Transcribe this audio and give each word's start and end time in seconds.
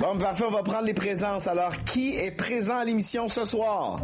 Bon, 0.00 0.16
parfait, 0.16 0.44
on 0.48 0.50
va 0.50 0.62
prendre 0.62 0.86
les 0.86 0.94
présences. 0.94 1.46
Alors, 1.46 1.76
qui 1.84 2.16
est 2.16 2.30
présent 2.30 2.78
à 2.78 2.84
l'émission 2.86 3.28
ce 3.28 3.44
soir? 3.44 3.98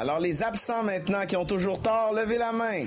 Alors, 0.00 0.18
les 0.18 0.42
absents 0.42 0.82
maintenant 0.82 1.26
qui 1.26 1.36
ont 1.36 1.44
toujours 1.44 1.82
tort, 1.82 2.14
levez 2.14 2.38
la 2.38 2.50
main. 2.50 2.86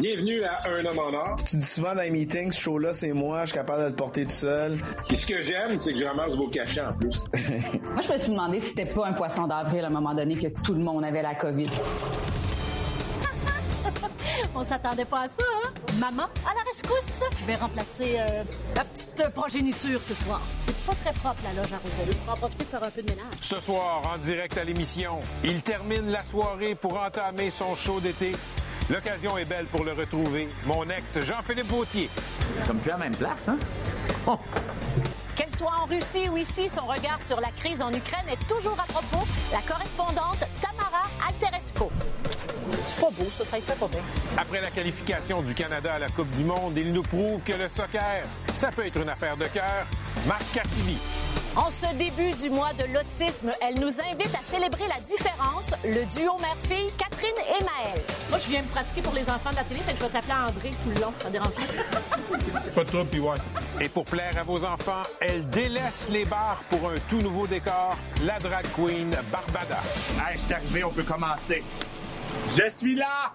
Bienvenue 0.00 0.42
à 0.44 0.60
Un 0.66 0.86
homme 0.86 0.98
en 0.98 1.12
or. 1.12 1.36
Tu 1.44 1.58
dis 1.58 1.66
souvent 1.66 1.94
dans 1.94 2.00
les 2.00 2.10
meetings, 2.10 2.52
ce 2.52 2.60
show-là, 2.60 2.94
c'est 2.94 3.12
moi, 3.12 3.40
je 3.42 3.50
suis 3.50 3.58
capable 3.58 3.82
de 3.82 3.88
le 3.88 3.94
porter 3.94 4.24
tout 4.24 4.30
seul. 4.30 4.80
Puis 5.06 5.18
ce 5.18 5.26
que 5.26 5.42
j'aime, 5.42 5.78
c'est 5.78 5.92
que 5.92 5.98
je 5.98 6.04
ramasse 6.06 6.32
vos 6.34 6.48
cachets 6.48 6.80
en 6.80 6.94
plus. 6.96 7.22
Moi, 7.92 8.00
je 8.00 8.12
me 8.12 8.18
suis 8.18 8.32
demandé 8.32 8.60
si 8.60 8.68
c'était 8.68 8.86
pas 8.86 9.08
un 9.08 9.12
poisson 9.12 9.46
d'avril 9.46 9.84
à 9.84 9.88
un 9.88 9.90
moment 9.90 10.14
donné 10.14 10.38
que 10.38 10.48
tout 10.62 10.72
le 10.72 10.80
monde 10.80 11.04
avait 11.04 11.20
la 11.20 11.34
COVID. 11.34 11.68
On 14.54 14.64
s'attendait 14.64 15.04
pas 15.04 15.20
à 15.20 15.28
ça, 15.28 15.44
hein? 15.64 15.68
Maman, 15.98 16.24
à 16.44 16.54
la 16.54 16.62
rescousse! 16.70 17.22
Je 17.40 17.44
vais 17.46 17.54
remplacer 17.54 18.16
euh, 18.18 18.42
la 18.74 18.84
petite 18.84 19.28
progéniture 19.32 20.02
ce 20.02 20.14
soir. 20.14 20.40
C'est 20.66 20.76
pas 20.78 20.94
très 20.94 21.12
propre, 21.12 21.36
la 21.44 21.52
loge 21.52 21.72
à 21.72 21.78
Rosalie. 21.78 22.16
On 22.22 22.26
va 22.26 22.32
en 22.32 22.36
profiter 22.36 22.64
pour 22.64 22.78
faire 22.80 22.88
un 22.88 22.90
peu 22.90 23.02
de 23.02 23.10
ménage. 23.10 23.32
Ce 23.40 23.60
soir, 23.60 24.02
en 24.12 24.18
direct 24.18 24.58
à 24.58 24.64
l'émission, 24.64 25.20
il 25.44 25.62
termine 25.62 26.10
la 26.10 26.24
soirée 26.24 26.74
pour 26.74 26.98
entamer 26.98 27.50
son 27.50 27.76
show 27.76 28.00
d'été. 28.00 28.32
L'occasion 28.88 29.38
est 29.38 29.44
belle 29.44 29.66
pour 29.66 29.84
le 29.84 29.92
retrouver. 29.92 30.48
Mon 30.66 30.88
ex, 30.90 31.20
Jean-Philippe 31.20 31.68
Vautier. 31.68 32.10
C'est 32.58 32.66
comme 32.66 32.78
plus 32.78 32.90
à 32.90 32.94
la 32.94 33.04
même 33.04 33.14
place, 33.14 33.46
hein? 33.46 34.36
Qu'elle 35.36 35.54
soit 35.54 35.72
en 35.80 35.86
Russie 35.86 36.28
ou 36.28 36.36
ici, 36.36 36.68
son 36.68 36.86
regard 36.86 37.20
sur 37.24 37.40
la 37.40 37.50
crise 37.52 37.80
en 37.80 37.92
Ukraine 37.92 38.26
est 38.28 38.48
toujours 38.48 38.78
à 38.78 38.92
propos. 38.92 39.24
La 39.52 39.60
correspondante 39.60 40.40
Tamara 40.60 41.04
Alteresco. 41.28 41.90
C'est 42.90 43.00
pas 43.00 43.10
beau, 43.10 43.26
ça, 43.36 43.44
ça 43.44 43.58
y 43.58 43.62
fait 43.62 43.78
pas 43.78 43.88
bien. 43.88 44.00
Après 44.36 44.60
la 44.60 44.70
qualification 44.70 45.42
du 45.42 45.54
Canada 45.54 45.94
à 45.94 45.98
la 45.98 46.08
Coupe 46.08 46.30
du 46.36 46.44
Monde, 46.44 46.74
il 46.76 46.92
nous 46.92 47.02
prouve 47.02 47.42
que 47.42 47.52
le 47.52 47.68
soccer, 47.68 48.24
ça 48.54 48.70
peut 48.72 48.86
être 48.86 48.96
une 48.96 49.08
affaire 49.08 49.36
de 49.36 49.44
cœur. 49.44 49.86
Marc 50.26 50.42
Cassivi. 50.52 50.98
En 51.56 51.70
ce 51.70 51.86
début 51.94 52.32
du 52.40 52.48
mois 52.48 52.72
de 52.74 52.84
l'autisme, 52.92 53.50
elle 53.60 53.80
nous 53.80 53.88
invite 53.88 54.34
à 54.34 54.42
célébrer 54.42 54.84
la 54.88 55.00
différence, 55.00 55.70
le 55.84 56.04
duo 56.06 56.38
mère-fille 56.38 56.90
Catherine 56.96 57.34
et 57.38 57.64
Maëlle. 57.64 58.02
Moi, 58.28 58.38
je 58.38 58.48
viens 58.48 58.62
me 58.62 58.68
pratiquer 58.68 59.02
pour 59.02 59.14
les 59.14 59.28
enfants 59.28 59.50
de 59.50 59.56
la 59.56 59.64
télé, 59.64 59.80
fait 59.80 59.92
que 59.94 59.98
je 59.98 60.04
vais 60.04 60.10
t'appeler 60.10 60.32
André 60.34 60.70
tout 60.70 60.90
le 60.90 61.00
long. 61.00 61.12
Ça 61.20 61.30
dérange 61.30 61.54
Pas? 62.74 62.84
Trop, 62.90 63.04
puis 63.04 63.20
ouais. 63.20 63.36
Et 63.80 63.88
pour 63.88 64.04
plaire 64.04 64.36
à 64.38 64.44
vos 64.44 64.64
enfants, 64.64 65.02
elle 65.20 65.48
délaisse 65.50 66.08
les 66.12 66.24
bars 66.24 66.62
pour 66.70 66.90
un 66.90 66.98
tout 67.08 67.18
nouveau 67.18 67.46
décor, 67.46 67.96
la 68.24 68.38
drag 68.38 68.64
queen 68.76 69.10
Barbada. 69.32 69.80
Hey, 70.24 70.36
je 70.38 70.42
suis 70.42 70.54
arrivé, 70.54 70.84
on 70.84 70.90
peut 70.90 71.02
commencer. 71.02 71.64
Je 72.50 72.68
suis 72.76 72.94
là! 72.94 73.34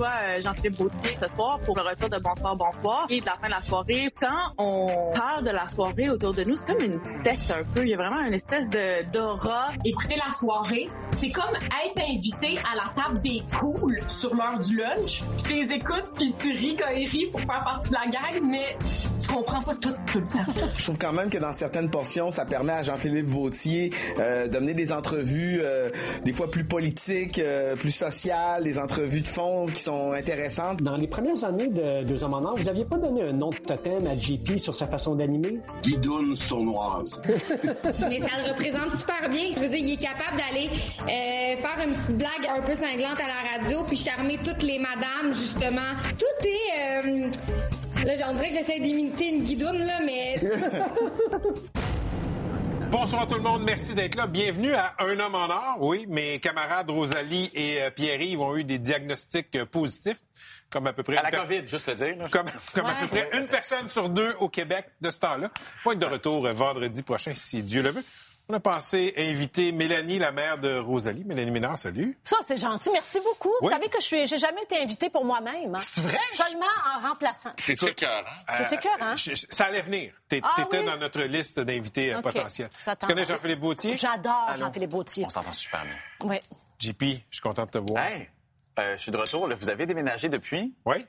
Reçoit 0.00 0.20
euh, 0.22 0.40
Jean-Philippe 0.42 0.78
Bautier 0.78 1.16
ce 1.20 1.28
soir 1.28 1.58
pour 1.60 1.76
le 1.76 1.88
retour 1.88 2.08
de 2.08 2.18
Bonsoir, 2.18 2.56
Bonsoir. 2.56 3.06
Et 3.10 3.20
de 3.20 3.26
la 3.26 3.34
fin 3.34 3.46
de 3.46 3.52
la 3.52 3.62
soirée, 3.62 4.12
quand 4.18 4.54
on 4.58 5.10
parle 5.12 5.44
de 5.44 5.50
la 5.50 5.68
soirée 5.68 6.10
autour 6.10 6.32
de 6.32 6.44
nous, 6.44 6.56
c'est 6.56 6.66
comme 6.66 6.82
une 6.82 7.00
secte 7.00 7.50
un 7.50 7.64
peu. 7.74 7.82
Il 7.82 7.90
y 7.90 7.94
a 7.94 7.96
vraiment 7.96 8.20
une 8.20 8.34
espèce 8.34 8.68
de 8.68 9.10
d'aura. 9.10 9.68
Écouter 9.84 10.16
la 10.16 10.32
soirée, 10.32 10.86
c'est 11.10 11.30
comme 11.30 11.54
être 11.54 12.02
invité 12.02 12.58
à 12.70 12.76
la 12.76 13.02
table 13.02 13.20
des 13.20 13.42
cools 13.58 14.00
sur 14.08 14.34
l'heure 14.34 14.58
du 14.58 14.76
lunch. 14.76 15.22
Tu 15.44 15.54
les 15.54 15.72
écoutes, 15.72 16.12
puis 16.16 16.34
tu 16.38 16.52
ris 16.52 16.76
quand 16.76 16.90
ils 16.90 17.08
rient 17.08 17.26
pour 17.26 17.40
faire 17.40 17.60
partie 17.64 17.90
de 17.90 17.94
la 17.94 18.06
gang, 18.06 18.42
mais 18.42 18.76
comprends 19.34 19.62
pas 19.62 19.74
tout 19.74 19.94
tout 20.12 20.20
le 20.20 20.26
temps. 20.26 20.52
Je 20.74 20.82
trouve 20.82 20.98
quand 20.98 21.12
même 21.12 21.30
que 21.30 21.38
dans 21.38 21.52
certaines 21.52 21.90
portions, 21.90 22.30
ça 22.30 22.44
permet 22.44 22.72
à 22.72 22.82
Jean-Philippe 22.82 23.26
Vautier 23.26 23.92
euh, 24.18 24.48
de 24.48 24.58
mener 24.58 24.74
des 24.74 24.92
entrevues 24.92 25.60
euh, 25.62 25.90
des 26.24 26.32
fois 26.32 26.50
plus 26.50 26.64
politiques, 26.64 27.38
euh, 27.38 27.76
plus 27.76 27.90
sociales, 27.90 28.64
des 28.64 28.78
entrevues 28.78 29.20
de 29.20 29.28
fond 29.28 29.66
qui 29.66 29.82
sont 29.82 30.12
intéressantes. 30.12 30.82
Dans 30.82 30.96
les 30.96 31.06
premières 31.06 31.44
années 31.44 31.68
de 31.68 32.04
Deux 32.04 32.24
hommes 32.24 32.34
en 32.34 32.44
or, 32.44 32.56
vous 32.56 32.68
aviez 32.68 32.84
pas 32.84 32.96
donné 32.96 33.22
un 33.22 33.32
nom 33.32 33.50
de 33.50 33.56
totem 33.56 34.06
à 34.06 34.16
JP 34.16 34.58
sur 34.58 34.74
sa 34.74 34.86
façon 34.86 35.14
d'animer? 35.14 35.58
Guidoune 35.82 36.36
sournoise. 36.36 37.22
Mais 38.08 38.20
ça 38.20 38.42
le 38.42 38.50
représente 38.50 38.92
super 38.92 39.28
bien. 39.30 39.50
Je 39.54 39.60
veux 39.60 39.68
dire, 39.68 39.78
il 39.78 39.92
est 39.92 39.96
capable 39.96 40.36
d'aller 40.36 40.70
euh, 41.02 41.56
faire 41.60 41.86
une 41.86 41.94
petite 41.94 42.16
blague 42.16 42.46
un 42.56 42.62
peu 42.62 42.74
cinglante 42.74 43.18
à 43.20 43.26
la 43.26 43.62
radio, 43.62 43.82
puis 43.84 43.96
charmer 43.96 44.38
toutes 44.38 44.62
les 44.62 44.78
madames, 44.78 45.32
justement. 45.32 45.94
Tout 46.18 46.46
est... 46.46 47.30
Là, 48.04 48.16
j'en 48.16 48.32
dirais 48.32 48.48
que 48.48 48.54
j'essaie 48.54 48.80
d'imiter 48.80 49.28
une 49.28 49.42
guidoune, 49.42 49.78
là, 49.78 50.00
mais... 50.04 50.40
Bonsoir 52.90 53.28
tout 53.28 53.36
le 53.36 53.42
monde, 53.42 53.62
merci 53.64 53.94
d'être 53.94 54.16
là. 54.16 54.26
Bienvenue 54.26 54.72
à 54.74 54.94
Un 54.98 55.20
homme 55.20 55.34
en 55.34 55.48
or. 55.48 55.76
Oui, 55.80 56.06
mes 56.08 56.40
camarades 56.40 56.90
Rosalie 56.90 57.50
et 57.54 57.82
euh, 57.82 57.90
Pierre-Yves 57.90 58.40
ont 58.40 58.56
eu 58.56 58.64
des 58.64 58.78
diagnostics 58.78 59.54
euh, 59.54 59.64
positifs. 59.64 60.18
Comme 60.70 60.86
à 60.88 60.92
peu 60.92 61.02
près... 61.04 61.16
À 61.16 61.22
la 61.22 61.30
COVID, 61.30 61.66
juste 61.66 61.86
le 61.88 61.94
dire. 61.94 62.16
là. 62.16 62.24
Comme, 62.32 62.46
comme 62.74 62.86
à 62.86 62.94
peu 63.02 63.06
près 63.08 63.28
une 63.34 63.46
personne 63.46 63.88
sur 63.90 64.08
deux 64.08 64.34
au 64.40 64.48
Québec 64.48 64.86
de 65.00 65.10
ce 65.10 65.20
temps-là. 65.20 65.50
Être 65.86 65.98
de 65.98 66.06
retour 66.06 66.46
euh, 66.46 66.52
vendredi 66.52 67.02
prochain, 67.02 67.32
si 67.34 67.62
Dieu 67.62 67.82
le 67.82 67.90
veut. 67.90 68.04
On 68.48 68.54
a 68.54 68.58
pensé 68.60 69.14
inviter 69.16 69.70
Mélanie, 69.70 70.18
la 70.18 70.32
mère 70.32 70.58
de 70.58 70.76
Rosalie. 70.76 71.22
Mélanie 71.24 71.52
Ménard, 71.52 71.78
salut. 71.78 72.18
Ça, 72.24 72.36
c'est 72.44 72.56
gentil. 72.56 72.90
Merci 72.92 73.20
beaucoup. 73.20 73.52
Vous 73.62 73.68
savez 73.70 73.88
que 73.88 74.00
je 74.00 74.04
suis, 74.06 74.26
j'ai 74.26 74.38
jamais 74.38 74.62
été 74.62 74.76
invitée 74.82 75.08
pour 75.08 75.24
moi-même. 75.24 75.72
hein. 75.72 75.78
C'est 75.80 76.00
vrai? 76.00 76.18
Seulement 76.32 76.66
en 76.96 77.08
remplaçant. 77.08 77.50
C'est 77.56 77.80
écœurant. 77.80 78.24
C'est 78.56 78.72
écœurant. 78.74 79.12
Euh, 79.12 79.16
je- 79.16 79.34
je- 79.34 79.46
ça 79.50 79.66
allait 79.66 79.82
venir. 79.82 80.12
Ah 80.42 80.52
T'étais 80.56 80.80
oui? 80.80 80.84
dans 80.84 80.96
notre 80.96 81.20
liste 81.22 81.60
d'invités 81.60 82.12
euh, 82.12 82.20
potentiels. 82.20 82.70
Tu 83.00 83.06
connais 83.06 83.24
Jean-Philippe 83.24 83.60
Vautier? 83.60 83.96
J'adore? 83.96 84.48
Jean-Philippe 84.58 84.90
Bautier. 84.90 85.24
On 85.26 85.30
s'entend 85.30 85.52
super 85.52 85.84
bien. 85.84 86.28
Oui. 86.28 86.40
JP, 86.80 87.02
je 87.30 87.36
suis 87.36 87.40
content 87.42 87.66
de 87.66 87.70
te 87.70 87.78
voir. 87.78 88.02
Hey, 88.04 88.28
euh, 88.80 88.96
je 88.96 89.02
suis 89.02 89.12
de 89.12 89.16
retour. 89.16 89.46
là. 89.46 89.54
Vous 89.54 89.68
avez 89.70 89.86
déménagé 89.86 90.28
depuis? 90.28 90.74
Oui? 90.86 91.06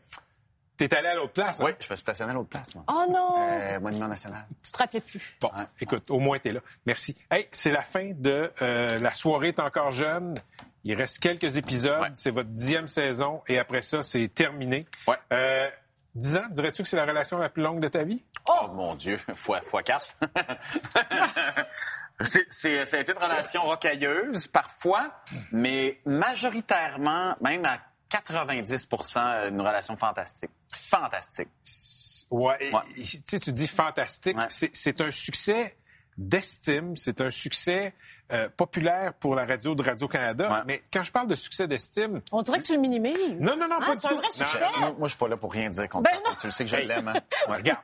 T'es 0.87 0.95
allé 0.95 1.09
à 1.09 1.15
l'autre 1.15 1.33
place, 1.33 1.61
hein? 1.61 1.65
Oui, 1.65 1.71
je 1.79 1.85
me 1.85 1.95
suis 1.95 2.01
stationné 2.01 2.31
à 2.31 2.33
l'autre 2.33 2.49
place, 2.49 2.73
moi. 2.73 2.83
Oh 2.87 3.05
non! 3.07 3.35
Euh, 3.37 3.79
Monument 3.79 4.07
national. 4.07 4.47
Tu 4.63 4.71
te 4.71 4.77
rappelais 4.77 5.01
plus. 5.01 5.37
Bon, 5.39 5.51
écoute, 5.79 6.09
au 6.09 6.19
moins 6.19 6.39
t'es 6.39 6.51
là. 6.51 6.61
Merci. 6.85 7.15
Hey, 7.29 7.47
c'est 7.51 7.71
la 7.71 7.83
fin 7.83 8.11
de 8.15 8.51
euh, 8.61 8.99
La 8.99 9.13
soirée 9.13 9.49
est 9.49 9.59
encore 9.59 9.91
jeune. 9.91 10.35
Il 10.83 10.95
reste 10.95 11.19
quelques 11.19 11.57
épisodes. 11.57 12.01
Ouais. 12.01 12.09
C'est 12.13 12.31
votre 12.31 12.49
dixième 12.49 12.87
saison 12.87 13.43
et 13.47 13.59
après 13.59 13.83
ça, 13.83 14.01
c'est 14.01 14.27
terminé. 14.27 14.87
Ouais. 15.07 15.17
Euh, 15.31 15.69
10 16.15 16.37
ans, 16.37 16.45
dirais-tu 16.49 16.81
que 16.81 16.89
c'est 16.89 16.97
la 16.97 17.05
relation 17.05 17.37
la 17.37 17.49
plus 17.49 17.61
longue 17.61 17.79
de 17.79 17.87
ta 17.87 18.03
vie? 18.03 18.23
Oh, 18.49 18.67
mon 18.73 18.95
Dieu, 18.95 19.17
fois, 19.35 19.61
fois 19.61 19.83
quatre. 19.83 20.17
c'est, 22.21 22.45
c'est, 22.49 22.85
ça 22.85 22.97
a 22.97 22.99
été 23.01 23.11
une 23.11 23.19
relation 23.19 23.61
rocailleuse, 23.61 24.47
parfois, 24.47 25.11
mais 25.51 25.99
majoritairement, 26.05 27.35
même 27.39 27.65
à 27.65 27.77
90% 28.11 29.49
une 29.49 29.61
relation 29.61 29.95
fantastique. 29.95 30.51
Fantastique. 30.69 31.47
Ouais. 32.29 32.71
Tu 32.95 33.03
sais, 33.25 33.39
tu 33.39 33.53
dis 33.53 33.67
fantastique. 33.67 34.37
Ouais. 34.37 34.45
C'est- 34.49 35.01
un 35.01 35.11
succès 35.11 35.77
d'estime. 36.17 36.95
C'est 36.95 37.21
un 37.21 37.31
succès 37.31 37.93
euh, 38.31 38.47
populaire 38.55 39.13
pour 39.13 39.35
la 39.35 39.45
radio 39.45 39.75
de 39.75 39.83
Radio-Canada. 39.83 40.49
Ouais. 40.51 40.59
Mais 40.65 40.81
quand 40.93 41.03
je 41.03 41.11
parle 41.11 41.27
de 41.27 41.35
succès 41.35 41.67
d'estime, 41.67 42.21
On 42.31 42.41
dirait 42.41 42.59
que 42.59 42.63
tu 42.65 42.73
le 42.73 42.79
minimises. 42.79 43.15
Non, 43.41 43.57
non, 43.57 43.67
non, 43.67 43.75
Hein, 43.81 43.85
pas 43.85 43.95
du 43.95 44.01
C'est 44.01 44.07
un 44.07 44.09
tout. 44.11 44.15
vrai 44.17 44.27
succès. 44.31 44.65
Moi, 44.79 44.95
moi, 44.97 45.07
je 45.07 45.09
suis 45.09 45.17
pas 45.17 45.27
là 45.27 45.37
pour 45.37 45.51
rien 45.51 45.69
dire 45.69 45.89
contre 45.89 46.09
Ben. 46.09 46.17
Tu 46.39 46.47
le 46.47 46.51
sais 46.51 46.63
que 46.63 46.69
je 46.69 46.75
l'aime. 46.77 47.07
Hein? 47.09 47.13
Ouais. 47.49 47.57
Regarde, 47.57 47.81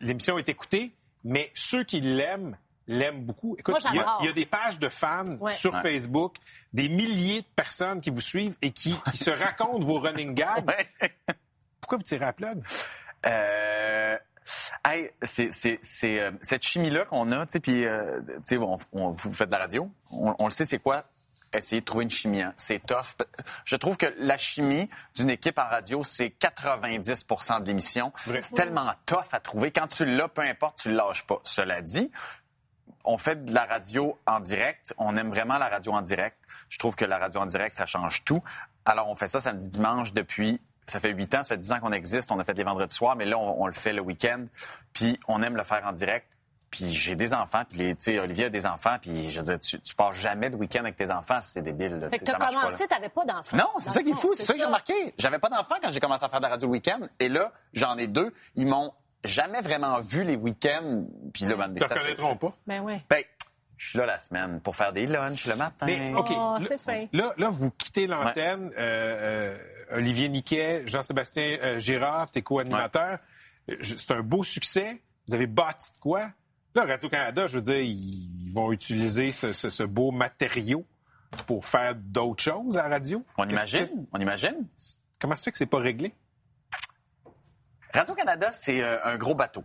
l'émission 0.00 0.38
est 0.38 0.48
écoutée, 0.48 0.92
mais 1.24 1.52
ceux 1.54 1.84
qui 1.84 2.00
l'aiment 2.00 2.56
l'aiment 2.88 3.24
beaucoup. 3.24 3.56
Écoute, 3.58 3.76
il 3.90 3.96
y, 3.96 3.98
a- 4.00 4.18
y 4.20 4.32
des 4.32 4.46
pages 4.46 4.78
de 4.78 4.88
fans 4.88 5.24
Ouais. 5.40 5.52
sur 5.52 5.74
Ouais. 5.74 5.82
Facebook, 5.82 6.36
des 6.72 6.88
milliers 6.88 7.42
de 7.42 7.46
personnes 7.56 8.00
qui 8.00 8.10
vous 8.10 8.20
suivent 8.20 8.54
et 8.62 8.70
qui, 8.70 8.94
qui 9.10 9.16
se 9.16 9.30
racontent 9.30 9.84
vos 9.84 9.98
running 9.98 10.34
gags. 10.34 10.66
Ouais. 10.68 11.12
Pourquoi 11.80 11.98
vous 11.98 12.04
tirez 12.04 12.24
à 12.26 12.32
plug? 12.32 12.62
Euh, 13.26 14.16
hey, 14.86 15.10
c'est, 15.22 15.50
euh, 16.04 16.30
cette 16.42 16.62
chimie-là 16.62 17.04
qu'on 17.06 17.32
a, 17.32 17.46
tu 17.46 17.52
sais, 17.52 17.60
puis, 17.60 17.84
euh, 17.86 18.20
tu 18.26 18.32
sais, 18.44 18.56
on, 18.58 18.78
on- 18.92 19.10
vous 19.10 19.34
faites 19.34 19.48
de 19.48 19.52
la 19.54 19.58
radio, 19.60 19.90
on, 20.12 20.34
on 20.38 20.44
le 20.44 20.50
sait, 20.50 20.64
c'est 20.64 20.78
quoi? 20.78 21.04
Essayer 21.52 21.80
de 21.80 21.86
trouver 21.86 22.04
une 22.04 22.10
chimie. 22.10 22.42
hein. 22.42 22.52
C'est 22.56 22.84
tough. 22.84 23.16
Je 23.64 23.76
trouve 23.76 23.96
que 23.96 24.06
la 24.18 24.36
chimie 24.36 24.90
d'une 25.14 25.30
équipe 25.30 25.58
en 25.58 25.64
radio, 25.66 26.02
c'est 26.04 26.28
90% 26.28 27.60
de 27.60 27.66
l'émission. 27.66 28.12
C'est 28.40 28.54
tellement 28.54 28.90
tough 29.06 29.24
à 29.32 29.40
trouver. 29.40 29.70
Quand 29.70 29.86
tu 29.86 30.04
l'as, 30.04 30.28
peu 30.28 30.42
importe, 30.42 30.80
tu 30.82 30.90
le 30.90 30.96
lâches 30.96 31.24
pas. 31.24 31.38
Cela 31.44 31.80
dit, 31.82 32.10
on 33.06 33.16
fait 33.18 33.44
de 33.44 33.54
la 33.54 33.64
radio 33.64 34.18
en 34.26 34.40
direct. 34.40 34.94
On 34.98 35.16
aime 35.16 35.30
vraiment 35.30 35.58
la 35.58 35.68
radio 35.68 35.92
en 35.92 36.02
direct. 36.02 36.36
Je 36.68 36.78
trouve 36.78 36.96
que 36.96 37.04
la 37.04 37.18
radio 37.18 37.40
en 37.40 37.46
direct, 37.46 37.74
ça 37.76 37.86
change 37.86 38.24
tout. 38.24 38.42
Alors, 38.84 39.08
on 39.08 39.14
fait 39.16 39.28
ça 39.28 39.40
samedi, 39.40 39.68
dimanche 39.68 40.12
depuis... 40.12 40.60
Ça 40.88 41.00
fait 41.00 41.10
huit 41.10 41.34
ans, 41.34 41.42
ça 41.42 41.48
fait 41.48 41.56
dix 41.58 41.72
ans 41.72 41.80
qu'on 41.80 41.90
existe. 41.90 42.30
On 42.30 42.38
a 42.38 42.44
fait 42.44 42.52
les 42.56 42.62
vendredis 42.62 42.94
soirs, 42.94 43.16
mais 43.16 43.24
là, 43.24 43.36
on, 43.38 43.62
on 43.62 43.66
le 43.66 43.72
fait 43.72 43.92
le 43.92 44.00
week-end. 44.00 44.44
Puis, 44.92 45.18
on 45.26 45.42
aime 45.42 45.56
le 45.56 45.64
faire 45.64 45.84
en 45.84 45.90
direct. 45.92 46.28
Puis 46.70 46.94
j'ai 46.94 47.14
des 47.16 47.32
enfants, 47.32 47.62
puis 47.68 47.78
les- 47.78 47.94
tu 47.94 48.02
sais, 48.04 48.18
Olivier 48.18 48.46
a 48.46 48.50
des 48.50 48.66
enfants, 48.66 48.96
puis 49.00 49.30
je 49.30 49.40
veux 49.40 49.46
dire, 49.46 49.58
tu, 49.60 49.80
tu 49.80 49.94
pars 49.94 50.12
jamais 50.12 50.50
de 50.50 50.56
week-end 50.56 50.80
avec 50.80 50.96
tes 50.96 51.10
enfants, 51.12 51.38
c'est 51.40 51.62
débile. 51.62 51.94
là, 52.00 52.10
Fait 52.10 52.18
tu 52.18 52.24
que 52.24 52.30
t'as 52.32 52.38
commencé, 52.38 52.86
t'avais 52.88 53.08
pas 53.08 53.24
d'enfants. 53.24 53.56
Non, 53.56 53.68
c'est 53.78 53.90
ça 53.90 54.02
qui 54.02 54.10
est 54.10 54.14
fou. 54.14 54.32
C'est 54.34 54.44
ça 54.44 54.52
que 54.52 54.58
j'ai 54.58 54.64
remarqué. 54.64 55.14
J'avais 55.16 55.38
pas 55.38 55.48
d'enfants 55.48 55.76
quand 55.80 55.90
j'ai 55.90 56.00
commencé 56.00 56.24
à 56.24 56.28
faire 56.28 56.40
de 56.40 56.44
la 56.44 56.50
radio 56.50 56.66
le 56.68 56.72
week-end. 56.72 57.00
Et 57.20 57.28
là, 57.28 57.52
j'en 57.72 57.96
ai 57.96 58.08
deux. 58.08 58.34
Ils 58.56 58.66
m'ont 58.66 58.92
jamais 59.26 59.60
vraiment 59.60 60.00
vu 60.00 60.24
les 60.24 60.36
week-ends. 60.36 61.04
Puis 61.32 61.44
là, 61.44 61.56
ben, 61.56 61.72
Ils 61.74 61.78
te 61.82 61.84
reconnaîtront 61.92 62.36
pas? 62.36 62.56
Ben 62.66 62.80
ouais. 62.82 63.02
Ben, 63.10 63.22
je 63.76 63.88
suis 63.90 63.98
là 63.98 64.06
la 64.06 64.18
semaine 64.18 64.60
pour 64.60 64.74
faire 64.76 64.92
des 64.92 65.06
lunchs 65.06 65.46
le 65.46 65.56
matin. 65.56 65.86
Mais, 65.86 66.14
OK. 66.14 66.28
Oh, 66.30 66.56
là- 66.58 66.66
c'est 66.66 66.80
fin. 66.80 67.06
Là, 67.12 67.34
là, 67.36 67.48
vous 67.50 67.70
quittez 67.70 68.06
l'antenne. 68.06 68.70
Euh, 68.78 69.56
euh, 69.56 69.58
Olivier 69.98 70.28
Niquet, 70.28 70.82
Jean-Sébastien 70.86 71.58
euh, 71.62 71.78
Girard, 71.78 72.30
tes 72.30 72.42
co-animateurs. 72.42 73.18
C'est 73.82 74.10
un 74.12 74.20
beau 74.22 74.42
succès. 74.42 75.00
Vous 75.28 75.34
avez 75.34 75.46
bâti 75.46 75.92
de 75.92 75.98
quoi? 75.98 76.30
Là, 76.74 76.84
Radio-Canada, 76.84 77.46
je 77.46 77.56
veux 77.56 77.62
dire, 77.62 77.80
ils, 77.80 78.50
vont 78.52 78.72
utiliser 78.72 79.32
ce, 79.32 79.52
ce- 79.52 79.70
ce 79.70 79.82
beau 79.82 80.10
matériau 80.12 80.84
pour 81.46 81.66
faire 81.66 81.94
d'autres 81.94 82.42
choses 82.42 82.78
à 82.78 82.84
la 82.84 82.88
radio. 82.96 83.24
On 83.36 83.44
que- 83.44 83.50
imagine, 83.50 84.06
on 84.12 84.20
imagine. 84.20 84.66
Comment 85.18 85.36
ça 85.36 85.44
fait 85.44 85.50
que 85.52 85.58
c'est 85.58 85.66
pas 85.66 85.78
réglé? 85.78 86.14
Radio-Canada, 87.96 88.52
c'est 88.52 88.82
euh, 88.82 88.98
un 89.04 89.16
gros 89.16 89.34
bateau. 89.34 89.64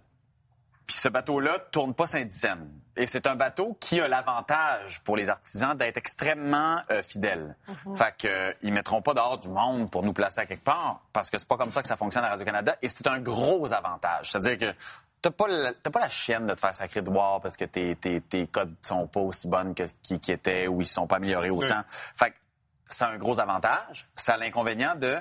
Puis 0.87 0.95
ce 0.97 1.07
bateau-là 1.07 1.59
tourne 1.71 1.93
pas 1.93 2.05
Saint-Dicenne. 2.07 2.69
Et 2.97 3.05
c'est 3.05 3.25
un 3.27 3.35
bateau 3.35 3.77
qui 3.79 4.01
a 4.01 4.07
l'avantage 4.09 5.01
pour 5.03 5.15
les 5.15 5.29
artisans 5.29 5.75
d'être 5.77 5.95
extrêmement 5.97 6.81
euh, 6.91 7.01
fidèle. 7.01 7.55
Fait 7.95 8.13
que 8.17 8.27
euh, 8.27 8.53
ils 8.61 8.73
mettront 8.73 9.01
pas 9.01 9.13
dehors 9.13 9.37
du 9.37 9.47
monde 9.47 9.89
pour 9.89 10.03
nous 10.03 10.11
placer 10.11 10.41
à 10.41 10.45
quelque 10.45 10.63
part 10.65 11.01
parce 11.13 11.29
que 11.29 11.37
c'est 11.37 11.47
pas 11.47 11.55
comme 11.57 11.71
ça 11.71 11.81
que 11.81 11.87
ça 11.87 11.95
fonctionne 11.95 12.25
à 12.25 12.29
Radio-Canada. 12.29 12.75
Et 12.81 12.89
c'est 12.89 13.07
un 13.07 13.19
gros 13.19 13.71
avantage. 13.71 14.31
C'est-à-dire 14.31 14.57
que 14.57 14.77
t'as 15.21 15.31
pas, 15.31 15.47
la- 15.47 15.73
t'as 15.73 15.91
pas 15.91 16.01
la 16.01 16.09
chienne 16.09 16.45
de 16.45 16.53
te 16.53 16.59
faire 16.59 16.75
sacrer 16.75 17.01
de 17.01 17.09
boire 17.09 17.39
parce 17.39 17.55
que 17.55 17.65
tes, 17.65 17.95
tes, 17.95 18.19
tes 18.19 18.47
codes 18.47 18.75
sont 18.81 19.07
pas 19.07 19.21
aussi 19.21 19.47
bonnes 19.47 19.73
que 19.73 19.83
qui, 20.01 20.19
qui 20.19 20.31
étaient 20.33 20.67
ou 20.67 20.81
ils 20.81 20.87
sont 20.87 21.07
pas 21.07 21.15
améliorés 21.17 21.51
autant. 21.51 21.83
Fait 22.15 22.31
que 22.31 22.35
c'est 22.85 23.05
un 23.05 23.17
gros 23.17 23.39
avantage. 23.39 24.09
Ça 24.17 24.33
a 24.33 24.37
l'inconvénient 24.37 24.95
de, 24.95 25.17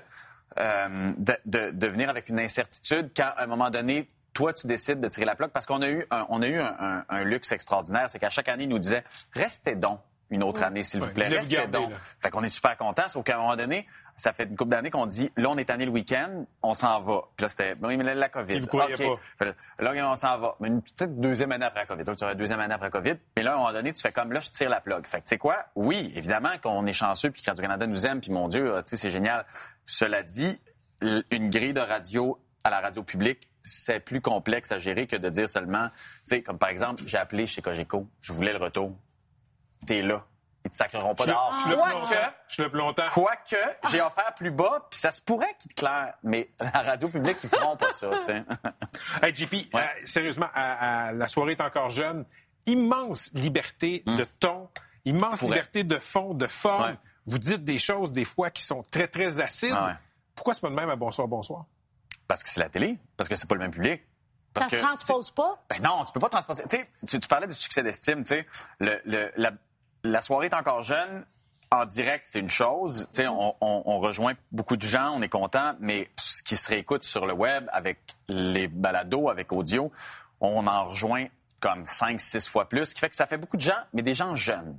euh, 0.59 1.13
de, 1.17 1.37
de, 1.47 1.71
de 1.71 1.87
venir 1.87 2.09
avec 2.11 2.29
une 2.29 2.41
incertitude 2.41 3.11
quand, 3.17 3.31
à 3.37 3.43
un 3.45 3.47
moment 3.47 3.71
donné, 3.71 4.09
toi, 4.33 4.53
tu 4.53 4.67
décides 4.67 5.01
de 5.01 5.09
tirer 5.09 5.27
la 5.27 5.35
plaque 5.35 5.51
parce 5.53 5.67
qu'on 5.67 5.83
a 5.83 5.89
eu 5.89 6.07
un, 6.11 6.27
on 6.29 6.43
a 6.43 6.47
eu 6.49 6.61
un, 6.61 6.77
un- 6.79 7.05
un 7.09 7.25
luxe 7.25 7.53
extraordinaire. 7.53 8.09
C'est 8.09 8.19
qu'à 8.19 8.31
chaque 8.31 8.49
année, 8.49 8.65
ils 8.65 8.69
nous 8.71 8.79
disaient 8.79 9.05
Restez 9.35 9.75
donc 9.75 10.01
une 10.31 10.45
autre 10.45 10.63
année, 10.63 10.85
s'il 10.85 11.01
vous 11.01 11.11
plaît. 11.11 11.27
Restez 11.27 11.57
gardé, 11.57 11.73
donc. 11.79 11.91
là. 11.91 11.97
Fait 12.21 12.31
qu'on 12.31 12.45
est 12.45 12.49
super 12.49 12.77
contents, 12.77 13.09
sauf 13.09 13.25
qu'à 13.25 13.35
un 13.35 13.41
moment 13.41 13.57
donné, 13.57 13.89
ça 14.17 14.33
fait 14.33 14.45
une 14.45 14.55
couple 14.55 14.71
d'années 14.71 14.91
qu'on 14.91 15.07
dit 15.07 15.33
Là, 15.37 15.49
on 15.51 15.57
est 15.59 15.69
année 15.71 15.87
le 15.87 15.91
week-end, 15.91 16.45
on 16.63 16.75
s'en 16.75 17.01
va. 17.01 17.23
Puis 17.37 17.43
là, 17.43 17.49
c'était 17.49 17.75
Oui, 17.83 17.97
mais 17.97 18.05
là, 18.05 18.15
la 18.15 18.29
COVID. 18.29 18.55
Et 18.55 18.61
vous 18.61 18.67
croyez 18.69 18.95
OK. 18.95 19.19
pas. 19.39 19.47
Là, 19.81 20.09
on 20.09 20.15
s'en 20.15 20.39
va. 20.39 20.55
Mais 20.61 20.69
une 20.69 20.83
petite 20.83 21.17
deuxième 21.17 21.51
année 21.51 21.65
après 21.65 21.81
la 21.81 21.87
COVID. 21.87 22.05
Donc, 22.05 22.17
tu 22.17 22.23
aurais 22.23 22.37
deuxième 22.37 22.61
année 22.61 22.75
après 22.75 22.87
la 22.87 22.91
COVID. 22.93 23.15
Mais 23.37 23.43
là, 23.43 23.51
à 23.51 23.55
un 23.55 23.57
moment 23.59 23.73
donné, 23.73 23.93
tu 23.93 24.01
fais 24.01 24.13
comme 24.13 24.31
là, 24.33 24.39
je 24.39 24.51
tire 24.51 24.71
la 24.71 24.81
plug. 24.81 25.05
Fait 25.05 25.19
que, 25.19 25.23
tu 25.25 25.31
sais 25.31 25.39
quoi? 25.39 25.57
Oui, 25.75 26.13
évidemment 26.15 26.51
qu'on 26.63 26.87
est 26.87 26.93
chanceux 26.93 27.31
puis 27.33 27.43
Radio-Canada 27.45 27.89
nous 27.89 28.07
aime 28.07 28.21
puis 28.21 28.31
mon 28.31 28.47
Dieu, 28.47 28.73
tu 28.85 28.91
sais, 28.91 28.97
c'est 28.97 29.11
génial. 29.11 29.45
Cela 29.91 30.23
dit, 30.23 30.59
une 31.31 31.51
grille 31.51 31.73
de 31.73 31.81
radio 31.81 32.39
à 32.65 32.71
la 32.71 32.81
radio 32.81 33.03
publique, 33.03 33.49
c'est 33.63 34.01
plus 34.01 34.21
complexe 34.21 34.71
à 34.73 34.79
gérer 34.79 35.07
que 35.07 35.17
de 35.17 35.29
dire 35.29 35.49
seulement, 35.49 35.89
tu 35.89 35.97
sais, 36.25 36.43
comme 36.43 36.59
par 36.59 36.69
exemple, 36.69 37.03
j'ai 37.07 37.19
appelé 37.19 37.47
chez 37.47 37.61
Cogeco, 37.63 38.07
je 38.21 38.33
voulais 38.33 38.53
le 38.53 38.59
retour. 38.59 38.97
T'es 39.87 40.03
là. 40.03 40.25
Ils 40.65 40.71
te 40.71 40.77
sacreront 40.77 41.15
pas 41.15 41.25
dehors. 41.27 41.55
je 41.57 41.63
suis 41.63 41.71
là 41.71 41.83
plus 41.87 41.93
longtemps. 41.95 42.33
Je 42.47 42.53
suis 42.53 42.63
là 42.63 42.69
plus 42.69 42.79
longtemps. 42.79 43.09
Quoique, 43.15 43.57
j'ai 43.91 44.01
offert 44.03 44.35
plus 44.35 44.51
bas, 44.51 44.87
puis 44.91 45.01
ça 45.01 45.11
se 45.11 45.21
pourrait 45.23 45.55
qu'ils 45.59 45.73
te 45.75 45.81
clairent, 45.81 46.15
mais 46.23 46.51
la 46.61 46.71
radio 46.83 47.09
publique, 47.09 47.39
ils 47.43 47.49
feront 47.49 47.77
pas 47.77 47.93
ça, 47.93 48.11
tu 48.19 48.23
sais. 48.25 48.45
Hey, 49.23 49.35
JP, 49.35 49.55
euh, 49.75 49.81
sérieusement, 50.05 50.49
à- 50.55 51.07
à- 51.09 51.13
la 51.13 51.29
soirée 51.29 51.53
est 51.53 51.61
encore 51.63 51.89
jeune. 51.89 52.27
Immense 52.67 53.33
liberté 53.33 54.03
de 54.07 54.25
ton, 54.39 54.69
immense 55.07 55.41
Pourrait. 55.41 55.57
liberté 55.57 55.83
de 55.83 55.99
fond, 55.99 56.35
de 56.35 56.47
forme. 56.47 56.91
Ouais. 56.91 56.99
Vous 57.27 57.39
dites 57.39 57.65
des 57.65 57.79
choses, 57.79 58.13
des 58.13 58.25
fois, 58.25 58.51
qui 58.51 58.63
sont 58.63 58.85
très, 58.91 59.07
très 59.09 59.41
acides. 59.41 59.75
Ah 59.77 59.87
ouais. 59.87 59.93
Pourquoi 60.35 60.55
c'est 60.55 60.61
pas 60.63 60.71
de 60.71 60.75
même 60.75 60.91
à 60.91 60.97
Bonsoir, 60.97 61.29
Bonsoir? 61.29 61.65
Parce 62.27 62.43
que 62.43 62.49
c'est 62.49 62.61
la 62.61 62.69
télé, 62.69 62.99
parce 63.17 63.29
que 63.29 63.37
c'est 63.37 63.49
pas 63.49 63.55
le 63.57 63.61
même 63.61 63.71
public. 63.73 64.03
Parce 64.55 64.71
Ça 64.71 64.79
se 64.79 64.83
transpose 64.83 65.31
pas? 65.31 65.61
Ben 65.69 65.81
non, 65.83 66.05
tu 66.05 66.13
peux 66.13 66.21
pas 66.21 66.29
transposer. 66.29 66.65
Tu, 66.69 66.77
sais, 66.77 66.89
tu, 67.07 67.21
tu 67.21 67.29
parlais 67.29 67.47
du 67.47 67.55
succès 67.55 67.83
d'estime, 67.83 68.23
tu 68.23 68.29
sais. 68.29 68.47
Le, 68.81 69.01
le- 69.05 69.31
la, 69.37 69.53
la 70.03 70.21
soirée 70.23 70.47
est 70.47 70.55
encore 70.55 70.83
jeune. 70.83 71.25
En 71.73 71.85
direct, 71.85 72.27
c'est 72.29 72.41
une 72.41 72.49
chose. 72.49 73.07
Tu 73.11 73.17
sais, 73.17 73.29
on, 73.29 73.55
on- 73.61 73.83
on 73.87 74.01
rejoint 74.01 74.35
beaucoup 74.51 74.77
de 74.77 74.83
gens, 74.87 75.13
on 75.15 75.23
est 75.23 75.29
content, 75.29 75.75
mais 75.79 76.11
ce 76.19 76.43
qui 76.43 76.57
se 76.57 76.69
réécoute 76.69 77.05
sur 77.05 77.27
le 77.27 77.33
web 77.33 77.69
avec 77.73 77.99
les 78.29 78.67
balados, 78.67 79.29
avec 79.29 79.53
audio, 79.53 79.93
on 80.41 80.67
en 80.67 80.89
rejoint 80.89 81.27
comme 81.61 81.87
5 81.87 82.21
six 82.21 82.49
fois 82.49 82.69
plus, 82.69 82.87
ce 82.87 82.95
qui 82.95 83.01
fait 83.01 83.11
que 83.11 83.15
ça 83.17 83.27
fait 83.27 83.37
beaucoup 83.39 83.57
de 83.57 83.63
gens, 83.63 83.79
mais 83.93 84.03
des 84.03 84.15
gens 84.15 84.35
jeunes. 84.35 84.77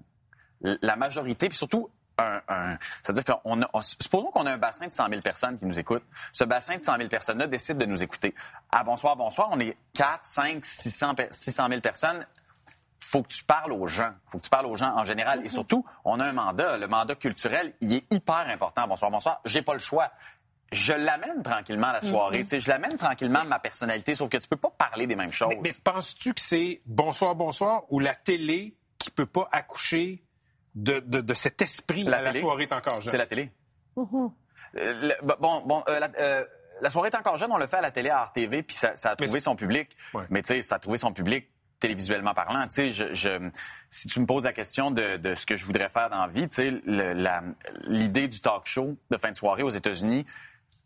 La 0.61 0.95
majorité, 0.97 1.47
puis 1.47 1.57
surtout 1.57 1.89
un, 2.17 2.41
un- 2.47 2.77
c'est-à-dire 3.03 3.25
qu'on 3.25 3.61
a, 3.61 3.69
on- 3.73 3.81
supposons 3.81 4.29
qu'on 4.31 4.45
a 4.45 4.51
un 4.53 4.57
bassin 4.57 4.87
de 4.87 4.93
100 4.93 5.09
000 5.09 5.21
personnes 5.21 5.57
qui 5.57 5.65
nous 5.65 5.79
écoutent. 5.79 6.03
Ce 6.33 6.43
bassin 6.43 6.77
de 6.77 6.83
100 6.83 6.97
000 6.97 7.09
personnes-là 7.09 7.47
décide 7.47 7.77
de 7.77 7.85
nous 7.85 8.03
écouter. 8.03 8.35
À 8.71 8.83
Bonsoir, 8.83 9.15
Bonsoir, 9.15 9.49
on 9.51 9.59
est 9.59 9.75
4, 9.93 10.19
5, 10.23 10.65
600, 10.65 11.15
pe- 11.15 11.27
600 11.31 11.67
000 11.69 11.81
personnes. 11.81 12.25
Faut 12.99 13.23
que 13.23 13.29
tu 13.29 13.43
parles 13.43 13.73
aux 13.73 13.87
gens. 13.87 14.11
Faut 14.27 14.37
que 14.37 14.43
tu 14.43 14.49
parles 14.49 14.67
aux 14.67 14.75
gens 14.75 14.95
en 14.95 15.03
général. 15.03 15.41
Et 15.45 15.49
surtout, 15.49 15.85
on 16.05 16.19
a 16.19 16.25
un 16.25 16.31
mandat. 16.33 16.77
Le 16.77 16.87
mandat 16.87 17.15
culturel, 17.15 17.73
il 17.81 17.93
est 17.93 18.05
hyper 18.11 18.47
important. 18.47 18.87
Bonsoir, 18.87 19.11
bonsoir. 19.11 19.41
J'ai 19.43 19.61
pas 19.61 19.73
le 19.73 19.79
choix. 19.79 20.11
Je 20.71 20.93
l'amène 20.93 21.41
tranquillement 21.43 21.87
à 21.87 21.93
la 21.93 22.01
soirée. 22.01 22.43
Tu 22.43 22.47
sais, 22.51 22.59
Je 22.61 22.69
l'amène 22.69 22.95
tranquillement 22.95 23.39
à 23.39 23.43
ma 23.43 23.59
personnalité, 23.59 24.15
sauf 24.15 24.29
que 24.29 24.37
tu 24.37 24.47
peux 24.47 24.55
pas 24.55 24.69
parler 24.69 25.07
des 25.07 25.15
mêmes 25.17 25.33
choses. 25.33 25.49
Mais, 25.49 25.59
mais 25.61 25.71
penses-tu 25.83 26.33
que 26.33 26.39
c'est 26.39 26.81
Bonsoir, 26.85 27.35
Bonsoir 27.35 27.83
ou 27.89 27.99
la 27.99 28.15
télé 28.15 28.77
qui 28.97 29.11
peut 29.11 29.25
pas 29.25 29.49
accoucher 29.51 30.23
de, 30.75 30.99
de- 30.99 31.21
de 31.21 31.33
cet 31.33 31.61
esprit 31.61 32.03
La 32.03 32.17
à 32.17 32.21
la 32.21 32.33
soirée 32.41 32.63
est 32.63 32.73
encore 32.73 33.01
jeune? 33.01 33.11
C'est 33.11 33.17
la 33.17 33.25
télé. 33.25 33.51
Euh, 33.97 34.29
le- 34.75 35.35
bon, 35.39 35.61
bon, 35.65 35.83
euh, 35.89 35.99
la, 35.99 36.09
euh, 36.17 36.45
la 36.81 36.89
soirée 36.89 37.09
est 37.09 37.15
encore 37.15 37.37
jeune, 37.37 37.51
on 37.51 37.57
l'a 37.57 37.67
fait 37.67 37.77
à 37.77 37.81
la 37.81 37.91
télé 37.91 38.09
à 38.09 38.23
RTV, 38.25 38.63
puis 38.63 38.75
ça, 38.75 38.95
ça 38.95 39.11
a 39.11 39.15
trouvé 39.15 39.41
son 39.41 39.55
public. 39.55 39.89
Ouais. 40.13 40.23
Mais 40.29 40.41
tu 40.41 40.47
sais, 40.53 40.61
ça 40.61 40.75
a 40.75 40.79
trouvé 40.79 40.97
son 40.97 41.11
public 41.13 41.49
télévisuellement 41.79 42.33
parlant. 42.33 42.63
Tu 42.67 42.75
sais, 42.75 42.89
je, 42.91 43.13
je- 43.13 43.49
si 43.89 44.07
tu 44.07 44.19
me 44.19 44.25
poses 44.25 44.43
la 44.45 44.53
question 44.53 44.91
de, 44.91 45.17
de 45.17 45.35
ce 45.35 45.45
que 45.45 45.55
je 45.55 45.65
voudrais 45.65 45.89
faire 45.89 46.09
dans 46.09 46.21
la 46.21 46.27
vie, 46.31 46.47
tu 46.47 46.55
sais, 46.55 46.71
le- 46.85 47.53
l'idée 47.87 48.27
du 48.27 48.39
talk 48.39 48.65
show 48.65 48.95
de 49.09 49.17
fin 49.17 49.31
de 49.31 49.35
soirée 49.35 49.63
aux 49.63 49.69
États-Unis, 49.71 50.25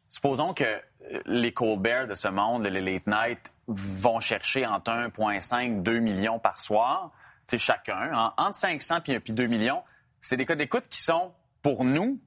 supposons 0.07 0.53
que 0.53 0.63
euh, 0.63 1.21
les 1.25 1.53
Colbert 1.53 2.07
de 2.07 2.15
ce 2.15 2.27
monde, 2.27 2.65
les 2.65 2.81
Late 2.81 3.07
Night, 3.07 3.51
vont 3.67 4.19
chercher 4.19 4.65
entre 4.65 4.91
1,5 4.91 5.81
2 5.83 5.99
millions 5.99 6.39
par 6.39 6.59
soir, 6.59 7.11
chacun, 7.57 8.12
en- 8.13 8.33
entre 8.38 8.57
500 8.57 9.01
puis, 9.01 9.19
puis 9.19 9.33
2 9.33 9.47
millions. 9.47 9.81
C'est 10.21 10.38
des 10.38 10.45
cas 10.45 10.56
d'écoute 10.56 10.86
qui 10.89 11.01
sont, 11.01 11.31
pour 11.62 11.83
nous, 11.86 12.19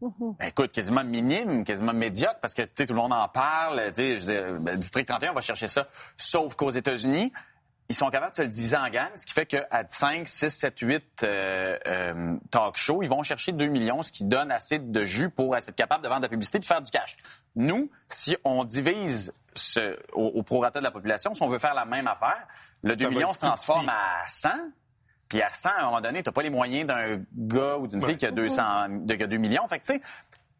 ben, 0.00 0.46
écoute, 0.48 0.72
quasiment 0.72 1.02
minime, 1.02 1.64
quasiment 1.64 1.94
médiocre, 1.94 2.38
parce 2.40 2.52
que 2.52 2.62
tu 2.62 2.70
sais, 2.76 2.86
tout 2.86 2.92
le 2.94 3.00
monde 3.00 3.12
en 3.12 3.28
parle. 3.28 3.80
Je 3.96 4.24
dire, 4.24 4.60
ben, 4.60 4.76
District 4.76 5.06
31 5.06 5.32
va 5.32 5.40
chercher 5.40 5.66
ça. 5.66 5.86
Sauf 6.16 6.54
qu'aux 6.56 6.70
États-Unis, 6.70 7.32
ils 7.88 7.94
sont 7.94 8.08
capables 8.10 8.32
de 8.32 8.36
se 8.36 8.42
le 8.42 8.48
diviser 8.48 8.76
en 8.76 8.88
gangs, 8.88 9.10
ce 9.14 9.24
qui 9.26 9.32
fait 9.32 9.46
qu'à 9.46 9.84
5, 9.88 10.26
6, 10.26 10.50
7, 10.50 10.78
8 10.80 11.04
euh, 11.22 11.78
euh, 11.86 12.36
talk 12.50 12.76
shows, 12.76 13.02
ils 13.02 13.08
vont 13.08 13.22
chercher 13.22 13.52
2 13.52 13.66
millions, 13.66 14.02
ce 14.02 14.10
qui 14.12 14.24
donne 14.24 14.50
assez 14.50 14.78
de 14.78 15.04
jus 15.04 15.30
pour 15.30 15.56
être 15.56 15.70
capable 15.74 16.02
de 16.02 16.08
vendre 16.08 16.20
de 16.20 16.26
la 16.26 16.30
publicité 16.30 16.58
et 16.58 16.60
de 16.60 16.66
faire 16.66 16.80
du 16.82 16.90
cash. 16.90 17.16
Nous, 17.56 17.90
si 18.08 18.36
on 18.44 18.64
divise 18.64 19.32
ce, 19.54 19.96
au, 20.12 20.26
au 20.26 20.42
prorata 20.42 20.78
de 20.80 20.84
la 20.84 20.90
population, 20.90 21.34
si 21.34 21.42
on 21.42 21.48
veut 21.48 21.58
faire 21.58 21.74
la 21.74 21.84
même 21.84 22.06
affaire, 22.08 22.46
le 22.82 22.90
Ça 22.90 22.96
2 22.96 23.04
va 23.04 23.10
millions 23.10 23.32
se 23.32 23.38
transforme 23.38 23.88
à 23.88 24.26
100. 24.26 24.48
Puis 25.28 25.40
à 25.42 25.48
100, 25.50 25.70
à 25.70 25.80
un 25.80 25.84
moment 25.86 26.00
donné, 26.00 26.22
tu 26.22 26.28
n'as 26.28 26.32
pas 26.32 26.42
les 26.42 26.50
moyens 26.50 26.86
d'un 26.86 27.22
gars 27.34 27.76
ou 27.78 27.86
d'une 27.86 28.00
Ouais. 28.02 28.10
fille 28.10 28.18
qui 28.18 28.26
a 28.26 28.30
200, 28.30 28.88
de, 29.06 29.14
qui 29.14 29.22
a 29.22 29.26
2 29.26 29.36
millions. 29.38 29.66
Fait 29.66 29.78
que, 29.78 29.84
tu 29.86 29.94
sais, 29.94 30.02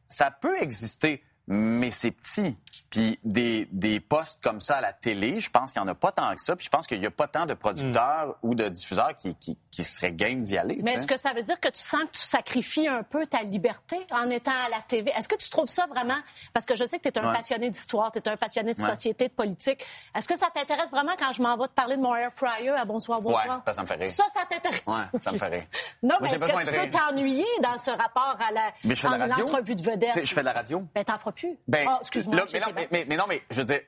ça 0.08 0.30
peut 0.30 0.60
exister, 0.62 1.22
mais 1.46 1.90
c'est 1.90 2.10
petit. 2.10 2.56
Puis 2.90 3.18
des, 3.24 3.68
des 3.72 3.98
postes 3.98 4.38
comme 4.42 4.60
ça 4.60 4.76
à 4.76 4.80
la 4.80 4.92
télé, 4.92 5.40
je 5.40 5.50
pense 5.50 5.72
qu'il 5.72 5.82
n'y 5.82 5.88
en 5.88 5.90
a 5.90 5.94
pas 5.96 6.12
tant 6.12 6.32
que 6.34 6.40
ça. 6.40 6.54
Puis 6.54 6.66
je 6.66 6.70
pense 6.70 6.86
qu'il 6.86 7.00
n'y 7.00 7.06
a 7.06 7.10
pas 7.10 7.26
tant 7.26 7.44
de 7.44 7.54
producteurs 7.54 8.36
ou 8.42 8.54
de 8.54 8.68
diffuseurs 8.68 9.16
qui, 9.16 9.34
qui, 9.34 9.58
qui 9.70 9.82
seraient 9.82 10.12
game 10.12 10.42
d'y 10.42 10.56
aller. 10.56 10.78
Mais 10.82 10.92
est-ce 10.94 11.06
que 11.06 11.16
ça 11.18 11.32
veut 11.32 11.42
dire 11.42 11.58
que 11.58 11.68
tu 11.68 11.80
sens 11.80 12.02
que 12.04 12.12
tu 12.12 12.20
sacrifies 12.22 12.86
un 12.86 13.02
peu 13.02 13.26
ta 13.26 13.42
liberté 13.42 13.96
en 14.12 14.30
étant 14.30 14.52
à 14.52 14.68
la 14.68 14.80
TV? 14.86 15.10
Est-ce 15.10 15.28
que 15.28 15.34
tu 15.34 15.50
trouves 15.50 15.66
ça 15.68 15.86
vraiment... 15.86 16.16
Parce 16.52 16.66
que 16.66 16.76
je 16.76 16.84
sais 16.84 16.98
que 16.98 17.08
tu 17.08 17.08
es 17.08 17.18
un 17.18 17.28
Ouais. 17.28 17.36
passionné 17.36 17.68
d'histoire, 17.70 18.12
tu 18.12 18.18
es 18.20 18.28
un 18.28 18.36
passionné 18.36 18.74
de 18.74 18.80
Ouais. 18.80 18.90
société, 18.90 19.28
de 19.28 19.32
politique. 19.34 19.84
Est-ce 20.14 20.28
que 20.28 20.36
ça 20.38 20.46
t'intéresse 20.54 20.90
vraiment 20.90 21.14
quand 21.18 21.32
je 21.32 21.42
m'en 21.42 21.56
vais 21.56 21.66
te 21.66 21.72
parler 21.74 21.96
de 21.96 22.02
mon 22.02 22.14
air 22.14 22.30
fryer 22.32 22.70
à 22.70 22.84
Bonsoir, 22.84 23.20
Bonsoir? 23.20 23.44
Ouais, 23.66 23.72
ça, 23.72 23.72
ça 23.72 23.82
me. 23.82 24.04
Ça, 24.04 24.24
ça 24.34 24.44
t'intéresse? 24.48 24.82
Ouais, 24.86 25.20
ça 25.20 25.32
me 25.32 25.38
rire. 25.38 25.64
Non, 26.02 26.16
mais 26.20 26.28
j'ai 26.28 26.34
est-ce 26.36 26.44
besoin 26.44 26.60
que 26.60 26.66
tu 26.66 26.72
peux 26.78 26.90
t'ennuyer 26.90 27.46
dans 27.62 27.78
ce 27.78 27.90
rapport 27.90 28.36
à 28.46 28.52
la, 28.52 28.70
Mais 28.84 28.94
je 28.94 29.00
fais 29.00 29.08
de 29.08 29.14
la 29.14 29.26
radio. 29.26 29.38
l'entrevue 29.46 29.74
de 29.74 29.82
vedette? 29.82 30.24
Je 30.24 30.32
fais 30.34 30.40
de 30.42 30.44
la 30.46 30.52
radio. 30.52 30.82
Ben, 30.94 31.02
t'en 31.02 31.18
feras 31.18 31.32
plus. 31.35 31.57
Ben, 31.69 31.87
Ah, 31.88 31.99
excuse-moi, 32.00 32.37
là, 32.37 32.45
mais, 32.53 32.61
non, 32.61 32.67
mais, 32.75 32.88
mais- 32.91 33.05
mais 33.09 33.17
non, 33.17 33.25
mais 33.29 33.43
je 33.50 33.61
veux 33.61 33.64
dire, 33.64 33.81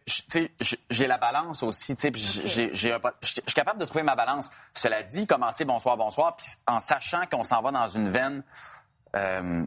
j'ai- 0.91 1.07
la 1.07 1.19
balance 1.19 1.63
aussi, 1.63 1.95
je 1.99 2.71
je 2.73 3.27
suis 3.27 3.55
capable 3.55 3.81
de 3.81 3.85
trouver 3.87 4.03
ma 4.03 4.15
balance. 4.17 4.51
Cela 4.75 5.03
dit, 5.03 5.27
commencer 5.27 5.65
bonsoir, 5.65 5.97
bonsoir, 5.97 6.37
puis 6.37 6.47
en 6.67 6.79
sachant 6.79 7.27
qu'on 7.31 7.43
s'en 7.43 7.63
va 7.63 7.71
dans 7.71 7.89
une 7.89 8.09
veine, 8.09 8.43
euh, 9.15 9.65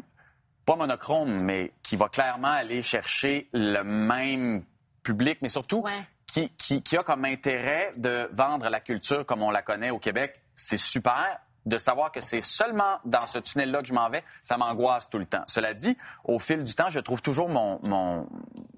pas 0.66 0.76
monochrome, 0.76 1.32
mais 1.42 1.72
qui 1.82 1.96
va 1.96 2.10
clairement 2.10 2.52
aller 2.52 2.82
chercher 2.82 3.50
le 3.54 3.82
même 3.84 4.64
public, 5.02 5.40
mais 5.42 5.48
surtout 5.48 5.82
Ouais. 5.82 5.92
qui, 6.28 6.50
qui, 6.52 6.84
qui 6.84 6.96
a 6.98 7.04
comme 7.04 7.26
intérêt 7.26 7.94
de 7.98 8.30
vendre 8.34 8.70
la 8.70 8.80
culture 8.80 9.26
comme 9.26 9.42
on 9.42 9.50
la 9.50 9.62
connaît 9.64 9.90
au 9.90 9.98
Québec, 10.00 10.40
c'est 10.54 10.78
super. 10.78 11.40
De 11.66 11.78
savoir 11.78 12.12
que 12.12 12.22
c'est 12.22 12.42
seulement 12.42 13.00
dans 13.06 13.28
ce 13.28 13.38
tunnel-là 13.38 13.82
que 13.82 13.88
je 13.88 13.94
m'en 13.94 14.10
vais, 14.10 14.24
ça 14.44 14.58
m'angoisse 14.58 15.10
tout 15.10 15.20
le 15.20 15.26
temps. 15.26 15.44
Cela 15.48 15.74
dit, 15.74 15.98
au 16.24 16.40
fil 16.40 16.64
du 16.64 16.74
temps, 16.74 16.88
je 16.88 17.00
trouve 17.00 17.22
toujours 17.22 17.50
mon, 17.50 17.80
mon 17.84 18.28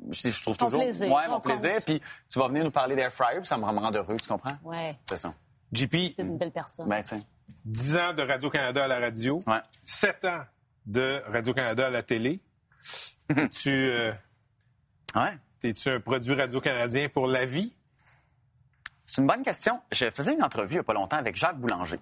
je, 0.10 0.30
je 0.30 0.42
trouve 0.42 0.58
Ton 0.58 0.66
toujours, 0.66 0.82
plaisir, 0.82 1.12
ouais, 1.14 1.28
mon 1.28 1.40
plaisir. 1.40 1.78
Puis 1.86 2.02
tu 2.30 2.40
vas 2.40 2.48
venir 2.48 2.64
nous 2.64 2.72
parler 2.72 2.96
d'air 2.96 3.14
fryer, 3.14 3.38
puis 3.40 3.48
ça 3.48 3.58
me 3.58 3.64
rend 3.66 3.92
heureux, 3.92 4.18
tu 4.18 4.28
comprends? 4.28 4.58
Ouais, 4.64 4.98
C'est 5.08 5.18
ça. 5.18 5.34
JP, 5.72 5.96
c'est 6.18 6.24
une 6.24 6.38
belle 6.38 6.52
personne. 6.52 6.88
Ben 6.90 7.02
tiens. 7.02 7.22
10 7.66 7.98
ans 7.98 8.14
de 8.14 8.24
Radio-Canada 8.24 8.84
à 8.84 8.88
la 8.88 9.00
radio, 9.00 9.40
Ouais. 9.48 9.62
7 9.84 10.26
ans 10.26 10.42
de 10.86 11.22
Radio-Canada 11.32 11.88
à 11.88 11.90
la 11.92 12.04
télé. 12.04 12.42
tu 13.52 13.70
euh, 13.70 14.12
Ouais. 15.16 15.38
T'es-tu 15.60 15.90
un 15.90 16.00
produit 16.00 16.34
radio-canadien 16.34 17.08
pour 17.10 17.28
la 17.28 17.46
vie? 17.46 17.74
C'est 19.06 19.22
une 19.22 19.28
bonne 19.28 19.44
question. 19.44 19.80
Je 19.92 20.10
faisais 20.10 20.34
une 20.34 20.44
entrevue 20.44 20.72
il 20.72 20.78
n'y 20.78 20.80
a 20.80 20.84
pas 20.84 20.94
longtemps 20.94 21.18
avec 21.18 21.36
Jacques 21.36 21.60
Boulanger. 21.60 22.00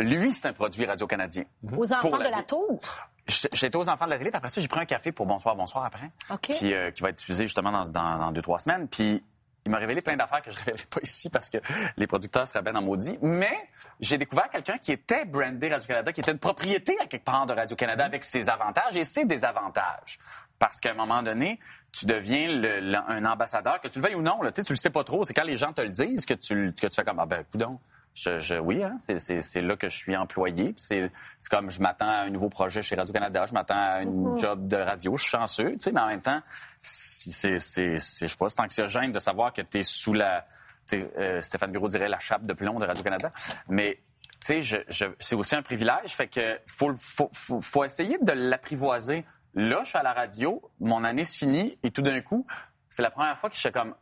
Lui, 0.00 0.32
c'est 0.32 0.46
un 0.48 0.52
produit 0.52 0.84
radio-canadien. 0.86 1.44
Aux 1.76 1.92
enfants 1.92 2.18
de 2.18 2.24
la 2.24 2.42
tour? 2.42 2.80
J'étais 3.26 3.76
aux 3.76 3.88
enfants 3.88 4.06
de 4.06 4.10
la 4.10 4.18
télé, 4.18 4.30
puis 4.30 4.38
après 4.38 4.48
ça, 4.48 4.60
j'ai 4.60 4.66
pris 4.68 4.80
un 4.80 4.84
café 4.86 5.12
pour 5.12 5.26
Bonsoir, 5.26 5.54
Bonsoir 5.54 5.84
après. 5.84 6.10
OK. 6.30 6.50
Puis 6.58 6.74
euh, 6.74 6.90
qui 6.90 7.02
va 7.02 7.10
être 7.10 7.18
diffusé 7.18 7.44
justement 7.46 7.70
dans, 7.70 7.84
dans, 7.84 8.18
dans 8.18 8.32
deux, 8.32 8.42
trois 8.42 8.58
semaines. 8.58 8.88
Puis 8.88 9.22
il 9.66 9.70
m'a 9.70 9.76
révélé 9.78 10.00
plein 10.00 10.16
d'affaires 10.16 10.42
que 10.42 10.50
je 10.50 10.56
ne 10.58 10.64
révélais 10.64 10.86
pas 10.90 11.00
ici 11.02 11.28
parce 11.30 11.50
que 11.50 11.58
les 11.96 12.06
producteurs 12.06 12.48
seraient 12.48 12.62
bien 12.62 12.74
en 12.74 12.82
maudit. 12.82 13.18
Mais 13.20 13.52
j'ai 14.00 14.16
découvert 14.18 14.48
quelqu'un 14.48 14.78
qui 14.78 14.90
était 14.90 15.26
brandé 15.26 15.68
Radio-Canada, 15.68 16.12
qui 16.12 16.22
était 16.22 16.32
une 16.32 16.38
propriété 16.38 16.98
à 16.98 17.06
quelque 17.06 17.24
part 17.24 17.44
de 17.46 17.52
Radio-Canada 17.52 18.04
avec 18.06 18.24
ses 18.24 18.48
avantages 18.48 18.96
et 18.96 19.04
ses 19.04 19.26
désavantages. 19.26 20.18
Parce 20.58 20.80
qu'à 20.80 20.90
un 20.90 20.94
moment 20.94 21.22
donné, 21.22 21.60
tu 21.92 22.06
deviens 22.06 22.48
le- 22.48 22.80
le- 22.80 22.98
un 23.10 23.24
ambassadeur, 23.26 23.80
que 23.80 23.88
tu 23.88 23.98
le 23.98 24.04
veuilles 24.06 24.14
ou 24.16 24.22
non. 24.22 24.42
Là, 24.42 24.50
tu 24.50 24.62
sais, 24.62 24.66
tu 24.66 24.72
le 24.72 24.76
sais 24.78 24.90
pas 24.90 25.04
trop. 25.04 25.24
C'est 25.24 25.34
quand 25.34 25.44
les 25.44 25.56
gens 25.58 25.72
te 25.72 25.82
le 25.82 25.90
disent 25.90 26.26
que 26.26 26.34
tu, 26.34 26.72
que 26.80 26.86
tu 26.86 26.94
fais 26.96 27.04
comme, 27.04 27.18
ah 27.20 27.26
ben, 27.26 27.44
coudonc. 27.52 27.78
Je, 28.22 28.38
je- 28.38 28.56
oui, 28.56 28.82
hein, 28.82 28.96
c'est- 28.98 29.60
là 29.62 29.76
que 29.76 29.88
je 29.88 29.96
suis 29.96 30.14
employé. 30.16 30.74
C'est 30.76 31.10
comme 31.50 31.70
je 31.70 31.80
m'attends 31.80 32.08
à 32.08 32.18
un 32.24 32.30
nouveau 32.30 32.48
projet 32.50 32.82
chez 32.82 32.94
Radio-Canada, 32.96 33.44
je 33.48 33.52
m'attends 33.54 33.74
à 33.80 34.02
une 34.02 34.36
job 34.36 34.66
de 34.68 34.76
radio, 34.76 35.16
je 35.16 35.22
suis 35.22 35.30
chanceux, 35.30 35.72
tu 35.72 35.78
sais, 35.78 35.92
mais 35.92 36.00
en 36.00 36.06
même 36.08 36.20
temps, 36.20 36.42
c'est, 36.82 37.58
je 37.58 37.96
sais 37.98 38.36
pas, 38.38 38.48
c'est 38.48 38.60
anxiogène 38.60 39.12
de 39.12 39.18
savoir 39.18 39.52
que 39.52 39.62
tu 39.62 39.78
es 39.78 39.82
sous 39.82 40.12
la, 40.12 40.44
euh, 40.92 41.40
Stéphane 41.40 41.72
Bureau 41.72 41.88
dirait 41.88 42.08
la 42.08 42.18
chape 42.18 42.44
de 42.44 42.52
plomb 42.52 42.78
de 42.78 42.84
Radio-Canada, 42.86 43.30
mais 43.68 44.00
tu 44.32 44.46
sais, 44.46 44.60
je, 44.62 44.76
je- 44.88 45.06
c'est 45.18 45.36
aussi 45.36 45.54
un 45.56 45.62
privilège, 45.62 46.10
fait 46.10 46.28
que 46.28 46.58
faut, 46.66 46.94
faut, 46.96 47.28
faut, 47.32 47.60
faut 47.60 47.84
essayer 47.84 48.18
de 48.18 48.32
l'apprivoiser. 48.32 49.24
Là, 49.54 49.80
je 49.84 49.88
suis 49.90 49.98
à 49.98 50.02
la 50.02 50.12
radio, 50.12 50.62
mon 50.78 51.04
année 51.04 51.24
se 51.24 51.36
finit, 51.38 51.78
et 51.82 51.90
tout 51.90 52.02
d'un 52.02 52.20
coup, 52.20 52.46
c'est 52.88 53.02
la 53.02 53.10
première 53.10 53.38
fois 53.38 53.48
que 53.50 53.54
je 53.56 53.60
suis 53.60 53.72
comme, 53.72 53.94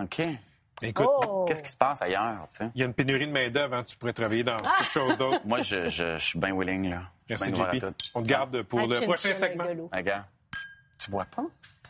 OK, 0.00 0.22
Écoute, 0.82 1.06
Oh. 1.28 1.44
qu'est-ce 1.46 1.62
qui 1.62 1.70
se 1.70 1.76
passe 1.76 2.02
ailleurs, 2.02 2.46
tu 2.50 2.56
sais? 2.58 2.70
il 2.74 2.80
y 2.80 2.82
a 2.82 2.86
une 2.86 2.94
pénurie 2.94 3.26
de 3.26 3.32
main-d'œuvre, 3.32 3.74
hein, 3.74 3.84
tu 3.84 3.96
pourrais 3.96 4.12
travailler 4.12 4.42
dans 4.44 4.56
quelque 4.56 4.90
chose 4.90 5.16
d'autre. 5.16 5.40
Moi, 5.44 5.62
je, 5.62 5.88
je, 5.88 6.16
je 6.18 6.22
suis 6.24 6.38
bien 6.38 6.54
willing, 6.56 6.90
là. 6.90 7.02
Merci, 7.28 7.50
bien 7.52 7.72
JP. 7.72 7.84
On 8.14 8.22
te 8.22 8.26
garde 8.28 8.62
pour 8.62 8.80
Un 8.80 8.86
le 8.88 9.00
prochain 9.00 9.32
segment. 9.34 9.64
Regarde. 9.92 10.24
Tu 10.98 11.10
bois 11.10 11.24
pas? 11.34 11.42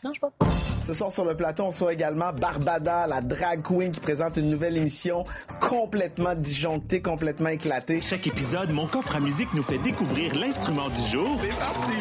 Non, 0.03 0.11
je 0.13 0.19
vois 0.19 0.31
pas. 0.37 0.45
Ce 0.81 0.93
soir 0.93 1.11
sur 1.13 1.23
le 1.23 1.33
plateau, 1.35 1.63
on 1.63 1.67
reçoit 1.67 1.93
également 1.93 2.33
Barbada, 2.33 3.07
la 3.07 3.21
drag 3.21 3.61
queen 3.61 3.89
qui 3.91 4.01
présente 4.01 4.35
une 4.35 4.49
nouvelle 4.49 4.75
émission 4.75 5.23
complètement 5.61 6.35
disjonctée, 6.35 7.01
complètement 7.01 7.49
éclatée. 7.49 8.01
Chaque 8.01 8.27
épisode, 8.27 8.69
mon 8.71 8.85
coffre 8.87 9.15
à 9.15 9.21
musique 9.21 9.53
nous 9.53 9.63
fait 9.63 9.77
découvrir 9.77 10.35
l'instrument 10.35 10.89
du 10.89 11.01
jour. 11.09 11.39
C'est 11.41 11.57
parti! 11.57 11.93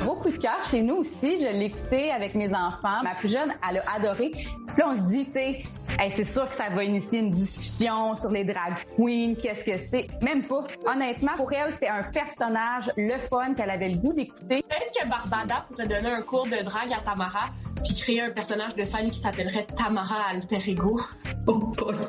Gros 0.01 0.17
coup 0.17 0.31
de 0.31 0.39
cœur 0.39 0.65
chez 0.65 0.83
nous 0.83 0.97
aussi. 0.97 1.39
Je 1.39 1.47
l'ai 1.47 2.11
avec 2.11 2.35
mes 2.35 2.55
enfants. 2.55 3.03
Ma 3.03 3.15
plus 3.15 3.31
jeune, 3.31 3.53
elle 3.69 3.79
a 3.79 3.97
adoré. 3.97 4.31
Puis 4.31 4.77
là, 4.79 4.89
on 4.89 4.97
se 4.97 5.03
dit, 5.03 5.27
tu 5.27 5.33
sais, 5.33 5.61
hey, 5.99 6.11
c'est 6.11 6.25
sûr 6.25 6.49
que 6.49 6.55
ça 6.55 6.71
va 6.71 6.85
initier 6.85 7.19
une 7.19 7.31
discussion 7.31 8.17
sur 8.17 8.31
les 8.31 8.45
drag 8.45 8.75
queens, 8.97 9.35
qu'est-ce 9.41 9.65
que 9.65 9.79
c'est? 9.79 10.07
Même 10.23 10.43
pas. 10.43 10.65
Honnêtement, 10.87 11.33
pour 11.37 11.53
elle, 11.53 11.73
c'était 11.73 11.89
un 11.89 12.03
personnage, 12.03 12.91
le 12.97 13.19
fun 13.19 13.53
qu'elle 13.55 13.71
avait 13.71 13.91
le 13.91 13.99
goût 13.99 14.13
d'écouter. 14.13 14.63
Peut-être 14.69 15.03
que 15.03 15.09
Barbada 15.09 15.65
pourrait 15.69 15.87
donner 15.87 16.15
un 16.15 16.23
cours 16.23 16.47
de 16.47 16.63
drague 16.63 16.93
à 16.93 17.03
Tamara 17.05 17.51
puis 17.85 17.95
créer 17.95 18.21
un 18.23 18.31
personnage 18.31 18.75
de 18.75 18.85
scène 18.85 19.11
qui 19.11 19.19
s'appellerait 19.19 19.67
Tamara 19.77 20.29
Alter 20.31 20.71
Ego. 20.71 21.01
Oh, 21.47 21.59
pas 21.59 21.93
non. 21.93 22.09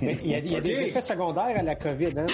Mais 0.00 0.18
il 0.22 0.30
y 0.30 0.34
a, 0.34 0.38
il 0.38 0.52
y 0.52 0.56
a 0.56 0.60
des 0.60 0.70
effets 0.70 1.00
secondaires 1.00 1.58
à 1.58 1.62
la 1.62 1.74
COVID, 1.74 2.12
hein? 2.16 2.26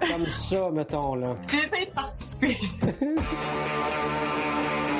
Comme 0.00 0.26
ça, 0.26 0.70
mettons, 0.72 1.14
là. 1.14 1.34
J'essaie 1.48 1.86
de 1.86 1.90
participer. 1.90 2.56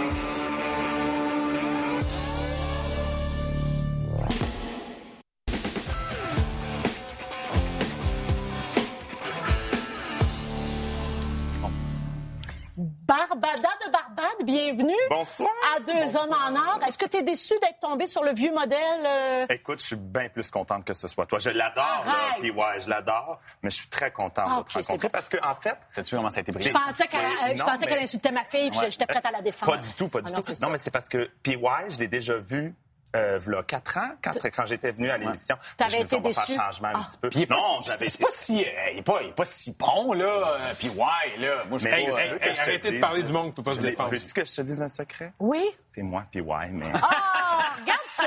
Barbada 13.28 13.68
de 13.85 13.90
Barbade, 13.92 14.44
bienvenue. 14.44 14.94
Bonsoir. 15.11 15.50
À 15.76 15.80
deux 15.80 16.16
hommes 16.16 16.32
en 16.32 16.54
or. 16.56 16.80
Est-ce 16.87 16.97
que 16.97 17.06
tu 17.06 17.18
es 17.18 17.23
déçu 17.23 17.52
d'être 17.61 17.78
tombé 17.80 18.06
sur 18.06 18.23
le 18.25 18.32
vieux 18.32 18.52
modèle? 18.54 18.78
euh, 19.04 19.47
Écoute, 19.50 19.80
je 19.80 19.87
suis 19.87 19.97
bien 19.97 20.28
plus 20.30 20.50
contente 20.50 20.85
que 20.87 20.94
ce 20.94 21.08
soit 21.08 21.26
toi. 21.26 21.38
Je 21.38 21.50
l'adore, 21.50 22.04
là, 22.06 22.12
Arrête. 22.12 22.40
puis 22.40 22.50
ouais, 22.50 22.80
je 22.80 22.88
l'adore, 22.88 23.38
mais 23.62 23.70
je 23.70 23.76
suis 23.76 23.88
très 23.88 24.11
contente 24.11 24.47
Ah, 24.49 24.62
de 24.66 24.68
te 24.73 24.78
rencontrer 24.78 25.08
parce 25.11 25.28
que 25.28 25.37
en 25.44 25.54
fait, 25.54 25.76
T'as-tu 25.94 26.11
vu 26.14 26.16
comment 26.16 26.30
ça 26.30 26.38
a 26.38 26.40
été 26.40 26.52
Je 26.52 26.56
brisé? 26.58 26.73
pensais 26.73 27.06
qu'elle 27.06 27.20
euh, 27.20 27.54
je 27.56 27.62
mais- 27.80 27.87
qu'elle 27.87 28.02
insultait 28.02 28.30
ma 28.32 28.44
fille, 28.44 28.70
puis 28.70 28.78
Ouais. 28.80 28.90
j'étais 28.90 29.06
prête 29.06 29.26
à 29.26 29.30
la 29.30 29.42
défendre. 29.42 29.73
pas 29.73 29.78
du 29.78 29.92
tout, 29.92 30.08
pas 30.08 30.20
du 30.23 30.32
Ah 30.32 30.37
non, 30.37 30.42
tout. 30.42 30.49
Non, 30.49 30.54
ça. 30.54 30.68
mais 30.70 30.78
c'est 30.78 30.90
parce 30.90 31.08
que 31.08 31.28
PY, 31.42 31.58
je 31.88 31.99
l'ai 31.99 32.08
déjà 32.08 32.37
vu. 32.38 32.75
Euh, 33.17 33.38
quatre 33.62 33.97
ans, 33.97 34.11
quand, 34.23 34.33
quand 34.55 34.67
j'étais 34.67 34.93
venu 34.93 35.09
à 35.11 35.17
l'émission. 35.17 35.57
T'avais 35.79 35.91
Je 35.93 35.97
me 35.99 36.05
suis 36.07 36.09
dit, 36.09 36.29
été 36.29 36.29
on 36.29 36.41
va 36.41 36.47
faire 36.47 36.65
changement 36.67 36.88
un 36.88 36.93
Ah. 36.95 37.07
petit 37.09 37.17
peu. 37.19 37.29
Puis 37.31 37.38
il 37.38 37.43
est 37.45 37.47
pas 37.47 37.57
non, 37.57 37.81
si- 37.81 37.88
j'avais 37.88 38.09
c'est 38.09 38.21
pas 38.21 38.29
si, 38.31 38.62
euh, 38.65 38.69
il 38.93 38.99
est 38.99 39.03
pas, 39.03 39.23
il 39.23 39.29
est 39.29 39.35
pas 39.35 39.45
si 39.47 39.75
bon, 39.79 40.12
là, 40.12 40.25
euh, 40.27 40.75
puis 40.79 40.91
ouais, 40.91 41.38
là. 41.38 41.65
Moi, 41.71 41.79
je 41.79 41.88
Hey, 41.88 42.11
pas, 42.11 42.23
hey, 42.23 42.38
te 42.38 42.61
arrêtez 42.61 42.91
de 42.93 43.00
parler 43.00 43.23
du 43.23 43.33
monde 43.33 43.55
peut 43.55 43.62
pas 43.62 43.73
se 43.75 43.81
défendre. 43.81 44.11
Veux-tu 44.11 44.33
que 44.35 44.45
je 44.45 44.53
te 44.53 44.61
dise 44.61 44.83
un 44.83 44.88
secret? 44.91 45.33
Oui? 45.38 45.65
C'est 45.87 46.03
moi, 46.03 46.25
PY, 46.31 46.43
mais... 46.71 46.85
Ah, 47.03 47.48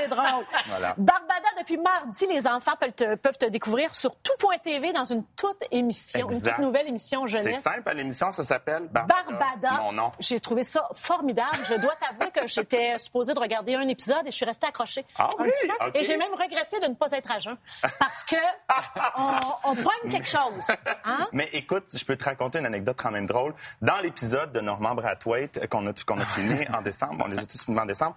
c'est 0.02 0.08
drôle. 0.08 0.46
Voilà. 0.68 0.94
Barbada, 0.98 1.48
depuis 1.60 1.78
mardi, 1.78 2.28
les 2.28 2.48
enfants 2.48 2.74
peuvent 2.80 2.92
te, 2.94 3.16
peuvent 3.16 3.38
te 3.38 3.46
découvrir 3.46 3.94
sur 3.94 4.16
tout.tv 4.18 4.94
dans 4.94 5.06
une 5.06 5.24
toute 5.36 5.64
émission, 5.72 6.30
une 6.30 6.42
toute 6.42 6.58
nouvelle 6.60 6.88
émission 6.88 7.24
C'est 7.24 7.40
jeunesse. 7.44 7.62
simple, 7.62 7.88
à 7.90 7.94
l'émission, 7.94 8.32
ça 8.32 8.44
s'appelle 8.44 8.88
Barbada. 8.90 9.24
Barbada. 9.32 9.72
Mon 9.84 9.92
nom. 9.92 10.12
J'ai 10.20 10.40
trouvé 10.40 10.64
ça 10.64 10.88
formidable. 10.94 11.60
Je 11.64 11.76
dois 11.76 11.94
t'avouer 12.00 12.32
que 12.32 12.48
j'étais 12.48 12.98
supposée 13.00 13.34
de 13.34 13.40
regarder 13.40 13.76
un 13.76 13.88
épisode 13.88 14.22
et 14.26 14.32
je 14.32 14.36
suis 14.36 14.46
restée 14.46 14.68
accrochée 14.68 15.06
Ah 15.18 15.28
un 15.38 15.44
oui? 15.44 15.52
petit 15.52 15.68
peu. 15.68 15.98
Et 16.00 16.04
j'ai 16.04 16.18
même 16.18 16.34
regretté 16.34 16.80
de 16.80 16.88
ne 16.88 16.94
pas 16.96 17.12
être 17.12 17.32
à 17.32 17.40
jeun 17.40 17.58
parce 18.00 18.24
que 18.24 18.36
on, 19.18 19.40
on 19.72 19.76
pogne 19.76 20.10
quelque 20.12 20.28
chose. 20.28 20.68
Hein? 21.06 21.28
Mais 21.34 21.50
écoute, 21.54 21.86
je 21.94 22.04
peux 22.06 22.16
te 22.16 22.24
raconter 22.24 22.60
une 22.60 22.66
anecdote 22.66 22.98
quand 23.02 23.12
même 23.12 23.26
drôle. 23.26 23.54
Dans 23.82 23.98
l'épisode 24.00 24.52
de 24.54 24.62
Normand 24.62 24.96
Brathwaite 24.96 25.68
qu'on 25.70 25.86
a, 25.88 25.94
qu'on 26.06 26.20
a 26.20 26.26
filmé 26.26 26.68
en 26.74 26.82
décembre, 26.82 27.24
on 27.26 27.28
les 27.28 27.40
a 27.40 27.46
tous 27.46 27.64
filmés 27.66 27.82
en 27.82 27.86
décembre, 27.86 28.16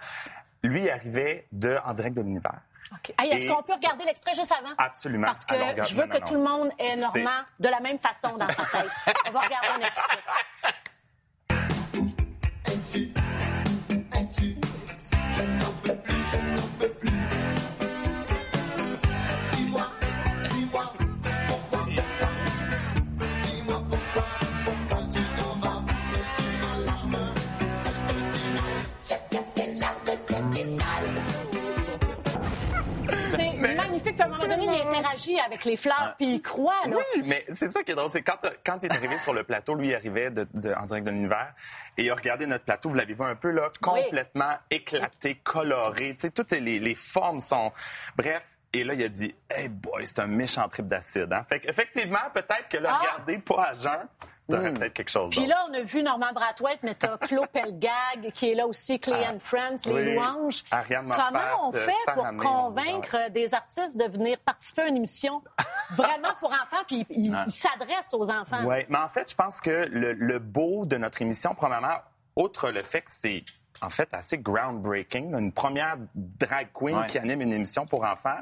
lui 0.68 0.90
arrivait 0.90 1.46
de 1.52 1.78
En 1.84 1.92
direct 1.92 2.16
de 2.16 2.22
l'univers. 2.22 2.60
Hey, 3.18 3.30
Est-ce 3.30 3.46
qu'on 3.46 3.62
peut 3.62 3.74
regarder 3.74 4.04
l'extrait 4.04 4.34
juste 4.34 4.52
avant? 4.52 4.74
Absolument. 4.78 5.26
Parce 5.26 5.44
que 5.44 5.54
Alors, 5.54 5.84
je 5.84 5.94
veux 5.94 6.02
non, 6.02 6.08
que 6.08 6.18
non, 6.18 6.26
tout 6.26 6.34
le 6.34 6.40
monde 6.40 6.70
ait 6.78 6.96
Normand 6.96 7.42
de 7.58 7.68
la 7.68 7.80
même 7.80 7.98
façon 7.98 8.36
dans 8.36 8.48
sa 8.48 8.64
tête. 8.66 8.90
On 9.26 9.30
va 9.30 9.40
regarder 9.40 9.68
un 9.68 9.80
extrait. 9.80 10.18
Magnifique. 34.14 34.16
Puis 34.16 34.22
à 34.22 34.24
un 34.24 34.28
moment 34.28 34.46
donné, 34.46 34.64
il 34.64 34.86
interagit 34.96 35.40
avec 35.40 35.64
les 35.64 35.76
fleurs, 35.76 36.14
puis 36.16 36.34
il 36.34 36.42
croit. 36.42 36.74
Là. 36.86 36.96
Oui, 37.14 37.22
mais 37.24 37.44
c'est 37.52 37.70
ça 37.70 37.82
qui 37.82 37.92
est 37.92 37.94
drôle. 37.94 38.10
C'est 38.10 38.22
quand, 38.22 38.38
quand 38.64 38.78
il 38.82 38.86
est 38.86 38.94
arrivé 38.94 39.16
sur 39.18 39.34
le 39.34 39.44
plateau, 39.44 39.74
lui 39.74 39.88
il 39.88 39.94
arrivait 39.94 40.30
de, 40.30 40.46
de- 40.54 40.72
en 40.74 40.84
direct 40.84 41.06
de 41.06 41.10
l'univers 41.10 41.52
et 41.96 42.04
il 42.04 42.10
a 42.10 42.14
regardé 42.14 42.46
notre 42.46 42.64
plateau. 42.64 42.88
Vous 42.90 42.94
l'avez 42.94 43.14
vu 43.14 43.22
un 43.24 43.36
peu 43.36 43.50
là, 43.50 43.68
complètement 43.80 44.54
éclaté, 44.70 45.36
coloré. 45.36 46.14
Tu 46.14 46.22
sais, 46.22 46.30
toutes 46.30 46.52
les, 46.52 46.78
les 46.78 46.94
formes 46.94 47.40
sont. 47.40 47.72
Bref. 48.16 48.42
Et 48.76 48.82
là, 48.82 48.94
il 48.94 49.04
a 49.04 49.08
dit, 49.08 49.32
hey 49.48 49.68
boy, 49.68 50.04
c'est 50.04 50.18
un 50.18 50.26
méchant 50.26 50.68
trip 50.68 50.88
d'acide. 50.88 51.32
Hein? 51.32 51.44
Fait 51.48 51.62
effectivement, 51.64 52.18
peut-être 52.34 52.66
que 52.68 52.78
le 52.78 52.88
Ah! 52.88 52.98
regarder 52.98 53.38
pas 53.38 53.68
à 53.70 53.74
jeun, 53.74 54.08
t'aurais 54.48 54.72
peut-être 54.74 54.92
quelque 54.92 55.08
chose 55.10 55.30
Puis 55.30 55.46
là, 55.46 55.56
on 55.70 55.74
a 55.74 55.80
vu 55.80 56.02
Normand 56.02 56.32
Brathwaite, 56.32 56.80
mais 56.82 56.94
t'as 56.94 57.16
Claude 57.18 57.48
Pelgag 57.48 58.32
qui 58.34 58.50
est 58.50 58.54
là 58.54 58.66
aussi, 58.66 58.98
Clay 59.00 59.24
Ah, 59.26 59.32
and 59.32 59.38
Friends, 59.40 59.86
les 59.86 59.92
oui. 59.92 60.14
louanges. 60.14 60.64
Ariane 60.70 61.06
Moffat, 61.06 61.28
Comment 61.28 61.68
on 61.68 61.74
euh, 61.74 61.80
fait 61.86 62.12
pour 62.14 62.26
convaincre 62.36 63.30
des 63.30 63.54
artistes 63.54 63.96
de 63.98 64.04
venir 64.04 64.38
participer 64.38 64.82
à 64.82 64.86
une 64.88 64.96
émission 64.96 65.42
vraiment 65.96 66.34
pour 66.38 66.50
enfants, 66.50 66.82
puis 66.86 67.06
ils 67.10 67.34
ils 67.46 67.50
s'adressent 67.52 68.12
aux 68.14 68.30
enfants? 68.30 68.64
Oui, 68.64 68.84
mais 68.88 68.98
en 68.98 69.08
fait, 69.08 69.30
je 69.30 69.34
pense 69.34 69.60
que 69.60 69.88
le, 69.90 70.12
le 70.12 70.38
beau 70.38 70.84
de 70.86 70.96
notre 70.96 71.22
émission, 71.22 71.54
premièrement, 71.54 71.96
outre 72.36 72.70
le 72.70 72.80
fait 72.80 73.02
que 73.02 73.10
c'est 73.12 73.44
en 73.82 73.90
fait 73.90 74.08
assez 74.12 74.38
groundbreaking, 74.38 75.36
une 75.36 75.52
première 75.52 75.96
drag 76.14 76.68
queen 76.72 76.96
Ouais. 76.98 77.06
qui 77.06 77.18
anime 77.18 77.42
une 77.42 77.52
émission 77.52 77.86
pour 77.86 78.04
enfants. 78.04 78.38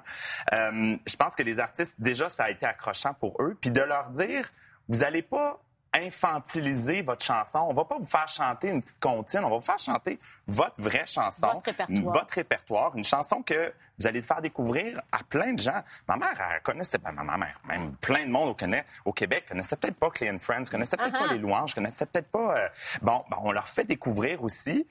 Euh, 0.52 0.97
je 1.06 1.16
pense 1.16 1.35
que 1.35 1.42
les 1.42 1.59
artistes, 1.59 1.94
déjà, 1.99 2.28
ça 2.28 2.44
a 2.44 2.50
été 2.50 2.64
accrochant 2.66 3.14
pour 3.14 3.40
eux. 3.42 3.56
Puis 3.61 3.71
de 3.71 3.80
leur 3.80 4.11
dire, 4.11 4.50
vous 4.88 4.99
n'allez 4.99 5.23
pas 5.23 5.59
infantiliser 5.92 7.02
votre 7.02 7.25
chanson. 7.25 7.58
On 7.68 7.72
va 7.72 7.84
pas 7.84 7.99
vous 7.99 8.06
faire 8.06 8.28
chanter 8.28 8.68
une 8.68 8.80
petite 8.80 9.00
comptine. 9.00 9.40
On 9.44 9.50
va 9.50 9.56
vous 9.56 9.61
faire 9.62 9.78
chanter 9.78 10.18
votre 10.46 10.80
vraie 10.80 11.06
chanson. 11.06 11.49
Votre 11.49 11.66
répertoire. 11.66 12.14
Votre 12.14 12.34
répertoire. 12.34 12.96
Une 12.96 13.04
chanson 13.04 13.42
que 13.42 13.72
vous 13.99 14.06
allez 14.06 14.22
faire 14.22 14.40
découvrir 14.40 15.00
à 15.12 15.22
plein 15.22 15.52
de 15.52 15.58
gens. 15.58 15.82
Ma 16.08 16.16
mère, 16.16 16.32
elle 16.54 16.62
connaissait 16.62 16.99
pas 16.99 17.12
ma 17.12 17.37
mère. 17.37 17.61
Même 17.66 17.92
plein 17.96 18.25
de 18.25 18.30
monde 18.30 18.49
au, 18.50 18.54
Québec- 18.54 18.87
au 19.04 19.12
Québec 19.12 19.44
connaissait 19.49 19.76
peut-être 19.76 19.96
pas 19.96 20.11
Clean 20.11 20.38
Friends, 20.38 20.64
connaissait 20.70 20.96
peut-être 20.96 21.14
Uh-huh. 21.14 21.28
pas 21.28 21.32
les 21.34 21.38
louanges, 21.38 21.75
connaissait 21.75 22.06
peut-être 22.06 22.30
pas... 22.30 22.56
euh, 22.56 22.68
Bon, 23.02 23.25
bon, 23.30 23.37
on 23.42 23.52
leur 23.52 23.68
fait 23.68 23.84
découvrir 23.84 24.42
aussi, 24.42 24.87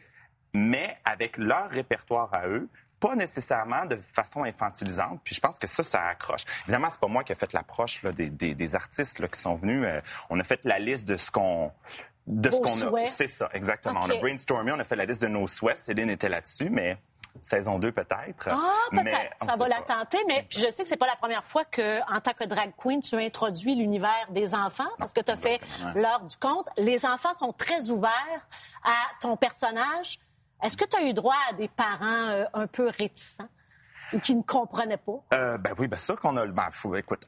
mais 0.53 0.97
avec 1.05 1.37
leur 1.37 1.69
répertoire 1.69 2.33
à 2.33 2.47
eux, 2.47 2.69
pas 3.01 3.15
nécessairement 3.15 3.85
de 3.85 3.97
façon 4.13 4.43
infantilisante. 4.45 5.19
Puis 5.25 5.35
je 5.35 5.41
pense 5.41 5.59
que 5.59 5.67
ça, 5.67 5.83
ça 5.83 6.01
accroche. 6.07 6.45
Évidemment, 6.63 6.89
c'est 6.89 6.99
pas 7.01 7.07
moi 7.07 7.23
qui 7.25 7.33
ai 7.33 7.35
fait 7.35 7.51
l'approche 7.51 8.01
des, 8.05 8.29
des- 8.29 8.55
des 8.55 8.75
artistes 8.75 9.19
là, 9.19 9.27
qui 9.27 9.39
sont 9.41 9.55
venus. 9.55 9.83
Euh, 9.85 9.99
on 10.29 10.39
a 10.39 10.43
fait 10.43 10.61
la 10.63 10.79
liste 10.79 11.05
de 11.05 11.17
ce 11.17 11.29
qu'on 11.31 11.71
de 12.27 12.49
ce 12.51 12.55
qu'on 12.57 12.87
a. 12.87 12.91
C'est 13.07 13.27
ça, 13.27 13.49
exactement. 13.53 14.01
On 14.03 14.09
a 14.09 14.13
brainstormé, 14.19 14.71
on 14.71 14.79
a 14.79 14.83
fait 14.85 14.95
la 14.95 15.05
liste 15.05 15.21
de 15.23 15.27
nos 15.27 15.47
souhaits. 15.47 15.79
Céline 15.79 16.09
était 16.11 16.29
là-dessus, 16.29 16.69
mais 16.69 16.97
saison 17.41 17.79
2 17.79 17.91
peut-être. 17.91 18.47
Ah, 18.49 18.57
peut-être. 18.91 19.33
Ça 19.43 19.55
va 19.55 19.67
la 19.67 19.81
tenter, 19.81 20.19
mais 20.27 20.45
je 20.49 20.69
sais 20.69 20.83
que 20.83 20.87
c'est 20.87 20.97
pas 20.97 21.07
la 21.07 21.15
première 21.15 21.43
fois 21.43 21.65
que, 21.65 21.99
en 22.15 22.19
tant 22.21 22.33
que 22.33 22.43
drag 22.43 22.73
queen, 22.77 23.01
tu 23.01 23.15
introduis 23.15 23.73
l'univers 23.75 24.27
des 24.29 24.53
enfants 24.53 24.89
parce 24.99 25.11
que 25.13 25.21
tu 25.21 25.31
as 25.31 25.37
fait 25.37 25.59
l'heure 25.95 26.21
du 26.21 26.37
conte. 26.37 26.67
Les 26.77 27.05
enfants 27.05 27.33
sont 27.33 27.51
très 27.53 27.89
ouverts 27.89 28.47
à 28.83 28.95
ton 29.19 29.35
personnage. 29.35 30.19
Est-ce 30.63 30.77
que 30.77 30.85
tu 30.85 30.95
as 30.97 31.03
eu 31.03 31.13
droit 31.13 31.35
à 31.49 31.53
des 31.53 31.67
parents 31.67 32.29
euh, 32.29 32.45
un 32.53 32.67
peu 32.67 32.89
réticents 32.89 33.49
ou 34.13 34.19
qui 34.19 34.35
ne 34.35 34.41
comprenaient 34.43 34.97
pas? 34.97 35.23
Euh, 35.33 35.57
ben 35.57 35.73
oui, 35.77 35.87
bien 35.87 35.97
sûr 35.97 36.19
qu'on 36.19 36.37
a 36.37 36.45
le. 36.45 36.51
Ben, 36.51 36.69
fou, 36.71 36.95
écoute, 36.95 37.25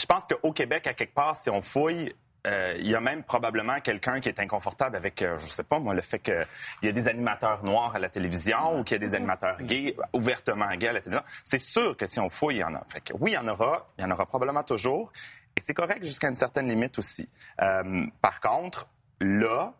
je 0.00 0.06
pense 0.06 0.26
qu'au 0.26 0.52
Québec, 0.52 0.86
à 0.86 0.94
quelque 0.94 1.14
part, 1.14 1.36
si 1.36 1.50
on 1.50 1.60
fouille, 1.60 2.14
euh, 2.46 2.76
il 2.78 2.86
y 2.86 2.94
a 2.94 3.00
même 3.00 3.24
probablement 3.24 3.80
quelqu'un 3.80 4.20
qui 4.20 4.28
est 4.28 4.38
inconfortable 4.38 4.96
avec, 4.96 5.20
euh, 5.22 5.38
je 5.38 5.46
sais 5.48 5.64
pas 5.64 5.78
moi, 5.78 5.94
le 5.94 6.02
fait 6.02 6.20
qu'il 6.20 6.46
y 6.82 6.88
a 6.88 6.92
des 6.92 7.08
animateurs 7.08 7.64
noirs 7.64 7.96
à 7.96 7.98
la 7.98 8.08
télévision 8.08 8.78
ou 8.78 8.84
qu'il 8.84 9.00
y 9.00 9.04
a 9.04 9.06
des 9.06 9.14
animateurs 9.14 9.60
gays, 9.62 9.96
ouvertement 10.12 10.68
gays 10.76 10.88
à 10.88 10.92
la 10.92 11.00
télévision. 11.00 11.26
C'est 11.42 11.58
sûr 11.58 11.96
que 11.96 12.06
si 12.06 12.20
on 12.20 12.28
fouille, 12.28 12.56
il 12.56 12.60
y 12.60 12.64
en 12.64 12.74
a. 12.74 12.84
Fait 12.88 13.00
que 13.00 13.12
oui, 13.18 13.32
il 13.32 13.34
y 13.34 13.38
en 13.38 13.48
aura, 13.48 13.88
il 13.98 14.02
y 14.02 14.04
en 14.04 14.10
aura 14.12 14.26
probablement 14.26 14.62
toujours. 14.62 15.12
Et 15.56 15.62
c'est 15.64 15.74
correct 15.74 16.04
jusqu'à 16.04 16.28
une 16.28 16.36
certaine 16.36 16.68
limite 16.68 16.98
aussi. 16.98 17.28
Euh, 17.62 18.06
par 18.20 18.40
contre, 18.40 18.86
là, 19.20 19.72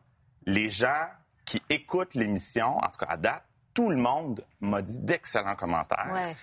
les 0.47 0.71
gens 0.71 1.07
qui 1.47 1.63
écoutent 1.71 2.15
l'émission, 2.15 2.77
en 2.77 2.89
tout 2.89 2.99
cas 2.99 3.07
à 3.09 3.17
date, 3.17 3.43
tout 3.73 3.89
le 3.89 3.97
monde 3.97 4.45
m'a 4.61 4.83
dit 4.83 4.99
d'excellents 4.99 5.57
commentaires. 5.57 6.11
Ouais. 6.13 6.37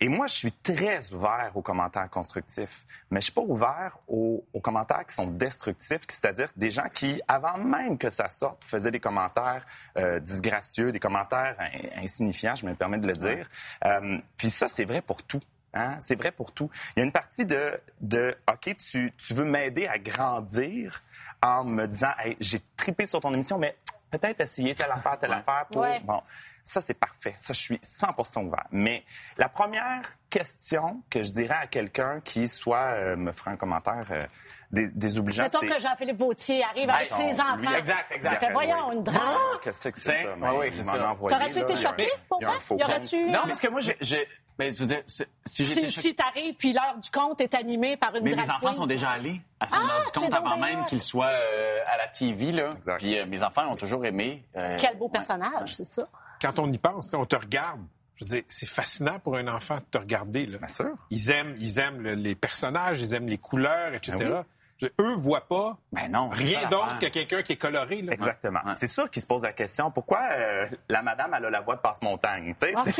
Et 0.00 0.08
moi, 0.08 0.26
je 0.26 0.34
suis 0.34 0.52
très 0.52 1.12
ouvert 1.12 1.52
aux 1.54 1.62
commentaires 1.62 2.10
constructifs, 2.10 2.84
mais 3.10 3.20
je 3.20 3.26
suis 3.26 3.32
pas 3.32 3.42
ouvert 3.42 3.96
aux, 4.08 4.44
aux 4.52 4.60
commentaires 4.60 5.06
qui 5.06 5.14
sont 5.14 5.28
destructifs, 5.28 6.00
c'est-à-dire 6.08 6.48
des 6.56 6.70
gens 6.72 6.88
qui, 6.92 7.22
avant 7.28 7.56
même 7.58 7.96
que 7.96 8.10
ça 8.10 8.28
sorte, 8.28 8.64
faisaient 8.64 8.90
des 8.90 9.00
commentaires 9.00 9.64
euh, 9.96 10.18
disgracieux, 10.18 10.90
des 10.90 10.98
commentaires 10.98 11.56
in- 11.58 12.02
insignifiants, 12.02 12.56
je 12.56 12.66
me 12.66 12.74
permets 12.74 12.98
de 12.98 13.06
le 13.06 13.12
dire. 13.14 13.48
Euh, 13.84 14.18
puis 14.36 14.50
ça, 14.50 14.66
c'est 14.68 14.84
vrai 14.84 15.00
pour 15.00 15.22
tout. 15.22 15.40
Hein? 15.72 15.96
C'est 16.00 16.16
vrai 16.16 16.32
pour 16.32 16.52
tout. 16.52 16.70
Il 16.96 17.00
y 17.00 17.02
a 17.02 17.06
une 17.06 17.12
partie 17.12 17.46
de, 17.46 17.80
de 18.00 18.36
OK, 18.52 18.76
tu, 18.76 19.12
tu 19.16 19.32
veux 19.32 19.44
m'aider 19.44 19.86
à 19.86 19.98
grandir 19.98 21.02
en 21.40 21.62
me 21.64 21.86
disant, 21.86 22.10
hey, 22.18 22.36
j'ai 22.40 22.60
tripé 22.76 23.06
sur 23.06 23.20
ton 23.20 23.32
émission, 23.32 23.58
mais 23.58 23.76
peut-être 24.18 24.40
essayer 24.40 24.74
telle 24.74 24.90
affaire, 24.90 25.18
telle 25.18 25.32
affaire 25.32 25.66
pour... 25.70 25.82
Ouais. 25.82 26.00
Bon, 26.04 26.22
ça, 26.62 26.80
c'est 26.80 26.94
parfait. 26.94 27.34
Ça, 27.38 27.52
je 27.52 27.60
suis 27.60 27.76
100% 27.76 28.46
ouvert. 28.46 28.64
Mais 28.70 29.04
la 29.36 29.48
première 29.48 30.02
question 30.30 31.02
que 31.10 31.22
je 31.22 31.30
dirais 31.32 31.56
à 31.62 31.66
quelqu'un 31.66 32.20
qui 32.24 32.48
soit 32.48 32.78
euh, 32.94 33.16
me 33.16 33.32
fera 33.32 33.50
un 33.50 33.56
commentaire 33.56 34.06
euh, 34.10 34.24
dé- 34.70 34.88
désobligeant, 34.94 35.42
Mettons 35.42 35.58
c'est... 35.60 35.66
que 35.66 35.80
Jean-Philippe 35.80 36.18
Vautier 36.18 36.64
arrive 36.64 36.88
avec 36.88 37.10
Mettons, 37.10 37.30
ses 37.30 37.40
enfants. 37.40 37.56
lui, 37.56 37.74
exact, 37.74 38.12
exact. 38.12 38.40
Fait, 38.40 38.52
voyons, 38.52 38.92
une 38.92 39.02
drame. 39.02 39.36
Qu'est-ce 39.62 39.88
que 39.90 40.00
c'est 40.00 40.22
ça? 40.22 40.36
il 40.66 40.72
c'est 40.72 40.84
ça. 40.84 41.14
T'aurais-tu 41.28 41.58
été 41.58 41.72
il 41.74 41.80
y 41.82 41.84
a- 41.84 41.88
choqué, 41.90 42.08
pour 42.28 42.38
il 42.40 42.44
y 42.44 42.46
a 42.46 42.48
un 42.48 42.52
vrai? 42.52 42.60
faux 42.62 42.76
Y 42.78 42.82
aurait-tu- 42.84 43.16
compte. 43.24 43.32
Non, 43.34 43.42
parce 43.46 43.60
que 43.60 43.68
moi, 43.68 43.80
j'ai. 43.80 44.28
Ben, 44.58 44.72
je 44.72 44.78
veux 44.80 44.86
dire, 44.86 45.02
c'est- 45.06 45.28
si 45.44 45.64
Si, 45.66 45.90
si 45.90 46.14
t'arrives 46.14 46.54
puis 46.54 46.72
l'heure 46.72 46.96
du 47.02 47.10
conte 47.10 47.40
est 47.40 47.54
animée 47.54 47.96
par 47.96 48.14
une 48.14 48.22
Mais 48.24 48.36
mes 48.36 48.48
enfants 48.50 48.72
sont 48.72 48.86
déjà 48.86 49.10
allés 49.10 49.40
à 49.58 49.68
cette 49.68 49.78
Ah, 49.82 49.96
heure 49.96 50.04
du 50.04 50.12
compte 50.20 50.32
avant 50.32 50.56
même 50.56 50.84
qu'ils 50.86 51.00
soient 51.00 51.26
euh, 51.32 51.78
à 51.92 51.96
la 51.96 52.06
TV. 52.06 52.52
Là. 52.52 52.70
Exact. 52.78 52.98
Puis 52.98 53.18
euh, 53.18 53.26
mes 53.26 53.42
enfants 53.42 53.66
ont 53.72 53.76
toujours 53.76 54.04
aimé. 54.06 54.44
euh, 54.56 54.76
Quel 54.80 54.96
beau 54.96 55.08
personnage, 55.08 55.74
c'est 55.74 55.84
ça. 55.86 56.06
Quand 56.40 56.58
on 56.60 56.70
y 56.70 56.78
pense, 56.78 57.12
on 57.14 57.24
te 57.26 57.36
regarde. 57.36 57.80
Je 58.16 58.24
veux 58.24 58.28
dire, 58.30 58.42
c'est 58.48 58.68
fascinant 58.68 59.18
pour 59.18 59.36
un 59.36 59.48
enfant 59.48 59.76
de 59.78 59.80
te 59.90 59.98
regarder. 59.98 60.46
Là. 60.46 60.58
Bien 60.58 60.68
sûr. 60.68 60.94
Ils 61.10 61.30
aiment, 61.32 61.56
ils 61.58 61.80
aiment 61.80 62.00
le- 62.00 62.14
les 62.14 62.36
personnages, 62.36 63.00
ils 63.02 63.12
aiment 63.12 63.26
les 63.26 63.38
couleurs, 63.38 63.92
etc. 63.92 64.16
Ben 64.16 64.32
oui. 64.32 64.38
Je- 64.80 64.86
eux 65.00 65.14
voient 65.14 65.46
pas 65.46 65.76
Ben 65.92 66.10
non, 66.10 66.28
rien 66.30 66.68
d'autre 66.68 66.98
que 66.98 67.06
quelqu'un 67.06 67.42
qui 67.42 67.52
est 67.52 67.56
coloré. 67.56 68.02
Là. 68.02 68.12
Exactement. 68.12 68.60
Ouais. 68.64 68.72
C'est 68.76 68.88
sûr 68.88 69.08
qu'ils 69.10 69.22
se 69.22 69.26
posent 69.26 69.42
la 69.44 69.52
question 69.52 69.90
pourquoi 69.90 70.20
euh, 70.32 70.66
la 70.88 71.00
madame 71.02 71.32
elle 71.36 71.44
a 71.44 71.50
la 71.50 71.60
voix 71.60 71.76
de 71.76 71.80
passe-montagne. 71.80 72.54
tu 72.60 72.66
sais? 72.66 72.76
OK. 72.76 72.86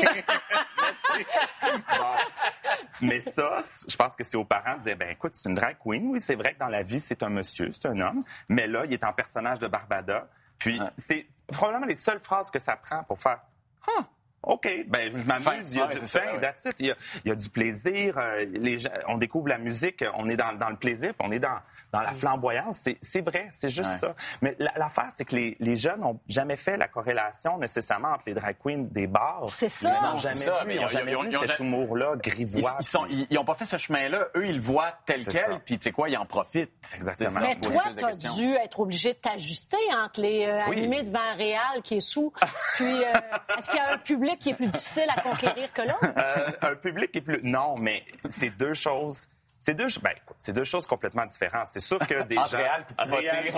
C'est- 1.15 1.25
Bon. 1.97 2.15
Mais 3.01 3.19
ça, 3.21 3.59
je 3.89 3.95
pense 3.95 4.15
que 4.15 4.23
c'est 4.23 4.37
aux 4.37 4.45
parents 4.45 4.77
de 4.77 4.83
dire 4.83 4.95
ben 4.97 5.09
écoute, 5.09 5.31
c'est 5.35 5.47
une 5.49 5.55
drag 5.55 5.77
queen. 5.83 6.07
Oui, 6.11 6.19
c'est 6.21 6.35
vrai 6.35 6.53
que 6.53 6.59
dans 6.59 6.67
la 6.67 6.83
vie 6.83 6.99
c'est 6.99 7.23
un 7.23 7.29
monsieur, 7.29 7.71
c'est 7.71 7.87
un 7.87 7.99
homme, 7.99 8.23
mais 8.49 8.67
là 8.67 8.85
il 8.85 8.93
est 8.93 9.03
en 9.03 9.13
personnage 9.13 9.59
de 9.59 9.67
Barbada. 9.67 10.27
Puis 10.59 10.79
Ouais. 10.79 10.87
c'est 11.07 11.27
probablement 11.47 11.85
les 11.87 11.95
seules 11.95 12.19
phrases 12.21 12.49
que 12.51 12.59
ça 12.59 12.75
prend 12.75 13.03
pour 13.03 13.19
faire 13.19 13.39
ah. 13.97 14.01
OK, 14.45 14.85
ben 14.87 15.11
je 15.17 15.23
m'amuse, 15.23 15.73
il 15.73 15.77
y 15.79 15.81
a 15.81 15.87
du 15.87 15.97
ouais. 15.97 16.39
that's 16.41 16.65
it. 16.65 16.75
Il 16.79 16.85
y 16.87 16.91
a, 16.91 16.95
il 17.23 17.29
y 17.29 17.31
a 17.31 17.35
du 17.35 17.49
plaisir, 17.49 18.17
euh, 18.17 18.45
les 18.53 18.79
gens- 18.79 18.89
on 19.07 19.17
découvre 19.17 19.47
la 19.47 19.57
musique, 19.57 20.03
on 20.15 20.29
est 20.29 20.35
dans, 20.37 20.53
dans 20.57 20.69
le 20.69 20.75
plaisir, 20.75 21.13
on 21.19 21.31
est 21.31 21.39
dans, 21.39 21.57
dans 21.95 22.01
la 22.01 22.13
flamboyance. 22.13 22.87
C'est, 23.01 23.21
vrai, 23.21 23.47
c'est 23.51 23.69
juste 23.69 23.89
Ouais. 23.89 23.97
ça. 23.99 24.15
Mais 24.41 24.55
la- 24.59 24.73
l'affaire, 24.75 25.09
c'est 25.15 25.25
que 25.25 25.35
les, 25.35 25.55
les 25.59 25.75
jeunes 25.75 26.01
n'ont 26.01 26.19
jamais 26.27 26.55
fait 26.57 26.77
la 26.77 26.87
corrélation 26.87 27.57
nécessairement 27.57 28.09
entre 28.09 28.23
les 28.27 28.33
drag 28.33 28.55
queens 28.63 28.85
des 28.91 29.07
bars. 29.07 29.45
C'est 29.49 29.69
ça. 29.69 29.95
Ils 29.99 30.03
n'ont 30.05 30.15
jamais 30.15 30.35
ça, 30.35 30.51
vu, 30.61 30.67
mais 30.67 30.73
ils 30.73 30.75
ils 30.75 30.79
n'ont 30.79 30.85
ont- 30.85 30.87
jamais 30.89 31.11
ils 31.11 31.15
ont- 31.17 31.21
vu 31.23 31.29
ils 31.31 31.37
ont 31.37 31.41
cet 31.41 31.57
jamais- 31.57 31.69
humour-là 31.69 32.11
Ils, 32.15 32.21
grivois. 32.29 32.75
ils 32.79 32.85
sont, 32.85 33.05
ils, 33.09 33.27
ils 33.29 33.37
ont 33.37 33.45
pas 33.45 33.55
fait 33.55 33.65
ce 33.65 33.77
chemin-là. 33.77 34.27
Eux, 34.35 34.45
ils 34.47 34.55
le 34.55 34.61
voient 34.61 34.93
tel 35.05 35.23
C'est 35.23 35.31
quel, 35.31 35.59
puis 35.61 35.77
tu 35.77 35.83
sais 35.83 35.91
quoi, 35.91 36.09
ils 36.09 36.17
en 36.17 36.25
profitent. 36.25 36.71
Exactement. 36.95 37.39
Mais 37.41 37.55
toi, 37.55 37.83
t'as 37.97 38.07
questions. 38.09 38.35
dû 38.35 38.53
être 38.55 38.79
obligé 38.79 39.13
de 39.13 39.19
t'ajuster 39.19 39.77
entre 39.97 40.21
les 40.21 40.45
euh, 40.45 40.61
Oui. 40.67 40.77
animés 40.77 41.03
devant 41.03 41.35
Réal 41.37 41.81
qui 41.83 41.95
est 41.95 41.99
sous, 42.01 42.31
puis 42.75 42.85
euh, 42.85 43.13
est-ce 43.57 43.69
qu'il 43.69 43.79
y 43.79 43.81
a 43.83 43.93
un 43.93 43.97
public 43.97 44.39
qui 44.39 44.49
est 44.49 44.53
plus 44.55 44.67
difficile 44.67 45.05
à 45.15 45.21
conquérir 45.21 45.71
que 45.73 45.81
l'autre? 45.81 46.13
Euh, 46.17 46.51
un 46.71 46.75
public 46.75 47.11
qui 47.11 47.19
est 47.19 47.21
plus. 47.21 47.39
Non, 47.43 47.75
mais 47.77 48.03
c'est 48.29 48.49
deux 48.49 48.73
choses. 48.73 49.27
C'est 49.65 49.73
deux, 49.73 49.87
ben, 50.03 50.13
c'est 50.37 50.53
deux 50.53 50.63
choses 50.63 50.85
complètement 50.85 51.25
différentes. 51.25 51.69
C'est 51.71 51.79
sûr 51.79 51.97
que 51.97 52.21
des 52.21 52.35
gens. 52.35 52.45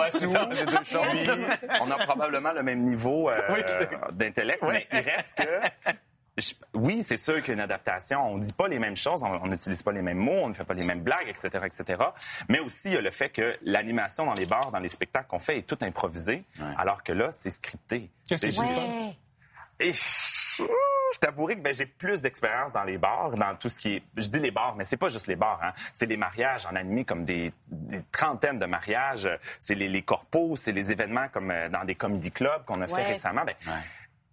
sous, 0.09 0.19
c'est 0.53 0.65
deux 0.65 0.83
choses. 0.83 1.05
oui, 1.13 1.27
on 1.81 1.91
a 1.91 1.97
probablement 1.97 2.53
le 2.53 2.63
même 2.63 2.83
niveau 2.85 3.29
euh, 3.29 3.41
Oui. 3.49 3.59
d'intellect, 4.13 4.63
mais 4.63 4.87
il 4.93 4.99
reste 4.99 5.37
que. 5.37 5.91
je- 6.37 6.53
oui, 6.73 7.03
c'est 7.03 7.17
sûr 7.17 7.35
qu'il 7.39 7.47
y 7.47 7.51
a 7.51 7.53
une 7.55 7.59
adaptation. 7.59 8.21
On 8.25 8.37
dit 8.37 8.53
pas 8.53 8.69
les 8.69 8.79
mêmes 8.79 8.95
choses, 8.95 9.21
on 9.21 9.47
n'utilise 9.47 9.83
pas 9.83 9.91
les 9.91 10.01
mêmes 10.01 10.17
mots, 10.19 10.43
on 10.43 10.47
ne 10.47 10.53
fait 10.53 10.63
pas 10.63 10.75
les 10.75 10.85
mêmes 10.85 11.01
blagues, 11.01 11.27
etc., 11.27 11.49
etc. 11.65 12.01
Mais 12.47 12.59
aussi, 12.59 12.83
il 12.85 12.93
y 12.93 12.97
a 12.97 13.01
le 13.01 13.11
fait 13.11 13.29
que 13.29 13.57
l'animation 13.63 14.25
dans 14.25 14.33
les 14.35 14.45
bars, 14.45 14.71
dans 14.71 14.79
les 14.79 14.87
spectacles 14.87 15.27
qu'on 15.27 15.39
fait 15.39 15.57
est 15.57 15.63
tout 15.67 15.79
improvisé, 15.81 16.45
alors 16.77 17.03
que 17.03 17.11
là, 17.11 17.31
c'est 17.33 17.49
scripté. 17.49 18.09
Qu'est-ce 18.25 18.43
que 18.45 18.51
j'ai- 18.51 18.61
et 19.79 19.91
je 21.21 21.27
je 21.27 21.31
t'avouerai 21.31 21.55
que 21.55 21.61
ben, 21.61 21.73
j'ai 21.73 21.85
plus 21.87 22.21
d'expérience 22.21 22.73
dans 22.73 22.83
les 22.83 22.97
bars, 22.97 23.31
dans 23.31 23.55
tout 23.55 23.69
ce 23.69 23.77
qui 23.79 23.95
est. 23.95 24.03
Je 24.15 24.27
dis 24.29 24.39
les 24.39 24.51
bars, 24.51 24.75
mais 24.75 24.83
c'est 24.83 24.97
pas 24.97 25.09
juste 25.09 25.27
les 25.27 25.35
bars. 25.35 25.59
Hein. 25.63 25.73
C'est 25.93 26.05
les 26.05 26.15
mariages 26.17 26.65
en 26.67 26.75
animé 26.75 27.05
comme 27.05 27.25
des, 27.25 27.51
des 27.67 28.01
trentaines 28.11 28.59
de 28.59 28.65
mariages. 28.65 29.27
C'est 29.59 29.75
les, 29.75 29.87
les 29.87 30.03
corpos, 30.03 30.55
c'est 30.55 30.71
les 30.71 30.91
événements 30.91 31.27
comme 31.29 31.51
euh, 31.51 31.69
dans 31.69 31.83
des 31.83 31.95
comedy 31.95 32.31
clubs 32.31 32.63
qu'on 32.65 32.81
a 32.81 32.87
Ouais. 32.87 33.03
fait 33.03 33.11
récemment. 33.13 33.43
Ben, 33.45 33.55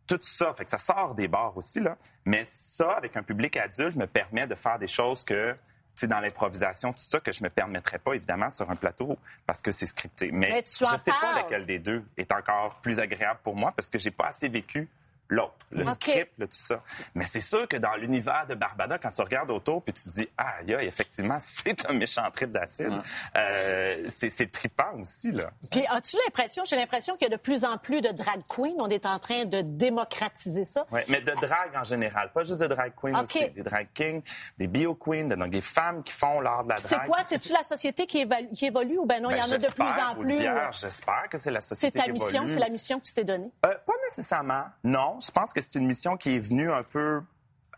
Tout 0.06 0.20
ça, 0.22 0.52
fait 0.52 0.64
que 0.64 0.70
ça 0.70 0.78
sort 0.78 1.14
des 1.14 1.26
bars 1.28 1.56
aussi 1.56 1.80
là. 1.80 1.96
Mais 2.26 2.44
ça, 2.48 2.92
avec 2.92 3.16
un 3.16 3.22
public 3.22 3.56
adulte, 3.56 3.96
me 3.96 4.06
permet 4.06 4.46
de 4.46 4.54
faire 4.54 4.78
des 4.78 4.86
choses 4.86 5.24
que 5.24 5.52
tu 5.52 6.00
sais, 6.00 6.06
dans 6.08 6.18
l'improvisation, 6.20 6.92
tout 6.92 7.02
ça, 7.02 7.20
que 7.20 7.30
je 7.32 7.42
me 7.44 7.48
permettrais 7.48 8.00
pas, 8.00 8.14
évidemment, 8.14 8.50
sur 8.50 8.68
un 8.68 8.74
plateau, 8.74 9.16
parce 9.46 9.62
que 9.62 9.70
c'est 9.70 9.86
scripté. 9.86 10.32
Mais, 10.32 10.50
Mais 10.50 10.62
tu 10.64 10.84
je 10.84 10.96
sais 10.96 11.12
pas 11.20 11.40
lequel 11.42 11.66
des 11.66 11.78
deux 11.78 12.04
est 12.16 12.32
encore 12.32 12.74
plus 12.82 12.98
agréable 12.98 13.38
pour 13.44 13.54
moi, 13.54 13.72
parce 13.76 13.88
que 13.90 13.96
j'ai 13.98 14.10
pas 14.10 14.26
assez 14.26 14.48
vécu 14.48 14.88
l'autre, 15.28 15.54
le 15.70 15.82
OK. 15.84 15.94
script, 16.02 16.32
là, 16.38 16.46
tout 16.46 16.52
ça. 16.54 16.82
Mais 17.14 17.24
c'est 17.24 17.40
sûr 17.40 17.66
que 17.66 17.76
dans 17.76 17.94
l'univers 17.96 18.46
de 18.48 18.54
Barbada, 18.54 18.98
quand 18.98 19.10
tu 19.10 19.22
regardes 19.22 19.50
autour 19.50 19.82
puis 19.82 19.92
tu 19.94 20.04
te 20.04 20.10
dis, 20.10 20.28
ah, 20.36 20.56
aïe, 20.60 20.74
aïe, 20.74 20.86
effectivement, 20.86 21.38
c'est 21.40 21.88
un 21.90 21.94
méchant 21.94 22.30
trip 22.32 22.52
d'acide, 22.52 22.92
euh, 23.36 24.04
c'est 24.08 24.28
c'est 24.28 24.50
trippant 24.50 24.92
aussi, 25.00 25.32
là. 25.32 25.50
Puis 25.70 25.84
as-tu 25.88 26.16
l'impression, 26.24 26.64
j'ai 26.64 26.76
l'impression 26.76 27.16
qu'il 27.16 27.28
y 27.28 27.32
a 27.32 27.36
de 27.36 27.40
plus 27.40 27.64
en 27.64 27.78
plus 27.78 28.00
de 28.00 28.10
drag 28.10 28.42
queens. 28.48 28.74
On 28.78 28.88
est 28.88 29.06
en 29.06 29.18
train 29.18 29.44
de 29.44 29.60
démocratiser 29.62 30.64
ça. 30.64 30.86
Ouais, 30.90 31.04
mais 31.08 31.20
de 31.20 31.32
drag 31.32 31.70
en 31.76 31.84
général, 31.84 32.30
pas 32.32 32.44
juste 32.44 32.60
de 32.60 32.66
drag 32.66 32.92
queen 32.96 33.16
OK. 33.16 33.22
aussi, 33.24 33.50
des 33.50 33.62
drag 33.62 33.88
kings, 33.94 34.22
des 34.58 34.66
bio 34.66 34.94
queens, 34.94 35.28
donc 35.28 35.50
des 35.50 35.60
femmes 35.60 36.02
qui 36.02 36.12
font 36.12 36.40
l'art 36.40 36.64
de 36.64 36.70
la 36.70 36.74
drague. 36.76 36.86
C'est 37.02 37.06
quoi? 37.08 37.18
C'est-tu 37.24 37.52
la 37.52 37.62
société 37.62 38.06
qui, 38.06 38.18
évalue- 38.24 38.52
qui 38.52 38.66
évolue 38.66 38.98
ou 38.98 39.06
ben 39.06 39.22
non, 39.22 39.30
il 39.30 39.36
y 39.36 39.40
Ben, 39.40 39.48
en 39.48 39.52
a 39.52 39.58
de 39.58 39.66
plus 39.66 39.82
en 40.02 40.14
plus? 40.14 40.38
le 40.38 40.72
J'espère 40.72 41.28
que 41.30 41.38
c'est 41.38 41.50
la 41.50 41.60
C'est 41.60 41.74
société 41.74 41.98
ta 41.98 42.04
qui 42.04 42.12
mission, 42.12 42.42
évolue. 42.42 42.48
c'est 42.54 42.60
la 42.60 42.68
mission 42.68 42.98
que 43.00 43.04
tu 43.04 43.12
t'es 43.12 43.24
donnée. 43.24 43.50
Euh, 43.66 43.74
pas 43.86 43.92
nécessairement. 44.08 44.64
Non, 44.82 45.13
je 45.20 45.30
pense 45.30 45.52
que 45.52 45.60
c'est 45.60 45.74
une 45.76 45.86
mission 45.86 46.16
qui 46.16 46.36
est 46.36 46.38
venue 46.38 46.70
un 46.70 46.82
peu 46.82 47.22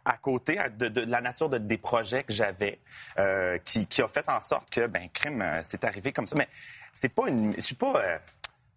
à 0.05 0.17
côté 0.19 0.59
de, 0.79 0.89
de 0.89 1.01
la 1.03 1.21
nature 1.21 1.49
de- 1.49 1.59
des 1.59 1.79
projets 1.79 2.23
que 2.23 2.33
j'avais, 2.33 2.79
euh, 3.19 3.59
qui, 3.65 3.87
qui 3.87 4.03
a 4.03 4.09
fait 4.09 4.29
en 4.29 4.39
sorte 4.41 4.71
que, 4.71 4.87
ben, 4.87 5.09
crime, 5.13 5.43
euh, 5.43 5.61
c'est 5.65 5.83
arrivé 5.85 6.13
comme 6.13 6.27
ça. 6.29 6.37
Mais 6.37 6.49
c'est 6.93 7.09
pas 7.09 7.29
une, 7.29 7.55
je 7.55 7.61
suis 7.61 7.75
pas. 7.75 7.93
euh, 7.97 8.19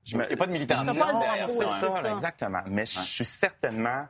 je 0.05 0.17
me- 0.17 0.25
Il 0.25 0.31
y 0.31 0.33
a 0.33 0.37
pas 0.37 0.47
de 0.47 0.51
militantisme 0.51 1.19
derrière 1.19 1.49
ça, 1.49 1.63
hein. 1.65 1.77
ça, 1.79 2.01
ça. 2.01 2.11
exactement. 2.11 2.61
Mais 2.67 2.85
je 2.85 2.99
suis 2.99 3.25
certainement 3.25 4.07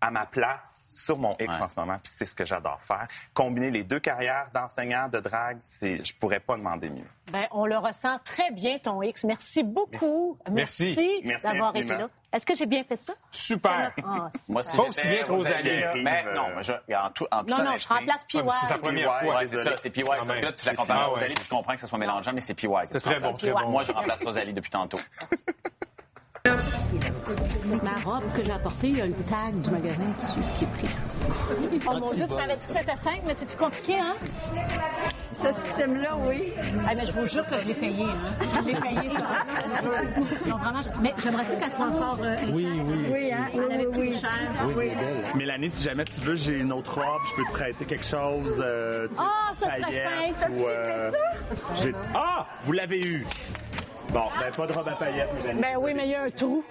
à 0.00 0.10
ma 0.10 0.26
place 0.26 0.86
sur 0.90 1.18
mon 1.18 1.34
X 1.40 1.56
Ouais. 1.56 1.62
en 1.62 1.68
ce 1.68 1.78
moment, 1.78 1.98
puis 2.02 2.12
c'est 2.16 2.26
ce 2.26 2.34
que 2.34 2.44
j'adore 2.44 2.80
faire. 2.82 3.06
Combiner 3.34 3.70
les 3.70 3.82
deux 3.84 4.00
carrières 4.00 4.48
d'enseignant 4.54 5.08
de 5.08 5.18
drague, 5.18 5.58
c'est, 5.62 6.04
je 6.04 6.14
pourrais 6.14 6.40
pas 6.40 6.56
demander 6.56 6.90
mieux. 6.90 7.06
Ben, 7.32 7.46
on 7.52 7.66
le 7.66 7.76
ressent 7.78 8.18
très 8.24 8.50
bien, 8.50 8.78
ton 8.78 9.02
X. 9.02 9.24
Merci 9.24 9.62
beaucoup. 9.62 10.38
Merci. 10.50 11.20
Merci 11.24 11.42
d'avoir 11.46 11.74
été 11.76 11.94
là. 11.96 12.08
Est-ce 12.32 12.46
que 12.46 12.54
j'ai 12.54 12.66
bien 12.66 12.84
fait 12.84 12.96
ça? 12.96 13.12
Super. 13.30 13.92
Ah, 14.04 14.28
super. 14.38 14.52
Moi, 14.52 14.62
si 14.62 14.76
Pas 14.76 14.82
aussi 14.84 15.08
bien 15.08 15.22
que 15.24 15.32
Rosalie. 15.32 15.82
Mais 16.02 16.24
non, 16.34 16.46
mais 16.54 16.62
je, 16.62 16.72
en 16.94 17.10
tout, 17.10 17.26
en 17.32 17.42
Non, 17.42 17.64
non, 17.64 17.76
je 17.76 17.88
remplace 17.88 18.24
PY. 18.24 18.38
c'est 18.60 18.66
sa 18.66 18.78
première 18.78 19.18
PY, 19.18 19.24
fois, 19.26 19.36
ouais, 19.38 19.46
c'est 19.46 19.58
ça, 19.58 19.76
c'est 19.76 19.90
PY. 19.90 20.02
Quand 20.02 20.26
Parce 20.26 20.38
que 20.38 20.44
là, 20.44 20.52
tu 20.52 20.66
la 20.66 20.74
compares 20.74 21.00
à. 21.00 21.06
Rosalie, 21.06 21.32
Ah 21.34 21.40
puis 21.40 21.44
je 21.44 21.50
comprends 21.50 21.72
que 21.74 21.80
ça 21.80 21.86
soit 21.88 21.98
mélangeant, 21.98 22.32
mais 22.32 22.40
c'est 22.40 22.54
PY. 22.54 22.68
C'est 22.84 23.00
très 23.00 23.18
bon, 23.18 23.32
très 23.32 23.52
bon. 23.52 23.68
Moi, 23.70 23.82
je 23.82 23.92
remplace 23.92 24.24
Rosalie 24.24 24.52
depuis 24.52 24.70
tantôt. 24.70 25.00
Ma 27.84 28.02
robe 28.04 28.24
que 28.34 28.42
j'ai 28.42 28.52
apportée, 28.52 28.88
il 28.88 28.96
y 28.98 29.00
a 29.02 29.06
une 29.06 29.14
tag 29.14 29.60
du 29.60 29.70
magasin 29.70 30.08
dessus 30.08 30.40
qui 30.58 30.64
est 30.64 30.68
pris. 30.68 30.88
Oh 31.86 31.98
mon 32.00 32.12
Dieu, 32.14 32.24
tu 32.28 32.34
m'avais 32.34 32.56
dit 32.56 32.66
que 32.66 32.72
c'était 32.72 32.96
5, 32.96 33.20
mais 33.26 33.34
c'est 33.36 33.46
plus 33.46 33.56
compliqué, 33.58 33.96
hein? 33.98 34.14
Ce 35.34 35.52
système-là, 35.52 36.16
oui. 36.26 36.52
Ah, 36.86 36.92
mais 36.96 37.04
je 37.04 37.12
vous 37.12 37.26
jure 37.26 37.46
que 37.46 37.58
je 37.58 37.66
l'ai 37.66 37.74
payé, 37.74 38.04
hein? 38.04 38.46
Je 38.54 38.66
l'ai 38.68 38.74
payé, 38.74 39.10
ça. 39.10 40.46
Non, 40.48 40.56
vraiment, 40.56 40.80
je- 40.80 41.00
mais 41.00 41.14
j'aimerais 41.22 41.44
ça 41.44 41.54
qu'elle 41.56 41.70
soit 41.70 41.86
encore. 41.86 42.18
euh, 42.22 42.36
Oui, 42.52 42.66
oui. 42.86 43.06
Oui, 43.12 43.32
hein? 43.32 43.46
Elle 43.52 43.60
avait 43.72 43.86
Oui, 43.86 43.92
coûté 43.94 44.08
oui. 44.08 44.18
cher. 44.20 44.30
Oui, 44.76 44.90
Mélanie, 45.34 45.70
si 45.70 45.84
jamais 45.84 46.04
tu 46.04 46.20
veux, 46.20 46.34
j'ai 46.36 46.54
une 46.56 46.72
autre 46.72 46.94
robe, 47.00 47.20
je 47.30 47.34
peux 47.36 47.44
te 47.44 47.52
prêter 47.52 47.84
quelque 47.84 48.06
chose. 48.06 48.62
euh, 48.64 49.08
Ah, 49.18 49.52
ça 49.54 49.66
serait 49.76 50.04
fin. 50.32 50.48
Ou, 50.52 50.66
euh, 50.66 51.10
j'ai- 51.76 51.94
Ah, 52.14 52.46
vous 52.64 52.72
l'avez 52.72 53.00
eu. 53.00 53.26
Bon, 54.12 54.24
ben 54.40 54.50
pas 54.56 54.66
de 54.66 54.72
robe 54.72 54.88
à 54.88 54.92
paillettes, 54.92 55.32
Mélanie. 55.34 55.60
Ben 55.60 55.76
oui, 55.78 55.94
mais 55.94 56.06
il 56.06 56.10
y 56.10 56.14
a 56.14 56.22
un 56.22 56.30
trou. 56.30 56.64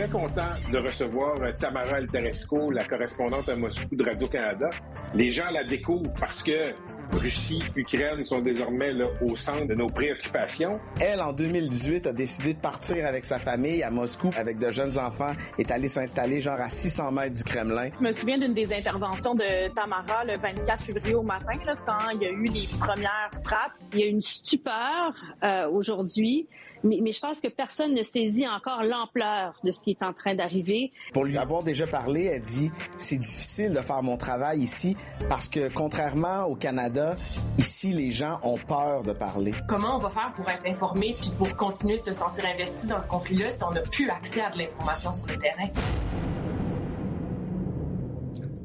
Très 0.00 0.08
content 0.08 0.52
de 0.72 0.78
recevoir 0.78 1.34
euh, 1.42 1.52
Tamara 1.52 1.96
Alteresco, 1.96 2.70
la 2.70 2.84
correspondante 2.84 3.48
à 3.50 3.56
Moscou 3.56 3.94
de 3.94 4.02
Radio-Canada. 4.02 4.70
Les 5.14 5.30
gens 5.30 5.50
la 5.52 5.62
découvrent 5.62 6.14
parce 6.18 6.42
que 6.42 6.72
Russie, 7.12 7.62
Ukraine 7.76 8.24
sont 8.24 8.40
désormais 8.40 8.94
là, 8.94 9.04
au 9.20 9.36
centre 9.36 9.66
de 9.66 9.74
nos 9.74 9.88
préoccupations. 9.88 10.70
Elle, 11.02 11.20
en 11.20 11.34
2018, 11.34 12.06
a 12.06 12.12
décidé 12.14 12.54
de 12.54 12.58
partir 12.60 13.06
avec 13.06 13.26
sa 13.26 13.38
famille 13.38 13.82
à 13.82 13.90
Moscou 13.90 14.30
avec 14.38 14.58
de 14.58 14.70
jeunes 14.70 14.98
enfants, 14.98 15.34
est 15.58 15.70
allée 15.70 15.88
s'installer 15.88 16.40
genre 16.40 16.60
à 16.60 16.70
600 16.70 17.12
mètres 17.12 17.36
du 17.36 17.44
Kremlin. 17.44 17.90
Je 17.98 18.02
me 18.02 18.12
souviens 18.14 18.38
d'une 18.38 18.54
des 18.54 18.72
interventions 18.72 19.34
de 19.34 19.68
Tamara 19.74 20.24
le 20.24 20.38
24 20.38 20.82
février 20.82 21.14
au 21.14 21.22
matin, 21.22 21.58
là, 21.66 21.74
quand 21.86 22.10
il 22.14 22.22
y 22.22 22.26
a 22.26 22.30
eu 22.30 22.46
les 22.46 22.66
premières 22.78 23.30
frappes. 23.44 23.72
Il 23.92 24.00
y 24.00 24.04
a 24.04 24.06
une 24.06 24.22
stupeur 24.22 25.12
euh, 25.42 25.68
aujourd'hui, 25.68 26.48
mais, 26.84 26.98
mais 27.02 27.12
je 27.12 27.20
pense 27.20 27.40
que 27.40 27.48
personne 27.48 27.94
ne 27.94 28.02
saisit 28.02 28.48
encore 28.48 28.82
l'ampleur 28.82 29.58
de 29.64 29.72
ce 29.72 29.82
qui 29.82 29.90
est 29.90 30.02
en 30.02 30.12
train 30.12 30.34
d'arriver. 30.34 30.92
Pour 31.12 31.24
lui 31.24 31.38
avoir 31.38 31.62
déjà 31.62 31.86
parlé, 31.86 32.24
elle 32.24 32.42
dit 32.42 32.70
c'est 32.96 33.18
difficile 33.18 33.72
de 33.72 33.80
faire 33.80 34.02
mon 34.02 34.16
travail 34.16 34.60
ici 34.60 34.96
parce 35.28 35.48
que 35.48 35.68
contrairement 35.72 36.44
au 36.44 36.54
Canada, 36.54 37.16
ici 37.58 37.92
les 37.92 38.10
gens 38.10 38.40
ont 38.42 38.58
peur 38.58 39.02
de 39.02 39.12
parler. 39.12 39.54
Comment 39.68 39.96
on 39.96 39.98
va 39.98 40.10
faire 40.10 40.32
pour 40.34 40.48
être 40.48 40.66
informé 40.66 41.16
puis 41.18 41.30
pour 41.36 41.54
continuer 41.56 41.98
de 41.98 42.04
se 42.04 42.14
sentir 42.14 42.44
investi 42.46 42.86
dans 42.86 43.00
ce 43.00 43.08
conflit-là 43.08 43.50
si 43.50 43.64
on 43.64 43.70
n'a 43.70 43.82
plus 43.82 44.08
accès 44.08 44.42
à 44.42 44.50
de 44.50 44.58
l'information 44.58 45.12
sur 45.12 45.26
le 45.26 45.38
terrain? 45.38 45.68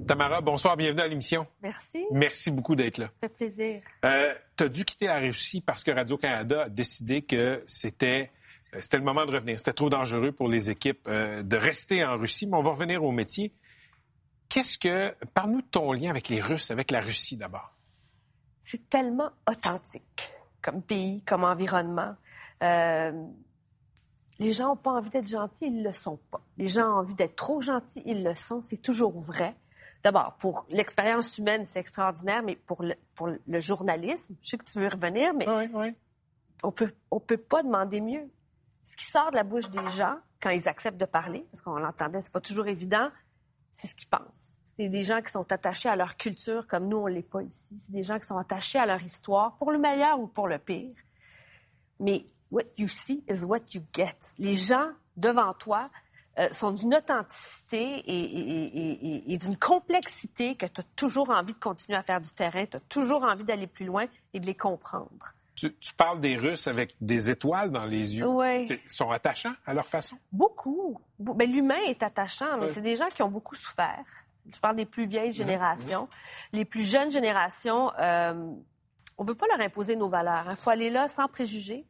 Tamara, 0.07 0.39
bonsoir, 0.41 0.77
bienvenue 0.77 1.01
à 1.01 1.07
l'émission. 1.07 1.47
Merci. 1.63 2.05
Merci 2.11 2.51
beaucoup 2.51 2.75
d'être 2.75 2.99
là. 2.99 3.07
Ça 3.21 3.27
fait 3.27 3.33
plaisir. 3.33 3.81
Euh, 4.03 4.35
tu 4.55 4.63
as 4.63 4.69
dû 4.69 4.85
quitter 4.85 5.07
la 5.07 5.19
Russie 5.19 5.61
parce 5.61 5.83
que 5.83 5.89
Radio-Canada 5.89 6.63
a 6.63 6.69
décidé 6.69 7.23
que 7.23 7.63
c'était 7.65 8.31
euh, 8.75 8.79
c'était 8.81 8.97
le 8.97 9.03
moment 9.03 9.25
de 9.25 9.31
revenir. 9.31 9.57
C'était 9.57 9.73
trop 9.73 9.89
dangereux 9.89 10.31
pour 10.31 10.47
les 10.47 10.69
équipes 10.69 11.07
euh, 11.07 11.41
de 11.41 11.57
rester 11.57 12.05
en 12.05 12.17
Russie, 12.17 12.45
mais 12.45 12.55
on 12.55 12.61
va 12.61 12.71
revenir 12.71 13.03
au 13.03 13.11
métier. 13.11 13.53
Qu'est-ce 14.47 14.77
que... 14.77 15.13
Parle-nous 15.33 15.61
de 15.61 15.67
ton 15.67 15.91
lien 15.91 16.11
avec 16.11 16.29
les 16.29 16.39
Russes, 16.39 16.69
avec 16.69 16.91
la 16.91 17.01
Russie 17.01 17.35
d'abord. 17.35 17.73
C'est 18.61 18.89
tellement 18.89 19.31
authentique 19.49 20.31
comme 20.61 20.81
pays, 20.81 21.21
comme 21.23 21.43
environnement. 21.43 22.15
Euh, 22.63 23.11
les 24.39 24.53
gens 24.53 24.69
n'ont 24.69 24.75
pas 24.75 24.91
envie 24.91 25.09
d'être 25.09 25.27
gentils, 25.27 25.67
ils 25.67 25.83
le 25.83 25.93
sont 25.93 26.19
pas. 26.31 26.41
Les 26.57 26.67
gens 26.67 26.87
ont 26.89 26.97
envie 26.97 27.13
d'être 27.13 27.35
trop 27.35 27.61
gentils, 27.61 28.01
ils 28.05 28.23
le 28.23 28.35
sont. 28.35 28.61
C'est 28.61 28.81
toujours 28.81 29.19
vrai. 29.19 29.55
D'abord, 30.05 30.35
pour 30.37 30.67
l'expérience 30.69 31.35
humaine, 31.39 31.65
c'est 31.65 31.79
extraordinaire, 31.79 32.43
mais 32.43 32.55
pour 32.55 32.83
le, 32.83 32.93
pour 33.15 33.27
le 33.27 33.59
journalisme, 33.59 34.35
je 34.43 34.51
sais 34.51 34.57
que 34.59 34.63
tu 34.63 34.77
veux 34.77 34.85
y 34.85 34.87
revenir, 34.87 35.33
mais 35.33 35.47
on 36.61 36.71
peut, 36.71 36.93
on 37.09 37.19
peut 37.19 37.37
pas 37.37 37.63
demander 37.63 38.01
mieux. 38.01 38.29
Ce 38.83 38.95
qui 38.95 39.05
sort 39.05 39.31
de 39.31 39.35
la 39.35 39.43
bouche 39.43 39.67
des 39.71 39.89
gens 39.89 40.17
quand 40.39 40.51
ils 40.51 40.67
acceptent 40.67 40.99
de 40.99 41.05
parler, 41.05 41.47
parce 41.49 41.61
qu'on 41.61 41.79
l'entendait, 41.79 42.21
c'est 42.21 42.31
pas 42.31 42.39
toujours 42.39 42.67
évident, 42.67 43.09
c'est 43.71 43.87
ce 43.87 43.95
qu'ils 43.95 44.07
pensent. 44.07 44.59
C'est 44.63 44.89
des 44.89 45.03
gens 45.03 45.23
qui 45.23 45.31
sont 45.31 45.51
attachés 45.51 45.89
à 45.89 45.95
leur 45.95 46.17
culture 46.17 46.67
comme 46.67 46.87
nous, 46.87 46.97
on 46.97 47.07
l'est 47.07 47.27
pas 47.27 47.41
ici. 47.41 47.75
C'est 47.79 47.91
des 47.91 48.03
gens 48.03 48.19
qui 48.19 48.27
sont 48.27 48.37
attachés 48.37 48.77
à 48.77 48.85
leur 48.85 49.01
histoire, 49.01 49.57
pour 49.57 49.71
le 49.71 49.79
meilleur 49.79 50.19
ou 50.19 50.27
pour 50.27 50.47
le 50.47 50.59
pire. 50.59 50.93
Mais 51.99 52.27
what 52.51 52.61
you 52.77 52.87
see 52.87 53.23
is 53.27 53.43
what 53.43 53.61
you 53.73 53.81
get. 53.91 54.19
Les 54.37 54.53
gens 54.53 54.91
devant 55.17 55.51
toi 55.55 55.89
euh, 56.39 56.49
sont 56.51 56.71
d'une 56.71 56.93
authenticité 56.95 57.81
et, 57.83 58.23
et- 58.23 58.77
et- 58.77 59.15
et- 59.15 59.33
et 59.33 59.37
d'une 59.37 59.57
complexité 59.57 60.55
que 60.55 60.65
tu 60.65 60.81
as 60.81 60.85
toujours 60.95 61.29
envie 61.29 61.53
de 61.53 61.59
continuer 61.59 61.97
à 61.97 62.03
faire 62.03 62.19
du 62.21 62.29
terrain, 62.33 62.65
tu 62.65 62.77
as 62.77 62.81
toujours 62.81 63.23
envie 63.23 63.43
d'aller 63.43 63.67
plus 63.67 63.85
loin 63.85 64.05
et 64.33 64.39
de 64.39 64.45
les 64.45 64.55
comprendre. 64.55 65.33
Tu, 65.55 65.73
tu 65.77 65.93
parles 65.93 66.19
des 66.19 66.35
Russes 66.35 66.67
avec 66.67 66.95
des 66.99 67.29
étoiles 67.29 67.71
dans 67.71 67.85
les 67.85 68.17
yeux. 68.17 68.25
Ouais. 68.27 68.65
Ils 68.65 68.79
sont 68.91 69.09
attachants 69.11 69.53
à 69.65 69.73
leur 69.73 69.85
façon? 69.85 70.17
Beaucoup. 70.33 70.99
Be- 71.21 71.33
ben, 71.37 71.49
L'humain 71.49 71.79
est 71.87 72.03
attachant, 72.03 72.57
mais 72.59 72.67
c'est 72.67 72.81
des 72.81 72.97
gens 72.97 73.07
qui 73.07 73.21
ont 73.23 73.29
beaucoup 73.29 73.55
souffert. 73.55 74.03
Je 74.53 74.59
parle 74.59 74.75
des 74.75 74.85
plus 74.85 75.05
vieilles 75.07 75.31
générations. 75.31 76.09
Les 76.51 76.65
plus 76.65 76.83
jeunes 76.83 77.09
générations, 77.09 77.91
euh, 77.99 78.51
on 79.17 79.23
veut 79.23 79.33
pas 79.35 79.45
leur 79.47 79.65
imposer 79.65 79.95
nos 79.95 80.09
valeurs. 80.09 80.47
Il 80.49 80.57
faut 80.57 80.69
aller 80.71 80.89
là 80.89 81.07
sans 81.07 81.29
préjugés. 81.29 81.85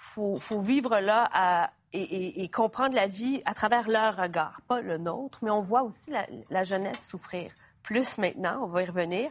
Faut, 0.00 0.38
faut 0.38 0.60
vivre 0.60 0.98
là 1.00 1.28
à- 1.32 1.70
et, 1.92 2.00
et- 2.02 2.42
et 2.42 2.48
comprendre 2.48 2.94
la 2.94 3.06
vie 3.06 3.42
à 3.44 3.52
travers 3.54 3.88
leur 3.88 4.16
regard, 4.16 4.60
pas 4.68 4.80
le 4.80 4.96
nôtre, 4.98 5.40
mais 5.42 5.50
on 5.50 5.60
voit 5.60 5.82
aussi 5.82 6.10
la, 6.10 6.26
la 6.48 6.64
jeunesse 6.64 7.06
souffrir. 7.08 7.52
Plus 7.82 8.16
maintenant, 8.18 8.60
on 8.62 8.66
va 8.68 8.82
y 8.82 8.86
revenir, 8.86 9.30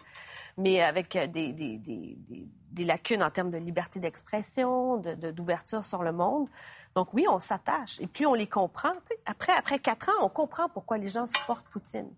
mais 0.57 0.81
avec 0.81 1.13
des, 1.17 1.27
des- 1.53 1.77
des- 1.77 2.15
des- 2.17 2.47
des 2.71 2.83
lacunes 2.85 3.23
en 3.23 3.29
termes 3.31 3.49
de 3.51 3.57
liberté 3.57 3.99
d'expression, 3.99 4.97
de- 4.97 5.13
de- 5.15 5.31
d'ouverture 5.31 5.83
sur 5.83 6.03
le 6.03 6.11
monde. 6.11 6.47
Donc 6.95 7.13
oui, 7.13 7.25
on 7.29 7.39
s'attache. 7.39 7.99
Et 8.01 8.07
plus 8.07 8.25
on 8.25 8.33
les 8.33 8.47
comprend, 8.47 8.93
après, 9.25 9.53
après 9.53 9.79
quatre 9.79 10.09
ans, 10.09 10.21
on 10.25 10.29
comprend 10.29 10.67
pourquoi 10.69 10.97
les 10.97 11.07
gens 11.07 11.25
supportent 11.27 11.67
Poutine. 11.69 12.11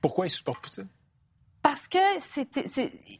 Pourquoi 0.00 0.26
ils 0.26 0.30
supportent 0.30 0.60
Poutine? 0.62 0.88
Parce 1.62 1.88
que 1.88 1.98
c'est 2.20 2.46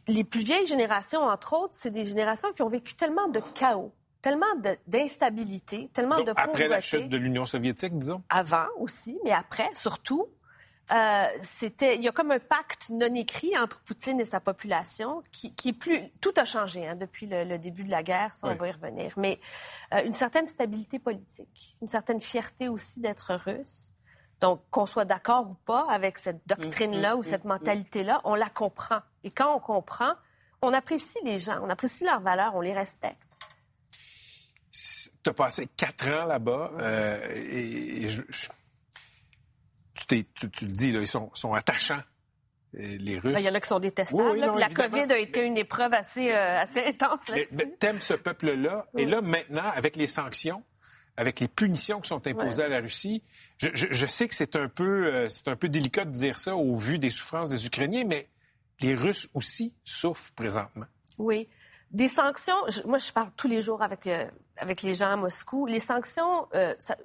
les 0.06 0.24
plus 0.24 0.42
vieilles 0.42 0.66
générations, 0.66 1.22
entre 1.22 1.54
autres, 1.54 1.74
c'est 1.74 1.90
des 1.90 2.04
générations 2.04 2.52
qui 2.52 2.60
ont 2.62 2.68
vécu 2.68 2.94
tellement 2.94 3.28
de 3.28 3.40
chaos, 3.54 3.92
tellement 4.24 4.46
d'instabilité, 4.86 5.90
tellement 5.92 6.18
de 6.18 6.30
Après 6.30 6.46
pauvreté. 6.46 6.68
la 6.68 6.80
chute 6.80 7.08
de 7.10 7.18
l'Union 7.18 7.44
soviétique, 7.44 7.98
disons. 7.98 8.22
Avant 8.30 8.68
aussi, 8.78 9.18
mais 9.22 9.32
après, 9.32 9.68
surtout. 9.74 10.26
Euh, 10.92 11.24
c'était, 11.42 11.96
il 11.96 12.02
y 12.02 12.08
a 12.08 12.12
comme 12.12 12.30
un 12.30 12.38
pacte 12.38 12.90
non 12.90 13.14
écrit 13.14 13.56
entre 13.56 13.80
Poutine 13.80 14.20
et 14.20 14.26
sa 14.26 14.40
population 14.40 15.22
qui, 15.32 15.54
qui 15.54 15.70
est 15.70 15.72
plus. 15.74 16.10
Tout 16.22 16.32
a 16.36 16.44
changé 16.44 16.86
hein, 16.86 16.94
depuis 16.94 17.26
le, 17.26 17.44
le 17.44 17.58
début 17.58 17.84
de 17.84 17.90
la 17.90 18.02
guerre, 18.02 18.34
ça 18.34 18.48
on 18.48 18.54
va 18.54 18.68
y 18.68 18.70
revenir. 18.70 19.12
Mais 19.16 19.40
euh, 19.92 20.04
une 20.04 20.12
certaine 20.12 20.46
stabilité 20.46 20.98
politique, 20.98 21.76
une 21.82 21.88
certaine 21.88 22.20
fierté 22.20 22.68
aussi 22.68 23.00
d'être 23.00 23.34
russe. 23.34 23.92
Donc, 24.40 24.62
qu'on 24.70 24.84
soit 24.86 25.06
d'accord 25.06 25.50
ou 25.50 25.54
pas 25.54 25.86
avec 25.90 26.18
cette 26.18 26.46
doctrine-là 26.46 27.14
Mm, 27.14 27.18
ou 27.18 27.22
cette 27.22 27.44
mentalité-là, 27.44 28.20
on 28.24 28.34
la 28.34 28.48
comprend. 28.48 29.00
Et 29.22 29.30
quand 29.30 29.54
on 29.54 29.60
comprend, 29.60 30.12
on 30.60 30.72
apprécie 30.72 31.18
les 31.24 31.38
gens, 31.38 31.60
on 31.62 31.70
apprécie 31.70 32.04
leurs 32.04 32.20
valeurs, 32.20 32.54
on 32.54 32.60
les 32.60 32.74
respecte. 32.74 33.23
Tu 34.74 35.30
as 35.30 35.32
passé 35.32 35.68
quatre 35.76 36.08
ans 36.08 36.24
là-bas 36.26 36.72
euh, 36.80 37.32
et, 37.32 38.02
et 38.04 38.08
je- 38.08 38.22
je- 38.28 38.48
tu, 40.08 40.24
tu- 40.34 40.50
tu 40.50 40.64
le 40.66 40.72
dis, 40.72 40.90
là, 40.92 41.00
ils 41.00 41.06
sont, 41.06 41.30
sont 41.34 41.54
attachants, 41.54 42.02
euh, 42.76 42.96
les 42.98 43.18
Russes. 43.20 43.34
Ben, 43.34 43.38
Il 43.38 43.44
y 43.46 43.48
en 43.48 43.54
a 43.54 43.60
qui 43.60 43.68
sont 43.68 43.78
détestables. 43.78 44.20
Oui, 44.20 44.30
oui, 44.32 44.40
là, 44.40 44.46
non, 44.48 44.54
puis 44.54 44.60
la. 44.62 44.68
COVID 44.88 45.12
a 45.12 45.18
été 45.18 45.44
une 45.46 45.56
épreuve 45.56 45.94
assez, 45.94 46.32
euh, 46.32 46.58
assez 46.60 46.84
intense 46.84 47.20
Mais, 47.30 47.46
mais 47.52 47.70
t'aimes 47.78 48.00
ce 48.00 48.14
peuple-là. 48.14 48.86
Et 48.98 49.04
là, 49.06 49.20
maintenant, 49.20 49.70
avec 49.76 49.94
les 49.94 50.08
sanctions, 50.08 50.64
avec 51.16 51.38
les 51.38 51.46
punitions 51.46 52.00
qui 52.00 52.08
sont 52.08 52.26
imposées 52.26 52.62
Ouais. 52.62 52.66
à 52.66 52.68
la 52.68 52.80
Russie, 52.80 53.22
je, 53.58 53.68
je- 53.74 53.86
je 53.92 54.06
sais 54.06 54.26
que 54.26 54.34
c'est 54.34 54.56
un, 54.56 54.68
peu, 54.68 55.06
euh, 55.06 55.28
c'est 55.28 55.46
un 55.46 55.54
peu 55.56 55.68
délicat 55.68 56.04
de 56.04 56.10
dire 56.10 56.36
ça 56.38 56.56
au 56.56 56.74
vu 56.74 56.98
des 56.98 57.10
souffrances 57.10 57.50
des 57.50 57.64
Ukrainiens, 57.66 58.04
mais 58.04 58.28
les 58.80 58.96
Russes 58.96 59.28
aussi 59.34 59.72
souffrent 59.84 60.32
présentement. 60.32 60.86
Oui. 61.18 61.48
Des 61.94 62.08
sanctions, 62.08 62.56
je- 62.68 62.82
moi 62.86 62.98
je 62.98 63.10
parle 63.12 63.30
tous 63.36 63.48
les 63.48 63.60
jours 63.62 63.82
avec, 63.82 64.06
euh, 64.06 64.26
avec 64.58 64.82
les 64.82 64.94
gens 64.94 65.12
à 65.12 65.16
Moscou. 65.16 65.64
Les 65.66 65.80
sanctions, 65.80 66.46
euh, 66.54 66.74
ça- 66.78 66.96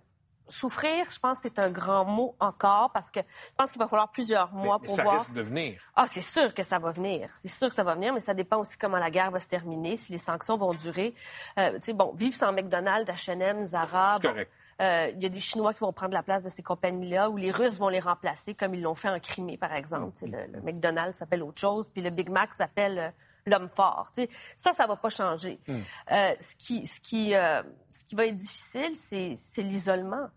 souffrir, 0.47 1.06
je 1.12 1.19
pense 1.19 1.38
que 1.38 1.43
c'est 1.43 1.60
un 1.60 1.69
grand 1.69 2.06
mot 2.06 2.36
encore 2.39 2.89
parce 2.91 3.12
que 3.12 3.19
je 3.19 3.56
pense 3.56 3.71
qu'il 3.71 3.80
va 3.80 3.88
falloir 3.88 4.10
plusieurs 4.10 4.52
mois 4.52 4.80
mais 4.82 4.88
pour 4.88 4.95
ça 4.95 5.04
voir. 5.04 5.17
risque 5.19 5.32
de 5.32 5.41
venir. 5.43 5.80
Ah, 5.95 6.08
c'est 6.08 6.21
sûr 6.21 6.56
que 6.56 6.63
ça 6.63 6.80
va 6.80 6.89
venir. 6.89 7.30
C'est 7.36 7.49
sûr 7.49 7.69
que 7.69 7.75
ça 7.75 7.84
va 7.84 7.93
venir, 7.93 8.15
mais 8.15 8.19
ça 8.19 8.34
dépend 8.34 8.58
aussi 8.58 8.75
comment 8.75 8.97
la 8.97 9.12
guerre 9.12 9.30
va 9.30 9.39
se 9.39 9.47
terminer, 9.47 9.95
si 9.95 10.12
les 10.12 10.17
sanctions 10.17 10.58
vont 10.58 10.73
durer. 10.73 11.13
Euh, 11.60 11.73
tu 11.73 11.78
sais, 11.84 11.93
bon, 11.93 12.13
vivre 12.15 12.36
sans 12.36 12.52
McDonald's, 12.52 13.08
H&M, 13.12 13.63
Zara. 13.67 14.13
C'est 14.15 14.23
bon, 14.23 14.30
correct. 14.30 14.52
euh, 14.82 15.12
Il 15.15 15.21
y 15.21 15.25
a 15.28 15.30
des 15.30 15.39
Chinois 15.39 15.75
qui 15.75 15.82
vont 15.82 15.93
prendre 15.93 16.15
la 16.15 16.23
place 16.23 16.41
de 16.41 16.49
ces 16.49 16.63
compagnies-là, 16.63 17.30
ou 17.30 17.38
les 17.38 17.52
Russes 17.52 17.78
vont 17.78 17.89
les 17.89 17.99
remplacer, 17.99 18.56
comme 18.56 18.73
ils 18.73 18.82
l'ont 18.82 18.95
fait 18.95 19.10
en 19.10 19.19
Crimée, 19.19 19.58
par 19.58 19.73
exemple. 19.75 20.13
Tu 20.17 20.21
sais, 20.21 20.28
Le, 20.47 20.52
le 20.52 20.62
McDonald's 20.63 21.19
s'appelle 21.19 21.43
autre 21.43 21.62
chose, 21.62 21.89
puis 21.89 22.02
le 22.02 22.10
Big 22.10 22.30
Mac 22.32 22.56
s'appelle 22.56 23.13
l'homme 23.45 23.69
fort. 23.69 24.12
Tu 24.13 24.21
sais, 24.21 24.30
Ça, 24.58 24.73
ça 24.73 24.88
va 24.88 24.95
pas 24.95 25.10
changer. 25.10 25.60
Hmm. 25.67 25.80
Euh, 26.12 26.34
ce, 26.39 26.56
qui, 26.56 26.86
ce, 26.86 26.99
qui, 26.99 27.36
euh, 27.36 27.62
ce 27.89 28.04
qui 28.06 28.15
va 28.15 28.25
être 28.25 28.36
difficile, 28.36 28.95
c'est 28.95 29.62
l'isolement. 29.63 30.30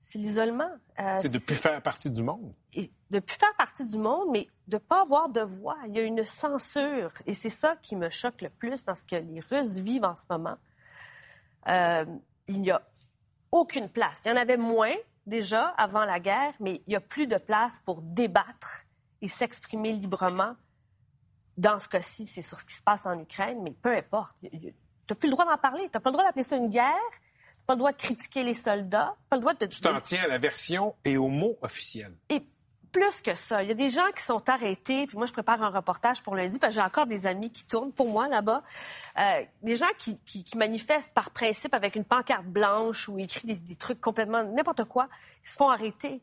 C'est 0.00 0.18
l'isolement. 0.18 0.70
Euh, 1.00 1.18
C'est 1.20 1.28
de 1.28 1.38
plus 1.38 1.56
faire 1.56 1.82
partie 1.82 2.10
du 2.10 2.22
monde. 2.22 2.54
et 2.72 2.92
de 3.10 3.18
plus 3.18 3.36
faire 3.36 3.54
partie 3.56 3.84
du 3.84 3.98
monde, 3.98 4.28
mais 4.32 4.48
de 4.68 4.78
pas 4.78 5.02
avoir 5.02 5.28
de 5.28 5.40
voix. 5.40 5.76
Il 5.88 5.96
y 5.96 5.98
a 5.98 6.02
une 6.02 6.24
censure. 6.24 7.10
Et 7.26 7.34
c'est 7.34 7.50
ça 7.50 7.76
qui 7.82 7.96
me 7.96 8.10
choque 8.10 8.40
le 8.42 8.50
plus 8.50 8.84
dans 8.84 8.94
ce 8.94 9.04
que 9.04 9.16
les 9.16 9.40
Russes 9.40 9.78
vivent 9.78 10.04
en 10.04 10.14
ce 10.14 10.24
moment. 10.30 10.56
Il 12.48 12.60
n'y 12.60 12.70
a 12.70 12.80
aucune 13.50 13.88
place. 13.88 14.22
Il 14.24 14.28
y 14.28 14.32
en 14.32 14.36
avait 14.36 14.56
moins 14.56 14.94
déjà 15.26 15.68
avant 15.76 16.04
la 16.04 16.20
guerre, 16.20 16.52
mais 16.60 16.82
il 16.86 16.90
n'y 16.90 16.96
a 16.96 17.00
plus 17.00 17.26
de 17.26 17.36
place 17.36 17.74
pour 17.84 18.00
débattre 18.02 18.84
et 19.22 19.28
s'exprimer 19.28 19.92
librement. 19.92 20.54
Dans 21.56 21.78
ce 21.78 21.88
cas-ci, 21.88 22.26
c'est 22.26 22.42
sur 22.42 22.60
ce 22.60 22.66
qui 22.66 22.74
se 22.74 22.82
passe 22.82 23.06
en 23.06 23.18
Ukraine, 23.18 23.60
mais 23.62 23.70
peu 23.72 23.96
importe. 23.96 24.36
Tu 24.42 24.58
n'as 25.10 25.16
plus 25.16 25.28
le 25.28 25.32
droit 25.32 25.44
d'en 25.46 25.56
parler. 25.58 25.84
Tu 25.84 25.90
n'as 25.94 26.00
pas 26.00 26.10
le 26.10 26.14
droit 26.14 26.24
d'appeler 26.24 26.44
ça 26.44 26.56
une 26.56 26.68
guerre. 26.68 26.92
Tu 27.12 27.18
n'as 27.60 27.66
pas 27.66 27.72
le 27.74 27.78
droit 27.78 27.92
de 27.92 27.96
critiquer 27.96 28.42
les 28.44 28.54
soldats. 28.54 29.14
Tu 29.16 29.28
pas 29.30 29.36
le 29.36 29.40
droit 29.40 29.54
de... 29.54 29.66
Tu 29.66 29.80
t'en 29.80 30.00
tiens 30.00 30.22
à 30.24 30.28
la 30.28 30.38
version 30.38 30.94
et 31.04 31.16
au 31.16 31.28
mot 31.28 31.56
officiel. 31.62 32.12
Et 32.28 32.42
plus 32.92 33.20
que 33.22 33.34
ça, 33.34 33.62
il 33.62 33.68
y 33.68 33.72
a 33.72 33.74
des 33.74 33.90
gens 33.90 34.06
qui 34.16 34.22
sont 34.22 34.48
arrêtés. 34.48 35.06
Puis 35.06 35.16
moi, 35.16 35.26
je 35.26 35.32
prépare 35.32 35.62
un 35.62 35.70
reportage 35.70 36.22
pour 36.22 36.34
lundi 36.34 36.58
parce 36.58 36.74
que 36.74 36.80
j'ai 36.80 36.86
encore 36.86 37.06
des 37.06 37.26
amis 37.26 37.50
qui 37.50 37.64
tournent 37.64 37.92
pour 37.92 38.08
moi 38.08 38.28
là-bas. 38.28 38.62
Euh, 39.18 39.44
des 39.62 39.76
gens 39.76 39.86
qui, 39.98 40.18
qui- 40.26 40.44
qui 40.44 40.56
manifestent 40.56 41.12
par 41.14 41.30
principe 41.30 41.74
avec 41.74 41.96
une 41.96 42.04
pancarte 42.04 42.46
blanche 42.46 43.08
ou 43.08 43.18
écrit 43.18 43.46
des, 43.48 43.54
des 43.56 43.76
trucs 43.76 44.00
complètement 44.00 44.42
n'importe 44.44 44.84
quoi. 44.84 45.08
Ils 45.44 45.48
se 45.48 45.56
font 45.56 45.68
arrêter. 45.68 46.22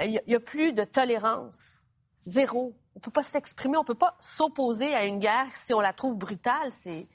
Euh, 0.00 0.04
Il 0.04 0.20
n'y 0.26 0.34
a, 0.34 0.40
plus 0.40 0.72
de 0.72 0.84
tolérance. 0.84 1.82
Zéro. 2.26 2.74
On 2.96 3.00
peut 3.00 3.10
pas 3.10 3.22
s'exprimer, 3.22 3.76
on 3.76 3.84
peut 3.84 3.94
pas 3.94 4.16
s'opposer 4.20 4.94
à 4.94 5.04
une 5.04 5.18
guerre 5.18 5.46
si 5.54 5.72
on 5.72 5.80
la 5.80 5.92
trouve 5.92 6.18
brutale. 6.18 6.72
C'est 6.72 7.06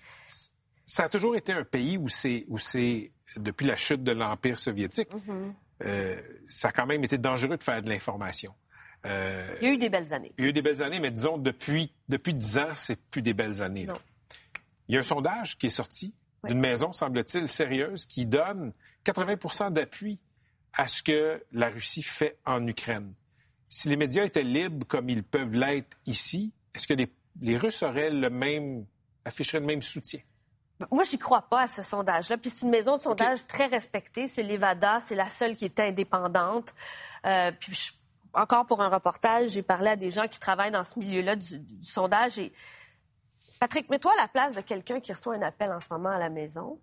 Ça 0.85 1.03
a 1.03 1.09
toujours 1.09 1.35
été 1.35 1.51
un 1.53 1.63
pays 1.63 1.97
où 1.97 2.07
c'est, 2.07 2.45
où 2.47 2.57
c'est 2.57 3.11
depuis 3.37 3.65
la 3.65 3.75
chute 3.75 4.03
de 4.03 4.11
l'Empire 4.11 4.59
soviétique, 4.59 5.09
euh, 5.83 6.19
ça 6.45 6.69
a 6.69 6.71
quand 6.71 6.85
même 6.85 7.03
été 7.03 7.17
dangereux 7.17 7.57
de 7.57 7.63
faire 7.63 7.81
de 7.81 7.89
l'information. 7.89 8.53
Euh, 9.05 9.55
il 9.61 9.67
y 9.67 9.71
a 9.71 9.73
eu 9.73 9.77
des 9.77 9.89
belles 9.89 10.13
années. 10.13 10.33
Il 10.37 10.45
y 10.45 10.47
a 10.47 10.49
eu 10.49 10.53
des 10.53 10.61
belles 10.61 10.81
années, 10.81 10.99
mais 10.99 11.11
disons, 11.11 11.37
depuis, 11.37 11.93
depuis 12.09 12.33
10 12.33 12.57
ans, 12.57 12.75
c'est 12.75 12.99
plus 13.09 13.21
des 13.21 13.33
belles 13.33 13.61
années. 13.61 13.85
Non. 13.85 13.99
Il 14.87 14.95
y 14.95 14.97
a 14.97 15.01
un 15.01 15.03
sondage 15.03 15.57
qui 15.57 15.67
est 15.67 15.71
sorti 15.71 16.13
d'une 16.43 16.59
maison, 16.59 16.93
semble-t-il, 16.93 17.47
sérieuse, 17.47 18.05
qui 18.05 18.25
donne 18.25 18.73
80 19.03 19.71
d'appui 19.71 20.19
à 20.73 20.87
ce 20.87 21.01
que 21.01 21.43
la 21.51 21.69
Russie 21.69 22.03
fait 22.03 22.37
en 22.45 22.65
Ukraine. 22.67 23.13
Si 23.69 23.89
les 23.89 23.95
médias 23.97 24.23
étaient 24.23 24.43
libres 24.43 24.85
comme 24.87 25.09
ils 25.09 25.23
peuvent 25.23 25.53
l'être 25.53 25.97
ici, 26.05 26.53
est-ce 26.73 26.87
que 26.87 26.93
les, 26.93 27.11
les 27.41 27.57
Russes 27.57 27.83
auraient 27.83 28.09
le 28.11 28.29
même, 28.29 28.85
afficheraient 29.25 29.59
le 29.59 29.65
même 29.65 29.81
soutien? 29.81 30.19
Moi, 30.91 31.03
j'y 31.05 31.17
crois 31.17 31.41
pas 31.43 31.61
à 31.63 31.67
ce 31.67 31.81
sondage-là. 31.83 32.37
Puis 32.37 32.49
c'est 32.49 32.61
une 32.61 32.69
maison 32.69 32.97
de 32.97 33.01
sondage 33.01 33.47
très 33.47 33.65
respectée. 33.67 34.27
C'est 34.27 34.43
l'Evada. 34.43 35.01
C'est 35.05 35.15
la 35.15 35.29
seule 35.29 35.55
qui 35.55 35.65
est 35.65 35.79
indépendante. 35.79 36.73
Euh, 37.25 37.51
puis 37.59 37.73
je- 37.73 37.93
encore 38.33 38.65
pour 38.65 38.81
un 38.81 38.89
reportage, 38.89 39.51
j'ai 39.51 39.63
parlé 39.63 39.91
à 39.91 39.95
des 39.95 40.11
gens 40.11 40.27
qui 40.27 40.37
travaillent 40.39 40.71
dans 40.71 40.83
ce 40.83 40.99
milieu-là 40.99 41.37
du, 41.37 41.59
du 41.59 41.85
sondage. 41.85 42.37
Et 42.37 42.51
Patrick, 43.59 43.89
mets-toi 43.89 44.11
à 44.17 44.21
la 44.23 44.27
place 44.27 44.53
de 44.53 44.59
quelqu'un 44.61 44.99
qui 44.99 45.13
reçoit 45.13 45.35
un 45.35 45.41
appel 45.41 45.71
en 45.71 45.79
ce 45.79 45.87
moment 45.89 46.09
à 46.09 46.19
la 46.19 46.29
maison, 46.29 46.79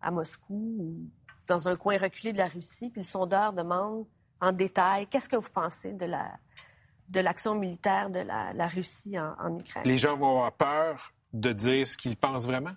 à 0.00 0.12
Moscou 0.12 0.54
ou 0.78 1.10
dans 1.48 1.68
un 1.68 1.74
coin 1.74 1.98
reculé 1.98 2.32
de 2.32 2.38
la 2.38 2.46
Russie, 2.46 2.90
puis 2.90 3.00
le 3.00 3.06
sondeur 3.06 3.52
demande 3.52 4.06
en 4.40 4.52
détail 4.52 5.06
qu'est-ce 5.06 5.28
que 5.28 5.36
vous 5.36 5.50
pensez 5.50 5.92
de 5.92 6.06
la 6.06 6.32
de 7.08 7.20
l'action 7.20 7.54
militaire 7.54 8.08
de 8.10 8.20
la, 8.20 8.52
la 8.54 8.66
Russie 8.66 9.18
en, 9.18 9.34
en 9.38 9.58
Ukraine? 9.58 9.84
Les 9.84 9.98
gens 9.98 10.16
vont 10.16 10.30
avoir 10.30 10.52
peur 10.52 11.12
de 11.32 11.52
dire 11.52 11.86
ce 11.86 11.96
qu'ils 11.96 12.16
pensent 12.16 12.46
vraiment? 12.46 12.72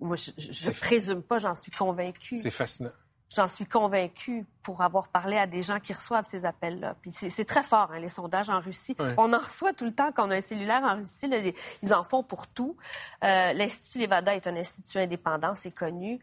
Moi, 0.00 0.16
je, 0.16 0.30
je 0.36 0.70
présume 0.70 1.22
pas, 1.22 1.38
j'en 1.38 1.54
suis 1.54 1.70
convaincue. 1.70 2.36
C'est 2.36 2.50
fascinant. 2.50 2.92
J'en 3.34 3.48
suis 3.48 3.66
convaincue 3.66 4.46
pour 4.62 4.82
avoir 4.82 5.08
parlé 5.08 5.36
à 5.36 5.46
des 5.46 5.62
gens 5.62 5.80
qui 5.80 5.92
reçoivent 5.92 6.24
ces 6.26 6.44
appels-là. 6.44 6.94
Puis 7.02 7.10
c'est 7.12 7.44
très 7.44 7.62
fort, 7.62 7.90
hein, 7.92 7.98
les 7.98 8.08
sondages 8.08 8.48
en 8.48 8.60
Russie. 8.60 8.96
On 9.18 9.32
en 9.32 9.38
reçoit 9.38 9.72
tout 9.72 9.84
le 9.84 9.94
temps 9.94 10.12
quand 10.12 10.28
on 10.28 10.30
a 10.30 10.36
un 10.36 10.40
cellulaire 10.40 10.82
en 10.82 10.96
Russie. 10.96 11.26
là, 11.26 11.38
ils 11.82 11.92
en 11.94 12.04
font 12.04 12.22
pour 12.22 12.46
tout. 12.46 12.76
Euh, 13.24 13.52
L'Institut 13.52 13.98
Levada 13.98 14.34
est 14.36 14.46
un 14.46 14.56
institut 14.56 14.98
indépendant, 14.98 15.54
c'est 15.54 15.72
connu. 15.72 16.20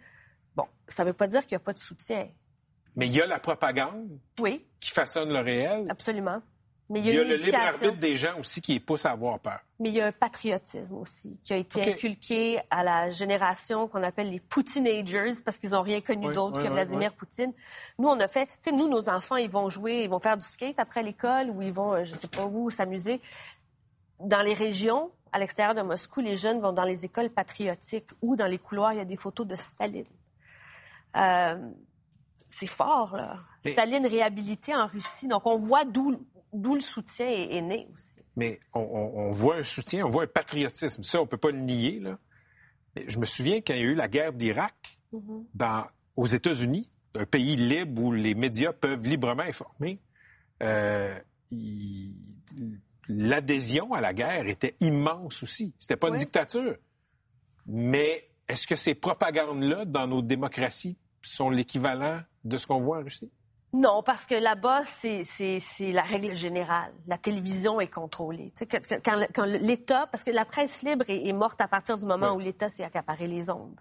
Bon, 0.55 0.65
ça 0.87 1.03
ne 1.03 1.09
veut 1.09 1.13
pas 1.13 1.27
dire 1.27 1.41
qu'il 1.41 1.55
n'y 1.55 1.61
a 1.61 1.65
pas 1.65 1.73
de 1.73 1.79
soutien. 1.79 2.29
Mais 2.95 3.07
il 3.07 3.13
y 3.13 3.21
a 3.21 3.25
la 3.25 3.39
propagande 3.39 4.07
Oui, 4.39 4.65
qui 4.79 4.91
façonne 4.91 5.31
le 5.31 5.39
réel. 5.39 5.85
absolument. 5.89 6.41
Mais 6.89 6.99
il 6.99 7.05
Il 7.07 7.13
y 7.15 7.19
a, 7.19 7.23
le 7.23 7.35
libre 7.35 7.57
arbitre 7.57 7.97
des 7.99 8.17
gens 8.17 8.37
aussi 8.37 8.59
qui 8.59 8.73
les 8.73 8.79
pousse 8.81 9.05
à 9.05 9.11
avoir 9.11 9.39
peur. 9.39 9.59
Mais 9.79 9.87
il 9.89 9.95
y 9.95 10.01
a 10.01 10.07
un 10.07 10.11
patriotisme 10.11 10.95
aussi 10.97 11.39
qui 11.41 11.53
a 11.53 11.55
été 11.57 11.93
inculqué 11.93 12.59
à 12.69 12.83
la 12.83 13.09
génération 13.11 13.87
qu'on 13.87 14.03
appelle 14.03 14.29
les 14.29 14.41
Poutinagers 14.41 15.35
parce 15.45 15.57
qu'ils 15.57 15.69
n'ont 15.69 15.83
rien 15.83 16.01
connu 16.01 16.27
Oui, 16.27 16.33
d'autre 16.35 16.57
oui, 16.57 16.65
que 16.65 16.69
Vladimir 16.69 17.11
oui. 17.11 17.17
Poutine. 17.17 17.53
Nous, 17.97 18.09
on 18.09 18.19
a 18.19 18.27
fait, 18.27 18.47
tu 18.47 18.51
sais, 18.59 18.71
nous, 18.73 18.89
nos 18.89 19.07
enfants, 19.07 19.37
ils 19.37 19.49
vont 19.49 19.69
jouer, 19.69 20.03
ils 20.03 20.09
vont 20.09 20.19
faire 20.19 20.35
du 20.35 20.45
skate 20.45 20.79
après 20.79 21.01
l'école 21.01 21.49
ou 21.49 21.61
ils 21.61 21.71
vont, 21.71 21.93
euh, 21.93 22.03
je 22.03 22.13
sais 22.15 22.27
pas 22.27 22.45
où, 22.45 22.69
s'amuser. 22.69 23.21
Dans 24.19 24.41
les 24.41 24.53
régions, 24.53 25.11
à 25.31 25.39
l'extérieur 25.39 25.73
de 25.75 25.81
Moscou, 25.83 26.19
les 26.19 26.35
jeunes 26.35 26.59
vont 26.59 26.73
dans 26.73 26.83
les 26.83 27.05
écoles 27.05 27.29
patriotiques 27.29 28.09
ou 28.21 28.35
dans 28.35 28.47
les 28.47 28.59
couloirs, 28.59 28.91
il 28.91 28.97
y 28.97 29.01
a 29.01 29.05
des 29.05 29.15
photos 29.15 29.47
de 29.47 29.55
Staline. 29.55 30.03
Euh, 31.15 31.57
c'est 32.55 32.67
fort, 32.67 33.15
là. 33.15 33.39
Mais- 33.65 33.71
Staline 33.73 34.05
réhabilité 34.05 34.75
en 34.75 34.87
Russie. 34.87 35.27
Donc, 35.27 35.45
on 35.45 35.57
voit 35.57 35.85
d'où 35.85 36.17
le 36.53 36.79
soutien 36.79 37.27
est, 37.27 37.55
est 37.55 37.61
né 37.61 37.87
aussi. 37.93 38.19
Mais 38.35 38.59
on, 38.73 38.79
on- 38.81 39.19
on 39.27 39.31
voit 39.31 39.57
un 39.57 39.63
soutien, 39.63 40.05
on 40.05 40.09
voit 40.09 40.23
un 40.23 40.27
patriotisme. 40.27 41.03
Ça, 41.03 41.21
on 41.21 41.27
peut 41.27 41.37
pas 41.37 41.51
le 41.51 41.59
nier. 41.59 41.99
Là. 41.99 42.17
Mais 42.95 43.05
je 43.07 43.19
me 43.19 43.25
souviens 43.25 43.57
quand 43.61 43.73
il 43.73 43.79
y 43.79 43.83
a 43.83 43.85
eu 43.85 43.95
la 43.95 44.07
guerre 44.07 44.33
d'Irak 44.33 44.97
Mhm. 45.11 45.45
aux 46.15 46.25
États-Unis, 46.27 46.89
un 47.15 47.25
pays 47.25 47.55
libre 47.57 48.01
où 48.01 48.11
les 48.13 48.33
médias 48.35 48.71
peuvent 48.73 49.05
librement 49.05 49.43
informer, 49.43 49.99
euh, 50.63 51.17
l'adhésion 53.07 53.93
à 53.93 54.01
la 54.01 54.13
guerre 54.13 54.47
était 54.47 54.75
immense 54.79 55.43
aussi. 55.43 55.73
C'était 55.79 55.95
pas 55.97 56.09
une 56.09 56.15
dictature. 56.15 56.75
Mais 57.65 58.29
est-ce 58.47 58.67
que 58.67 58.75
ces 58.75 58.95
propagandes-là, 58.95 59.85
dans 59.85 60.07
nos 60.07 60.21
démocraties, 60.21 60.97
sont 61.21 61.49
l'équivalent 61.49 62.21
de 62.43 62.57
ce 62.57 62.67
qu'on 62.67 62.81
voit 62.81 62.99
en 62.99 63.03
Russie? 63.03 63.31
Non, 63.73 64.03
parce 64.03 64.25
que 64.27 64.35
là-bas, 64.35 64.83
c'est- 64.83 65.23
la 65.93 66.01
règle 66.01 66.35
générale. 66.35 66.93
La 67.07 67.17
télévision 67.17 67.79
est 67.79 67.87
contrôlée. 67.87 68.53
Quand, 69.33 69.45
l'État, 69.45 70.07
parce 70.07 70.23
que 70.25 70.31
la 70.31 70.43
presse 70.43 70.81
libre 70.81 71.05
est, 71.07 71.27
est 71.27 71.33
morte 71.33 71.61
à 71.61 71.67
partir 71.69 71.97
du 71.97 72.05
moment 72.05 72.33
où 72.33 72.39
l'État 72.39 72.69
s'est 72.69 72.83
accaparé 72.83 73.27
les 73.27 73.49
ondes. 73.49 73.79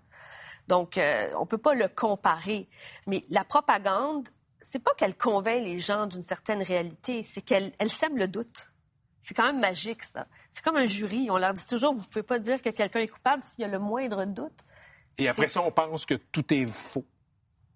Donc, 0.68 0.96
euh, 0.96 1.28
on 1.36 1.46
peut 1.46 1.58
pas 1.58 1.74
le 1.74 1.88
comparer. 1.88 2.68
Mais 3.08 3.24
la 3.30 3.42
propagande, 3.44 4.28
c'est 4.60 4.78
pas 4.78 4.92
qu'elle 4.94 5.16
convainc 5.16 5.64
les 5.64 5.80
gens 5.80 6.06
d'une 6.06 6.22
certaine 6.22 6.62
réalité, 6.62 7.24
c'est 7.24 7.40
qu'elle 7.42 7.72
elle 7.78 7.90
sème 7.90 8.16
le 8.16 8.28
doute. 8.28 8.68
C'est 9.20 9.34
quand 9.34 9.42
même 9.44 9.58
magique, 9.60 10.04
ça. 10.04 10.26
C'est 10.50 10.62
comme 10.62 10.76
un 10.76 10.86
jury. 10.86 11.28
On 11.30 11.36
leur 11.36 11.52
dit 11.52 11.66
toujours, 11.66 11.94
vous 11.94 12.04
pouvez 12.04 12.22
pas 12.22 12.38
dire 12.38 12.62
que 12.62 12.70
quelqu'un 12.70 13.00
est 13.00 13.08
coupable 13.08 13.42
s'il 13.42 13.62
y 13.62 13.64
a 13.64 13.68
le 13.68 13.78
moindre 13.80 14.24
doute. 14.24 14.52
Et 15.18 15.28
après 15.28 15.48
ça, 15.48 15.60
on 15.62 15.72
pense 15.72 16.06
que 16.06 16.14
tout 16.14 16.54
est 16.54 16.66
faux. 16.66 17.04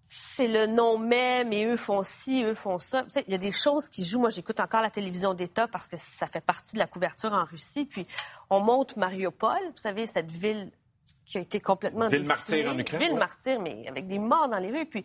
C'est 0.07 0.47
le 0.47 0.67
nom 0.67 0.97
même 0.97 1.51
et 1.51 1.65
eux 1.65 1.77
font 1.77 2.03
ci, 2.03 2.43
eux 2.43 2.53
font 2.53 2.77
ça. 2.79 3.03
Tu 3.03 3.09
sais, 3.09 3.23
il 3.27 3.31
y 3.31 3.35
a 3.35 3.39
des 3.39 3.51
choses 3.51 3.89
qui 3.89 4.05
jouent. 4.05 4.19
Moi, 4.19 4.29
j'écoute 4.29 4.59
encore 4.59 4.81
la 4.81 4.91
télévision 4.91 5.33
d'État 5.33 5.67
parce 5.67 5.87
que 5.87 5.97
ça 5.97 6.27
fait 6.27 6.41
partie 6.45 6.73
de 6.75 6.79
la 6.79 6.87
couverture 6.87 7.33
en 7.33 7.43
Russie. 7.45 7.85
Puis 7.85 8.05
on 8.49 8.59
monte 8.59 8.95
Mariupol, 8.97 9.57
vous 9.71 9.77
savez, 9.81 10.05
cette 10.05 10.29
ville 10.31 10.71
qui 11.25 11.39
a 11.39 11.41
été 11.41 11.59
complètement 11.59 12.07
Ville 12.07 12.19
décimée. 12.21 12.27
martyre 12.35 12.71
en 12.71 12.77
Ukraine, 12.77 12.99
Ville 13.01 13.11
ouais. 13.13 13.17
martyre, 13.19 13.59
mais 13.59 13.87
avec 13.87 14.05
des 14.07 14.19
morts 14.19 14.47
dans 14.47 14.59
les 14.59 14.69
rues. 14.71 14.85
Puis 14.85 15.03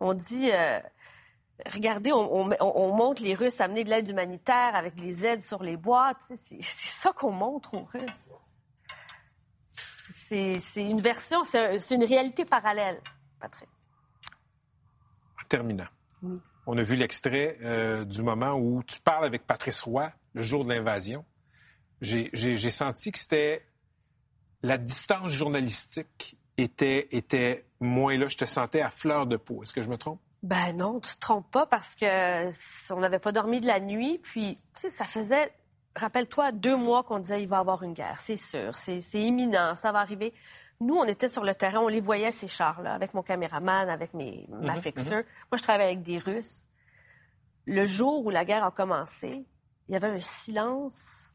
on 0.00 0.14
dit, 0.14 0.50
euh, 0.52 0.80
regardez, 1.72 2.10
on, 2.12 2.46
on- 2.50 2.56
on 2.60 2.92
montre 2.92 3.22
les 3.22 3.34
Russes 3.36 3.60
amener 3.60 3.84
de 3.84 3.90
l'aide 3.90 4.08
humanitaire 4.08 4.74
avec 4.74 4.98
les 4.98 5.24
aides 5.24 5.42
sur 5.42 5.62
les 5.62 5.76
boîtes. 5.76 6.18
C'est 6.28 6.60
ça 6.62 7.12
qu'on 7.12 7.30
montre 7.30 7.74
aux 7.74 7.84
Russes. 7.84 8.62
C'est 10.28 10.58
une 10.82 11.00
version, 11.00 11.44
c'est 11.44 11.76
un- 11.76 11.80
c'est 11.80 11.94
une 11.94 12.04
réalité 12.04 12.44
parallèle, 12.44 13.00
Patrick. 13.38 13.68
Oui. 16.22 16.40
on 16.66 16.78
a 16.78 16.82
vu 16.82 16.96
l'extrait 16.96 17.58
euh, 17.62 18.04
du 18.04 18.22
moment 18.22 18.54
où 18.54 18.82
tu 18.82 19.00
parles 19.00 19.24
avec 19.24 19.46
Patrice 19.46 19.82
Roy 19.82 20.10
le 20.34 20.42
jour 20.42 20.64
de 20.64 20.70
l'invasion. 20.70 21.24
J'ai 22.00 22.70
senti 22.70 23.12
que 23.12 23.18
c'était 23.18 23.64
la 24.62 24.78
distance 24.78 25.30
journalistique 25.30 26.38
était, 26.56 27.08
était 27.12 27.64
moins 27.80 28.16
là. 28.16 28.28
Je 28.28 28.36
te 28.36 28.44
sentais 28.44 28.80
à 28.80 28.90
fleur 28.90 29.26
de 29.26 29.36
peau. 29.36 29.62
Est-ce 29.62 29.72
que 29.72 29.82
je 29.82 29.88
me 29.88 29.96
trompe? 29.96 30.20
Ben 30.42 30.76
non, 30.76 31.00
tu 31.00 31.14
te 31.14 31.20
trompes 31.20 31.50
pas 31.50 31.66
parce 31.66 31.94
que 31.94 32.92
on 32.92 33.00
n'avait 33.00 33.18
pas 33.18 33.32
dormi 33.32 33.60
de 33.60 33.66
la 33.66 33.80
nuit. 33.80 34.20
Puis, 34.22 34.56
tu 34.74 34.80
sais, 34.82 34.90
ça 34.90 35.04
faisait, 35.04 35.52
rappelle-toi, 35.96 36.52
deux 36.52 36.76
mois 36.76 37.02
qu'on 37.02 37.18
disait 37.18 37.42
il 37.42 37.48
va 37.48 37.56
y 37.56 37.60
avoir 37.60 37.82
une 37.82 37.94
guerre, 37.94 38.20
c'est 38.20 38.36
sûr, 38.36 38.76
c'est 38.76 39.00
c'est 39.00 39.22
imminent, 39.22 39.74
ça 39.74 39.90
va 39.90 40.00
arriver. 40.00 40.34
Nous, 40.80 40.94
on 40.96 41.04
était 41.04 41.28
sur 41.28 41.44
le 41.44 41.54
terrain, 41.54 41.80
on 41.80 41.88
les 41.88 42.00
voyait 42.00 42.32
ces 42.32 42.48
chars-là, 42.48 42.94
avec 42.94 43.14
mon 43.14 43.22
caméraman, 43.22 43.88
avec 43.88 44.12
mes, 44.14 44.46
ma 44.50 44.74
Mhm, 44.74 44.82
fixeur. 44.82 45.18
mhm. 45.18 45.24
Moi, 45.50 45.56
je 45.58 45.62
travaillais 45.62 45.92
avec 45.92 46.02
des 46.02 46.18
Russes. 46.18 46.68
Le 47.66 47.86
jour 47.86 48.24
où 48.26 48.30
la 48.30 48.44
guerre 48.44 48.64
a 48.64 48.70
commencé, 48.70 49.46
il 49.88 49.92
y 49.92 49.96
avait 49.96 50.08
un 50.08 50.20
silence 50.20 51.32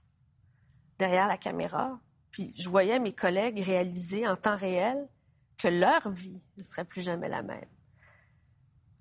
derrière 0.97 1.28
la 1.28 1.38
caméra. 1.38 1.99
Puis 2.32 2.54
je 2.60 2.69
voyais 2.69 2.99
mes 2.99 3.13
collègues 3.13 3.60
réaliser 3.62 4.28
en 4.28 4.36
temps 4.36 4.58
réel 4.58 5.10
que 5.58 5.67
leur 5.67 6.10
vie 6.10 6.41
ne 6.58 6.63
serait 6.63 6.86
plus 6.86 7.02
jamais 7.02 7.30
la 7.30 7.41
même 7.41 7.65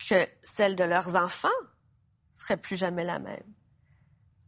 que 0.08 0.26
celle 0.42 0.76
de 0.76 0.84
leurs 0.84 1.16
enfants 1.16 1.48
serait 2.32 2.56
plus 2.56 2.76
jamais 2.76 3.04
la 3.04 3.18
même. 3.18 3.42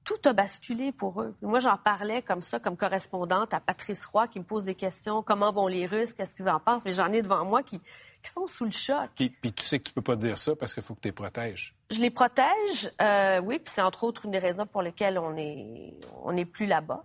Tout 0.05 0.29
a 0.29 0.33
basculé 0.33 0.93
pour 0.93 1.21
eux. 1.23 1.35
Moi, 1.43 1.61
j'en 1.61 1.77
parlais 1.77 2.23
comme 2.23 2.41
ça, 2.43 2.59
comme 2.59 2.77
correspondante 2.77 3.53
à 3.55 3.61
Patrice 3.61 4.05
Roy, 4.07 4.27
qui 4.29 4.39
me 4.39 4.45
pose 4.45 4.65
des 4.65 4.75
questions. 4.75 5.23
Comment 5.23 5.53
vont 5.53 5.67
les 5.69 5.87
Russes? 5.87 6.15
Qu'est-ce 6.15 6.35
qu'ils 6.35 6.49
en 6.49 6.59
pensent? 6.59 6.83
Mais 6.85 6.93
j'en 6.95 7.13
ai 7.13 7.23
devant 7.23 7.45
moi 7.45 7.63
qui, 7.63 7.79
qui 7.79 8.31
sont 8.33 8.47
sous 8.47 8.65
le 8.65 8.71
choc. 8.73 9.11
Puis, 9.15 9.31
puis 9.31 9.53
tu 9.53 9.65
sais 9.65 9.79
que 9.79 9.85
tu 9.85 9.93
peux 9.93 10.03
pas 10.03 10.17
dire 10.17 10.37
ça 10.39 10.57
parce 10.57 10.75
qu'il 10.75 10.83
faut 10.83 10.95
que 10.95 11.01
tu 11.01 11.09
les 11.09 11.13
protèges. 11.13 11.75
Je 11.91 12.01
les 12.01 12.11
protège, 12.11 12.91
euh, 13.03 13.41
oui, 13.43 13.59
puis 13.59 13.73
c'est 13.75 13.83
entre 13.83 14.05
autres 14.05 14.25
une 14.25 14.31
des 14.33 14.39
raisons 14.39 14.67
pour 14.67 14.83
lesquelles 14.83 15.19
on 15.19 15.37
est, 15.37 15.95
on 16.25 16.33
n'est 16.33 16.45
plus 16.47 16.67
là-bas, 16.67 17.05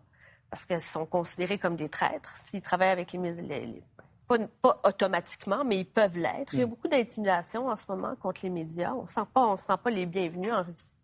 parce 0.49 0.65
qu'ils 0.65 0.81
sont 0.81 1.05
considérés 1.05 1.57
comme 1.57 1.75
des 1.75 1.89
traîtres. 1.89 2.33
S'ils 2.35 2.61
travaillent 2.61 2.89
avec 2.89 3.11
les, 3.11 3.19
mis- 3.19 3.35
les- 3.41 3.65
les- 3.65 3.83
pas, 4.27 4.37
pas 4.61 4.79
automatiquement, 4.85 5.63
mais 5.63 5.77
ils 5.79 5.85
peuvent 5.85 6.17
l'être. 6.17 6.53
Il 6.53 6.59
y 6.59 6.63
a 6.63 6.65
Mm. 6.65 6.69
beaucoup 6.69 6.87
d'intimidation 6.87 7.67
en 7.67 7.75
ce 7.75 7.85
moment 7.89 8.15
contre 8.15 8.41
les 8.43 8.49
médias. 8.49 8.93
On 8.93 9.05
sent 9.05 9.21
pas, 9.33 9.41
on 9.45 9.57
se 9.57 9.65
sent 9.65 9.77
pas 9.83 9.89
les 9.91 10.05
bienvenus 10.07 10.51
en 10.53 10.63
Russie. 10.63 10.95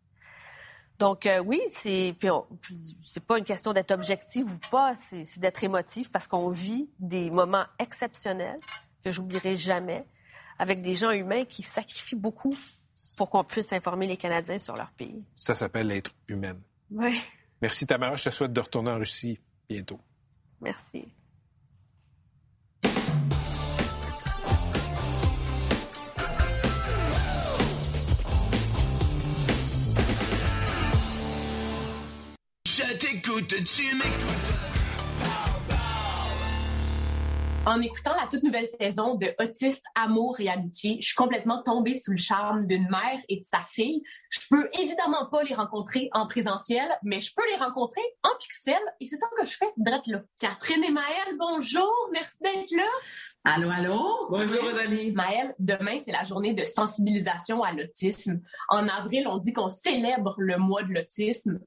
Donc 1.02 1.26
euh, 1.26 1.40
oui, 1.40 1.60
c'est 1.70 2.16
puis 2.20 2.30
on- 2.30 2.46
puis 2.62 2.78
c'est 3.12 3.26
pas 3.26 3.38
une 3.40 3.44
question 3.44 3.74
d'être 3.74 3.92
objectif 3.92 4.46
ou 4.46 4.58
pas, 4.70 4.96
c'est 4.98 5.26
c'est 5.26 5.40
d'être 5.40 5.64
émotif 5.64 6.12
parce 6.12 6.28
qu'on 6.28 6.50
vit 6.50 6.90
des 7.00 7.30
moments 7.32 7.66
exceptionnels 7.80 8.60
que 9.04 9.12
j'oublierai 9.12 9.58
jamais 9.58 10.06
avec 10.60 10.82
des 10.82 10.96
gens 10.96 11.10
humains 11.12 11.44
qui 11.46 11.64
sacrifient 11.64 12.16
beaucoup 12.28 12.54
pour 13.18 13.30
qu'on 13.32 13.44
puisse 13.44 13.74
informer 13.74 14.06
les 14.06 14.16
Canadiens 14.18 14.60
sur 14.60 14.76
leur 14.76 14.92
pays. 14.92 15.24
Ça 15.34 15.56
s'appelle 15.56 15.88
l'être 15.88 16.12
humaine. 16.28 16.62
Oui, 16.92 17.20
Merci 17.64 17.88
Tamara. 17.88 18.16
Je 18.16 18.26
te 18.26 18.30
souhaite 18.30 18.54
de 18.54 18.62
retourner 18.62 18.92
en 18.92 18.98
Russie 19.00 19.40
bientôt. 19.70 20.00
merci. 20.62 21.08
Tu 32.99 33.95
m'écoutes. 33.95 34.51
En 37.65 37.80
écoutant 37.80 38.13
la 38.19 38.27
toute 38.27 38.43
nouvelle 38.43 38.65
saison 38.65 39.15
de 39.15 39.34
Autiste, 39.39 39.86
Amour 39.95 40.41
et 40.41 40.49
Amitié, 40.49 40.97
je 40.99 41.06
suis 41.06 41.15
complètement 41.15 41.63
tombée 41.63 41.95
sous 41.95 42.12
le 42.12 42.17
charme 42.17 42.65
d'une 42.65 42.89
mère 42.89 43.21
et 43.30 43.38
de 43.38 43.45
sa 43.45 43.62
fille. 43.63 44.04
Je 44.30 44.39
peux 44.49 44.67
évidemment 44.77 45.27
pas 45.32 45.41
les 45.43 45.54
rencontrer 45.54 46.10
en 46.12 46.27
présentiel, 46.27 46.86
mais 47.01 47.21
je 47.21 47.32
peux 47.34 47.49
les 47.51 47.58
rencontrer 47.58 48.01
en 48.23 48.38
pixel 48.38 48.82
et 48.99 49.06
c'est 49.06 49.15
ça 49.15 49.27
que 49.38 49.45
je 49.45 49.56
fais 49.56 49.71
drette 49.77 50.08
là. 50.08 50.23
Catherine 50.39 50.84
et 50.84 50.91
Maëlle, 50.91 51.38
bonjour, 51.39 51.93
merci 52.12 52.39
d'être 52.41 52.71
là. 52.75 52.89
Allô, 53.45 53.69
allô? 53.69 54.27
Bonjour, 54.30 54.63
Rosalie. 54.63 55.13
Maëlle, 55.13 55.56
demain, 55.60 55.97
c'est 55.97 56.12
la 56.12 56.25
journée 56.25 56.54
de 56.54 56.65
sensibilisation 56.65 57.63
à 57.63 57.71
l'autisme. 57.71 58.41
En 58.67 58.88
avril, 58.89 59.27
on 59.30 59.38
dit 59.38 59.54
qu'on 59.54 59.69
célèbre 59.69 60.36
le 60.39 60.58
mois 60.58 60.84
de 60.84 60.93
l'autisme. 60.93 61.60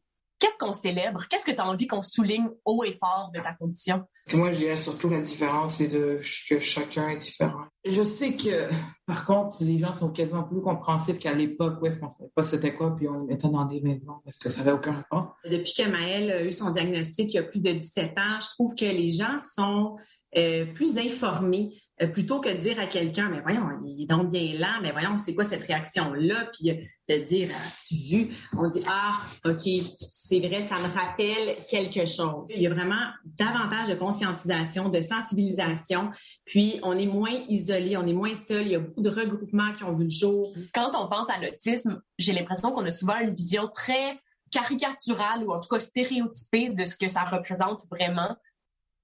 Qu'est-ce 0.44 0.58
qu'on 0.58 0.74
célèbre? 0.74 1.26
Qu'est-ce 1.30 1.46
que 1.46 1.52
tu 1.52 1.58
as 1.58 1.66
envie 1.66 1.86
qu'on 1.86 2.02
souligne 2.02 2.50
haut 2.66 2.84
et 2.84 2.98
fort 3.00 3.30
de 3.34 3.40
ta 3.40 3.54
condition? 3.54 4.02
Moi, 4.34 4.50
je 4.50 4.58
dirais 4.58 4.76
surtout 4.76 5.08
la 5.08 5.22
différence 5.22 5.80
et 5.80 5.88
de 5.88 6.20
que 6.50 6.60
chacun 6.60 7.08
est 7.08 7.16
différent. 7.16 7.64
Je 7.86 8.02
sais 8.02 8.36
que, 8.36 8.68
par 9.06 9.24
contre, 9.24 9.64
les 9.64 9.78
gens 9.78 9.94
sont 9.94 10.10
quasiment 10.10 10.42
plus 10.42 10.60
compréhensifs 10.60 11.18
qu'à 11.18 11.32
l'époque 11.32 11.80
où 11.80 11.86
est-ce 11.86 11.98
qu'on 11.98 12.10
savait 12.10 12.28
pas 12.34 12.42
c'était 12.42 12.74
quoi, 12.74 12.94
puis 12.94 13.08
on 13.08 13.26
était 13.30 13.48
dans 13.48 13.64
des 13.64 13.80
maisons 13.80 14.20
parce 14.22 14.36
que 14.36 14.50
ça 14.50 14.58
n'avait 14.58 14.72
aucun 14.72 14.92
rapport. 14.92 15.34
Depuis 15.50 15.72
que 15.72 15.88
Maëlle 15.88 16.30
a 16.30 16.44
eu 16.44 16.52
son 16.52 16.68
diagnostic 16.68 17.32
il 17.32 17.36
y 17.36 17.40
a 17.40 17.44
plus 17.44 17.60
de 17.60 17.72
17 17.72 18.18
ans, 18.18 18.38
je 18.42 18.48
trouve 18.50 18.74
que 18.74 18.84
les 18.84 19.12
gens 19.12 19.36
sont 19.56 19.96
euh, 20.36 20.66
plus 20.74 20.98
informés. 20.98 21.72
Euh, 22.02 22.08
plutôt 22.08 22.40
que 22.40 22.48
de 22.48 22.56
dire 22.56 22.80
à 22.80 22.86
quelqu'un, 22.86 23.28
mais 23.28 23.40
voyons, 23.40 23.68
il 23.84 24.02
est 24.02 24.06
donc 24.06 24.30
bien 24.30 24.58
là, 24.58 24.80
mais 24.82 24.90
voyons, 24.90 25.16
c'est 25.16 25.32
quoi 25.34 25.44
cette 25.44 25.62
réaction-là? 25.62 26.50
Puis 26.52 26.70
euh, 26.70 26.74
de 27.08 27.22
dire, 27.24 27.50
as-tu 27.50 27.94
vu? 27.94 28.34
On 28.58 28.66
dit, 28.66 28.82
ah, 28.88 29.20
OK, 29.44 29.62
c'est 30.00 30.40
vrai, 30.40 30.62
ça 30.62 30.76
me 30.78 30.92
rappelle 30.92 31.64
quelque 31.70 32.04
chose. 32.04 32.46
Il 32.50 32.62
y 32.62 32.66
a 32.66 32.70
vraiment 32.74 33.10
davantage 33.24 33.88
de 33.88 33.94
conscientisation, 33.94 34.88
de 34.88 35.00
sensibilisation, 35.00 36.10
puis 36.44 36.80
on 36.82 36.98
est 36.98 37.06
moins 37.06 37.44
isolé, 37.48 37.96
on 37.96 38.06
est 38.06 38.12
moins 38.12 38.34
seul. 38.34 38.62
Il 38.62 38.72
y 38.72 38.76
a 38.76 38.80
beaucoup 38.80 39.02
de 39.02 39.10
regroupements 39.10 39.72
qui 39.74 39.84
ont 39.84 39.94
vu 39.94 40.04
le 40.04 40.10
jour. 40.10 40.52
Quand 40.74 40.90
on 40.98 41.08
pense 41.08 41.30
à 41.30 41.38
l'autisme, 41.40 42.02
j'ai 42.18 42.32
l'impression 42.32 42.72
qu'on 42.72 42.84
a 42.84 42.90
souvent 42.90 43.20
une 43.20 43.36
vision 43.36 43.68
très 43.72 44.18
caricaturale 44.50 45.44
ou 45.44 45.52
en 45.52 45.60
tout 45.60 45.68
cas 45.68 45.80
stéréotypée 45.80 46.70
de 46.70 46.84
ce 46.84 46.96
que 46.96 47.08
ça 47.08 47.24
représente 47.24 47.82
vraiment. 47.90 48.36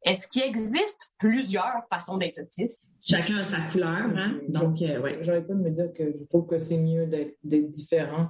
Est-ce 0.04 0.26
qu'il 0.28 0.42
existe 0.42 1.12
plusieurs 1.18 1.84
façons 1.90 2.16
d'être 2.16 2.40
autiste? 2.40 2.82
Chacun 3.02 3.38
a 3.38 3.42
sa 3.42 3.60
couleur, 3.60 3.88
hein? 3.88 4.40
Donc, 4.48 4.80
euh, 4.82 5.00
ouais. 5.00 5.18
J'aurais 5.22 5.44
pas 5.44 5.54
de 5.54 5.60
me 5.60 5.70
dire 5.70 5.92
que 5.94 6.04
je 6.04 6.24
trouve 6.24 6.46
que 6.46 6.58
c'est 6.58 6.78
mieux 6.78 7.06
d'être 7.06 7.70
différent 7.70 8.28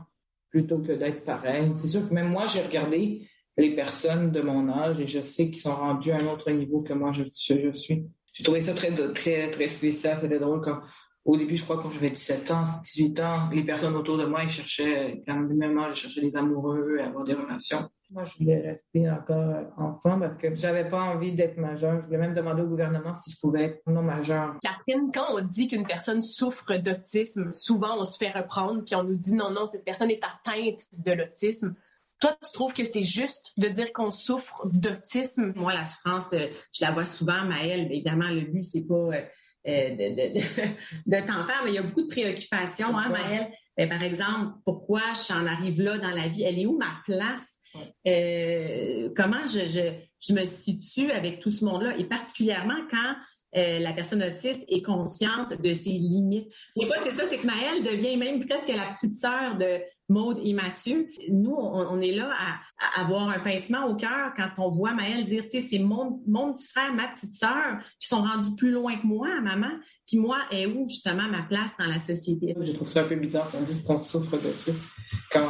plutôt 0.51 0.79
que 0.79 0.93
d'être 0.93 1.25
pareil. 1.25 1.73
C'est 1.77 1.89
sûr 1.89 2.09
que 2.09 2.15
même 2.15 2.29
moi, 2.29 2.47
j'ai 2.47 2.61
regardé 2.61 3.29
les 3.57 3.75
personnes 3.75 4.33
de 4.33 4.41
mon 4.41 4.69
âge 4.69 4.99
et 5.01 5.07
je 5.07 5.21
sais 5.21 5.47
qu'ils 5.47 5.61
sont 5.61 5.75
rendus 5.75 6.13
à 6.13 6.19
un 6.19 6.27
autre 6.27 6.51
niveau 6.51 6.81
que 6.83 6.93
moi 6.93 7.13
je, 7.13 7.25
je, 7.25 7.59
je 7.59 7.71
suis. 7.73 8.07
J'ai 8.33 8.45
trouvé 8.45 8.61
ça 8.61 8.73
très, 8.73 8.93
très, 9.13 9.51
très 9.51 9.69
spécial, 9.69 10.19
c'était 10.21 10.39
drôle. 10.39 10.61
Quand, 10.61 10.81
au 11.25 11.37
début, 11.37 11.57
je 11.57 11.65
crois, 11.65 11.83
quand 11.83 11.91
j'avais 11.91 12.11
17 12.11 12.51
ans, 12.51 12.65
18 12.85 13.21
ans, 13.21 13.51
les 13.53 13.65
personnes 13.65 13.95
autour 13.97 14.17
de 14.17 14.25
moi, 14.25 14.45
ils 14.45 14.51
cherchaient, 14.51 15.23
quand 15.27 15.37
même 15.37 15.79
âge, 15.79 15.99
ils 15.99 16.01
cherchaient 16.03 16.31
des 16.31 16.37
amoureux, 16.37 16.99
avoir 16.99 17.25
des 17.25 17.35
relations. 17.35 17.89
Moi, 18.13 18.25
je 18.25 18.39
voulais 18.39 18.61
rester 18.61 19.09
encore 19.09 19.73
enfant 19.77 20.19
parce 20.19 20.37
que 20.37 20.53
j'avais 20.57 20.89
pas 20.89 21.01
envie 21.01 21.33
d'être 21.33 21.57
majeur. 21.59 22.01
Je 22.01 22.07
voulais 22.07 22.19
même 22.19 22.35
demander 22.35 22.63
au 22.63 22.67
gouvernement 22.67 23.15
si 23.15 23.31
je 23.31 23.37
pouvais 23.39 23.65
être 23.65 23.83
non 23.87 24.03
majeur. 24.03 24.57
Catherine, 24.61 25.11
quand 25.15 25.27
on 25.31 25.41
dit 25.41 25.69
qu'une 25.69 25.87
personne 25.87 26.21
souffre 26.21 26.75
d'autisme, 26.75 27.55
souvent 27.55 27.99
on 28.01 28.05
se 28.05 28.17
fait 28.19 28.31
reprendre 28.31 28.83
puis 28.85 28.97
on 28.97 29.05
nous 29.05 29.15
dit 29.15 29.35
non, 29.35 29.51
non, 29.51 29.67
cette 29.67 29.85
personne 29.85 30.11
est 30.11 30.23
atteinte 30.25 30.87
de 30.99 31.13
l'autisme. 31.13 31.77
Toi, 32.21 32.37
tu 32.45 32.53
trouves 32.53 32.75
que 32.75 32.85
c'est 32.85 33.05
juste 33.05 33.53
de 33.57 33.69
dire 33.69 33.93
qu'on 33.93 34.11
souffre 34.11 34.67
d'autisme? 34.67 35.53
Moi, 35.55 35.73
la 35.73 35.85
souffrance, 35.85 36.33
euh, 36.33 36.49
je 36.73 36.85
la 36.85 36.91
vois 36.91 37.07
souvent, 37.07 37.45
Maëlle. 37.45 37.89
mais 37.89 37.95
Évidemment, 37.95 38.29
le 38.29 38.43
but, 38.43 38.63
c'est 38.63 38.87
pas 38.87 38.95
euh, 38.95 39.23
euh, 39.69 39.91
de, 39.91 39.97
de, 39.97 40.35
de, 40.35 40.41
de 41.07 41.27
t'en 41.27 41.47
faire, 41.47 41.63
mais 41.65 41.71
il 41.71 41.75
y 41.75 41.79
a 41.79 41.83
beaucoup 41.83 42.03
de 42.03 42.09
préoccupations, 42.09 42.95
hein? 42.99 43.09
Maëlle? 43.09 43.51
Ben, 43.77 43.89
par 43.89 44.03
exemple, 44.03 44.59
pourquoi 44.67 45.01
j'en 45.29 45.47
arrive 45.47 45.81
là 45.81 45.97
dans 45.97 46.11
la 46.11 46.29
vie? 46.29 46.43
Elle 46.43 46.59
est 46.59 46.67
où 46.67 46.77
ma 46.77 47.01
place? 47.07 47.60
Euh, 48.07 49.11
comment 49.17 49.47
je, 49.47 49.69
je, 49.69 49.93
je 50.21 50.33
me 50.33 50.45
situe 50.45 51.11
avec 51.11 51.41
tout 51.41 51.51
ce 51.51 51.65
monde-là? 51.65 51.97
Et 51.99 52.05
particulièrement 52.05 52.79
quand 52.91 53.15
euh, 53.57 53.79
la 53.81 53.93
personne 53.93 54.23
autiste 54.23 54.63
est 54.69 54.83
consciente 54.83 55.61
de 55.61 55.75
ses 55.75 55.91
limites. 55.91 56.53
Des 56.77 56.87
fois, 56.87 56.97
c'est 57.03 57.17
ça, 57.17 57.25
c'est 57.29 57.39
que 57.39 57.47
Maëlle 57.47 57.83
devient 57.83 58.17
même 58.17 58.47
presque 58.47 58.69
la 58.69 58.93
petite 58.95 59.15
sœur 59.15 59.57
de, 59.59 59.81
Maude 60.11 60.41
et 60.45 60.53
Mathieu. 60.53 61.09
Nous, 61.31 61.55
on, 61.55 62.01
est 62.01 62.13
là 62.13 62.31
à, 62.37 63.01
à 63.01 63.05
avoir 63.05 63.29
un 63.29 63.39
pincement 63.39 63.87
au 63.87 63.95
cœur 63.95 64.33
quand 64.37 64.51
on 64.59 64.71
voit 64.71 64.93
Maëlle 64.93 65.25
dire, 65.25 65.45
tu 65.45 65.61
sais, 65.61 65.61
c'est 65.61 65.79
mon, 65.79 66.21
mon 66.27 66.53
petit 66.53 66.69
frère, 66.69 66.93
ma 66.93 67.09
petite 67.09 67.35
sœur, 67.35 67.79
qui 68.01 68.09
sont 68.09 68.23
rendus 68.23 68.55
plus 68.57 68.73
loin 68.73 68.97
que 68.97 69.07
moi, 69.07 69.41
maman. 69.41 69.71
Puis 70.07 70.19
moi, 70.19 70.39
est 70.51 70.67
où 70.67 70.89
justement 70.89 71.29
ma 71.29 71.43
place 71.43 71.71
dans 71.79 71.87
la 71.87 72.01
société? 72.01 72.55
Je 72.61 72.73
trouve 72.73 72.89
ça 72.89 73.03
un 73.03 73.05
peu 73.05 73.15
bizarre 73.15 73.51
qu'on 73.51 73.63
dise 73.63 73.85
qu'on 73.85 74.03
souffre 74.03 74.33
d'autisme 74.33 74.85
quand 75.33 75.49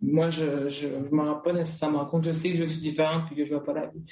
moi, 0.00 0.30
je 0.30 0.68
je 0.68 0.88
m'en 1.10 1.34
rends 1.34 1.40
pas 1.40 1.52
nécessairement 1.52 2.06
compte. 2.06 2.24
Je 2.24 2.32
sais 2.32 2.50
que 2.50 2.56
je 2.56 2.64
suis 2.64 2.80
différente 2.80 3.26
puis 3.26 3.36
que 3.36 3.44
je 3.44 3.54
vois 3.54 3.64
pas 3.64 3.72
la 3.72 3.86
vie. 3.86 4.04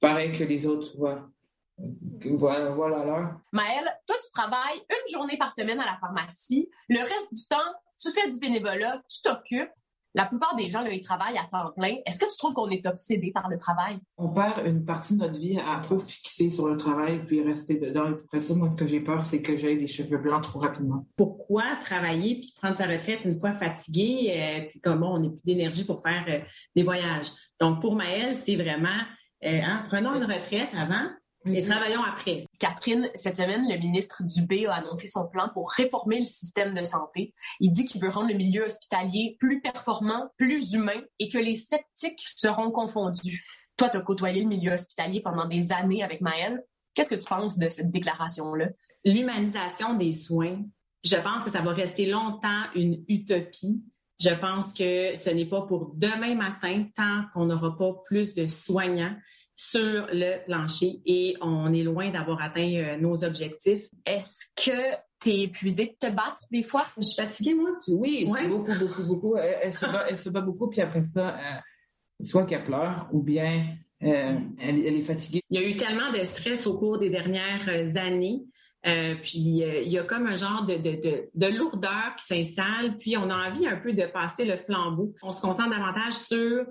Pareil 0.00 0.36
que 0.36 0.44
les 0.44 0.66
autres, 0.66 0.90
tu. 0.90 2.36
Voilà, 2.36 2.70
voilà. 2.70 3.36
Maëlle, 3.52 3.90
toi, 4.06 4.16
tu 4.24 4.30
travailles 4.32 4.80
une 4.88 5.12
journée 5.12 5.36
par 5.36 5.52
semaine 5.52 5.80
à 5.80 5.86
la 5.86 5.98
pharmacie. 5.98 6.70
Le 6.88 7.00
reste 7.00 7.34
du 7.34 7.46
temps, 7.48 7.72
tu 8.00 8.10
fais 8.12 8.30
du 8.30 8.38
bénévolat, 8.38 9.02
tu 9.08 9.22
t'occupes. 9.22 9.72
La 10.16 10.26
plupart 10.26 10.54
des 10.54 10.68
gens, 10.68 10.80
là, 10.80 10.92
ils 10.92 11.02
travaillent 11.02 11.38
à 11.38 11.48
temps 11.50 11.72
plein. 11.76 11.96
Est-ce 12.06 12.20
que 12.20 12.30
tu 12.30 12.38
trouves 12.38 12.52
qu'on 12.52 12.68
est 12.68 12.86
obsédé 12.86 13.32
par 13.32 13.48
le 13.48 13.58
travail? 13.58 13.98
On 14.16 14.28
perd 14.28 14.64
une 14.64 14.84
partie 14.84 15.14
de 15.16 15.18
notre 15.24 15.38
vie 15.38 15.58
à 15.58 15.80
trop 15.82 15.98
fixer 15.98 16.50
sur 16.50 16.68
le 16.68 16.76
travail 16.76 17.24
puis 17.26 17.42
rester 17.42 17.74
dedans. 17.74 18.06
Et 18.06 18.14
après 18.24 18.40
ça, 18.40 18.54
moi, 18.54 18.70
ce 18.70 18.76
que 18.76 18.86
j'ai 18.86 19.00
peur, 19.00 19.24
c'est 19.24 19.42
que 19.42 19.56
j'ai 19.56 19.74
les 19.74 19.88
cheveux 19.88 20.18
blancs 20.18 20.44
trop 20.44 20.60
rapidement. 20.60 21.04
Pourquoi 21.16 21.64
travailler 21.84 22.36
puis 22.36 22.54
prendre 22.56 22.76
sa 22.76 22.86
retraite 22.86 23.24
une 23.24 23.38
fois 23.38 23.54
fatigué, 23.54 24.32
euh, 24.36 24.68
puis 24.70 24.80
comment 24.80 25.14
on 25.14 25.18
n'est 25.18 25.30
plus 25.30 25.44
d'énergie 25.44 25.84
pour 25.84 26.00
faire 26.00 26.24
euh, 26.28 26.38
des 26.76 26.84
voyages? 26.84 27.32
Donc, 27.58 27.80
pour 27.80 27.96
Maëlle, 27.96 28.36
c'est 28.36 28.56
vraiment, 28.56 29.00
euh, 29.44 29.60
hein, 29.64 29.84
prenons 29.88 30.14
une 30.14 30.24
retraite 30.24 30.68
avant 30.76 31.08
et 31.46 31.62
travaillons 31.62 32.02
après. 32.02 32.46
Catherine, 32.58 33.10
cette 33.14 33.36
semaine, 33.36 33.68
le 33.68 33.78
ministre 33.78 34.22
Dubé 34.22 34.66
a 34.66 34.74
annoncé 34.74 35.06
son 35.06 35.28
plan 35.28 35.50
pour 35.52 35.70
réformer 35.70 36.18
le 36.18 36.24
système 36.24 36.74
de 36.74 36.84
santé. 36.84 37.34
Il 37.60 37.72
dit 37.72 37.84
qu'il 37.84 38.00
veut 38.00 38.08
rendre 38.08 38.28
le 38.28 38.36
milieu 38.36 38.64
hospitalier 38.64 39.36
plus 39.38 39.60
performant, 39.60 40.30
plus 40.38 40.72
humain 40.72 41.00
et 41.18 41.28
que 41.28 41.38
les 41.38 41.56
sceptiques 41.56 42.22
seront 42.24 42.70
confondus. 42.70 43.44
Toi, 43.76 43.90
tu 43.90 43.96
as 43.96 44.00
côtoyé 44.00 44.42
le 44.42 44.48
milieu 44.48 44.72
hospitalier 44.72 45.20
pendant 45.20 45.46
des 45.46 45.72
années 45.72 46.02
avec 46.02 46.20
Maëlle. 46.20 46.62
Qu'est-ce 46.94 47.10
que 47.10 47.14
tu 47.16 47.28
penses 47.28 47.58
de 47.58 47.68
cette 47.68 47.90
déclaration-là? 47.90 48.68
L'humanisation 49.04 49.94
des 49.94 50.12
soins, 50.12 50.62
je 51.02 51.16
pense 51.16 51.44
que 51.44 51.50
ça 51.50 51.60
va 51.60 51.72
rester 51.72 52.06
longtemps 52.06 52.64
une 52.74 53.04
utopie. 53.08 53.82
Je 54.20 54.30
pense 54.30 54.72
que 54.72 55.12
ce 55.14 55.30
n'est 55.30 55.44
pas 55.44 55.62
pour 55.62 55.92
demain 55.96 56.34
matin 56.34 56.86
tant 56.96 57.24
qu'on 57.34 57.46
n'aura 57.46 57.76
pas 57.76 57.92
plus 58.06 58.32
de 58.34 58.46
soignants 58.46 59.14
sur 59.56 60.06
le 60.12 60.44
plancher 60.44 61.00
et 61.06 61.36
on 61.40 61.72
est 61.72 61.82
loin 61.82 62.10
d'avoir 62.10 62.42
atteint 62.42 62.72
euh, 62.74 62.96
nos 62.96 63.22
objectifs. 63.24 63.86
Est-ce 64.04 64.46
que 64.56 64.96
tu 65.20 65.30
es 65.30 65.40
épuisé 65.42 65.86
de 66.00 66.08
te 66.08 66.12
battre 66.12 66.40
des 66.50 66.62
fois? 66.62 66.86
Je 66.96 67.02
suis 67.02 67.22
fatiguée, 67.22 67.54
moi. 67.54 67.70
Oui, 67.88 68.26
Ouais. 68.28 68.48
beaucoup, 68.48 68.74
beaucoup, 68.78 69.02
beaucoup. 69.04 69.36
Elle, 69.36 69.56
elle 69.62 69.72
se 69.72 69.86
bat, 69.86 70.04
elle 70.08 70.18
se 70.18 70.28
bat 70.28 70.40
beaucoup, 70.40 70.68
puis 70.68 70.80
après 70.80 71.04
ça, 71.04 71.36
euh, 71.36 72.24
soit 72.24 72.44
qu'elle 72.46 72.64
pleure 72.64 73.08
ou 73.12 73.22
bien 73.22 73.66
euh, 74.02 74.34
elle, 74.60 74.86
elle 74.86 74.96
est 74.96 75.02
fatiguée. 75.02 75.40
Il 75.50 75.60
y 75.60 75.64
a 75.64 75.68
eu 75.68 75.76
tellement 75.76 76.10
de 76.10 76.22
stress 76.24 76.66
au 76.66 76.76
cours 76.76 76.98
des 76.98 77.10
dernières 77.10 77.68
euh, 77.68 77.96
années. 77.96 78.42
Euh, 78.86 79.14
puis 79.22 79.62
euh, 79.62 79.80
il 79.80 79.88
y 79.90 79.98
a 79.98 80.02
comme 80.02 80.26
un 80.26 80.36
genre 80.36 80.66
de, 80.66 80.74
de, 80.74 80.90
de, 81.00 81.30
de 81.32 81.46
lourdeur 81.56 82.16
qui 82.18 82.26
s'installe, 82.26 82.98
puis 82.98 83.16
on 83.16 83.30
a 83.30 83.48
envie 83.48 83.66
un 83.66 83.76
peu 83.76 83.94
de 83.94 84.04
passer 84.04 84.44
le 84.44 84.58
flambeau. 84.58 85.14
On 85.22 85.32
se 85.32 85.40
concentre 85.40 85.70
davantage 85.70 86.12
sur 86.12 86.66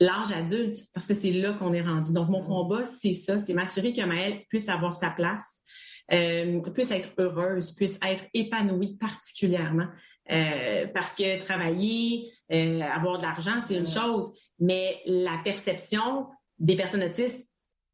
l'âge 0.00 0.32
adulte, 0.32 0.78
parce 0.92 1.06
que 1.06 1.14
c'est 1.14 1.30
là 1.30 1.52
qu'on 1.52 1.72
est 1.72 1.82
rendu. 1.82 2.12
Donc, 2.12 2.28
mon 2.28 2.44
combat, 2.44 2.84
c'est 2.84 3.14
ça, 3.14 3.38
c'est 3.38 3.54
m'assurer 3.54 3.92
que 3.92 4.02
Maëlle 4.02 4.44
puisse 4.48 4.68
avoir 4.68 4.94
sa 4.94 5.10
place, 5.10 5.62
euh, 6.12 6.60
puisse 6.72 6.90
être 6.90 7.10
heureuse, 7.18 7.72
puisse 7.72 7.98
être 8.02 8.24
épanouie 8.34 8.96
particulièrement. 8.96 9.86
Euh, 10.30 10.86
parce 10.94 11.14
que 11.14 11.38
travailler, 11.38 12.32
euh, 12.50 12.80
avoir 12.80 13.18
de 13.18 13.22
l'argent, 13.24 13.60
c'est 13.66 13.76
une 13.76 13.86
chose, 13.86 14.32
mais 14.58 15.00
la 15.04 15.38
perception 15.44 16.28
des 16.58 16.76
personnes 16.76 17.02
autistes 17.02 17.46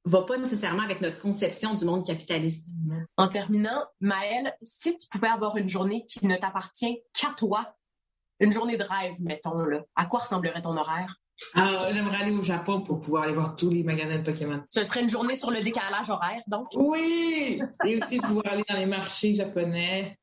va 0.05 0.23
pas 0.23 0.39
nécessairement 0.39 0.83
avec 0.83 1.01
notre 1.01 1.19
conception 1.19 1.75
du 1.75 1.85
monde 1.85 2.07
capitaliste. 2.07 2.69
En 3.17 3.29
terminant, 3.29 3.85
Maëlle, 4.01 4.55
si 4.63 4.97
tu 4.97 5.07
pouvais 5.09 5.29
avoir 5.29 5.57
une 5.57 5.69
journée 5.69 6.07
qui 6.07 6.25
ne 6.27 6.37
t'appartient 6.37 7.03
qu'à 7.13 7.35
toi, 7.37 7.75
une 8.39 8.53
journée 8.53 8.77
de 8.77 8.85
rêve, 8.85 9.15
mettons, 9.19 9.63
là, 9.65 9.83
à 9.97 10.07
quoi 10.07 10.21
ressemblerait 10.21 10.63
ton 10.63 10.77
horaire? 10.77 11.20
Ah, 11.55 11.89
J'aimerais 11.93 12.23
aller 12.23 12.33
au 12.33 12.43
Japon 12.43 12.83
pour 12.83 13.01
pouvoir 13.01 13.25
aller 13.25 13.33
voir 13.33 13.57
tous 13.57 13.71
les 13.71 13.83
magasins 13.83 14.19
de 14.19 14.25
Pokémon. 14.25 14.61
Ce 14.69 14.85
serait 14.85 15.01
une 15.01 15.09
journée 15.09 15.35
sur 15.35 15.51
le 15.51 15.63
décalage 15.63 16.11
horaire, 16.11 16.43
donc? 16.47 16.69
Oui! 16.77 17.61
Et 17.85 18.01
aussi 18.03 18.19
pouvoir 18.19 18.47
aller 18.49 18.65
dans 18.69 18.77
les 18.77 18.87
marchés 18.87 19.35
japonais. 19.35 20.17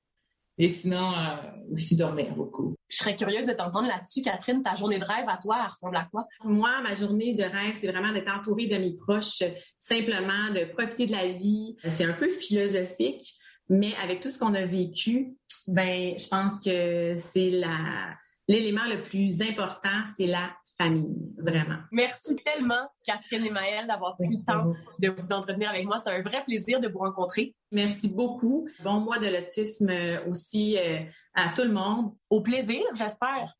Et 0.59 0.69
sinon, 0.69 1.13
euh, 1.13 1.73
aussi 1.73 1.95
dormir 1.95 2.33
beaucoup. 2.33 2.75
Je 2.89 2.97
serais 2.97 3.15
curieuse 3.15 3.45
de 3.45 3.53
t'entendre 3.53 3.87
là-dessus, 3.87 4.23
Catherine. 4.23 4.63
Ta 4.63 4.73
journée 4.73 4.97
de 4.97 5.05
rêve 5.05 5.25
à 5.27 5.37
toi, 5.37 5.59
elle 5.61 5.69
ressemble 5.69 5.97
à 5.97 6.07
quoi? 6.11 6.25
Moi, 6.43 6.71
ma 6.81 6.95
journée 6.95 7.35
de 7.35 7.43
rêve, 7.43 7.75
c'est 7.75 7.91
vraiment 7.91 8.11
d'être 8.11 8.33
entourée 8.33 8.65
de 8.65 8.77
mes 8.77 8.95
proches, 8.97 9.43
simplement 9.77 10.49
de 10.49 10.65
profiter 10.73 11.05
de 11.05 11.11
la 11.11 11.27
vie. 11.27 11.75
C'est 11.83 12.05
un 12.05 12.13
peu 12.13 12.29
philosophique, 12.29 13.35
mais 13.69 13.93
avec 14.03 14.19
tout 14.19 14.29
ce 14.29 14.39
qu'on 14.39 14.55
a 14.55 14.65
vécu, 14.65 15.35
ben, 15.67 16.17
je 16.17 16.27
pense 16.27 16.59
que 16.59 17.15
c'est 17.31 17.51
la 17.51 18.15
l'élément 18.47 18.85
le 18.85 19.01
plus 19.01 19.41
important, 19.41 20.03
c'est 20.15 20.27
la 20.27 20.51
famille, 20.79 21.33
vraiment. 21.37 21.77
Merci 21.91 22.35
tellement, 22.37 22.89
Catherine 23.03 23.45
et 23.45 23.49
Maëlle, 23.49 23.87
d'avoir 23.87 24.15
pris 24.15 24.27
le 24.29 24.45
temps 24.45 24.73
de 24.99 25.09
vous 25.09 25.31
entretenir 25.31 25.69
avec 25.69 25.85
moi. 25.85 25.97
C'était 25.97 26.11
un 26.11 26.21
vrai 26.21 26.43
plaisir 26.43 26.79
de 26.79 26.87
vous 26.87 26.99
rencontrer. 26.99 27.55
Merci 27.71 28.07
beaucoup. 28.07 28.67
Bon 28.83 28.99
mois 28.99 29.19
de 29.19 29.27
l'autisme 29.27 29.91
aussi 30.29 30.77
euh, 30.77 30.99
à 31.33 31.49
tout 31.49 31.63
le 31.63 31.71
monde. 31.71 32.13
Au 32.29 32.41
plaisir, 32.41 32.81
j'espère. 32.93 33.55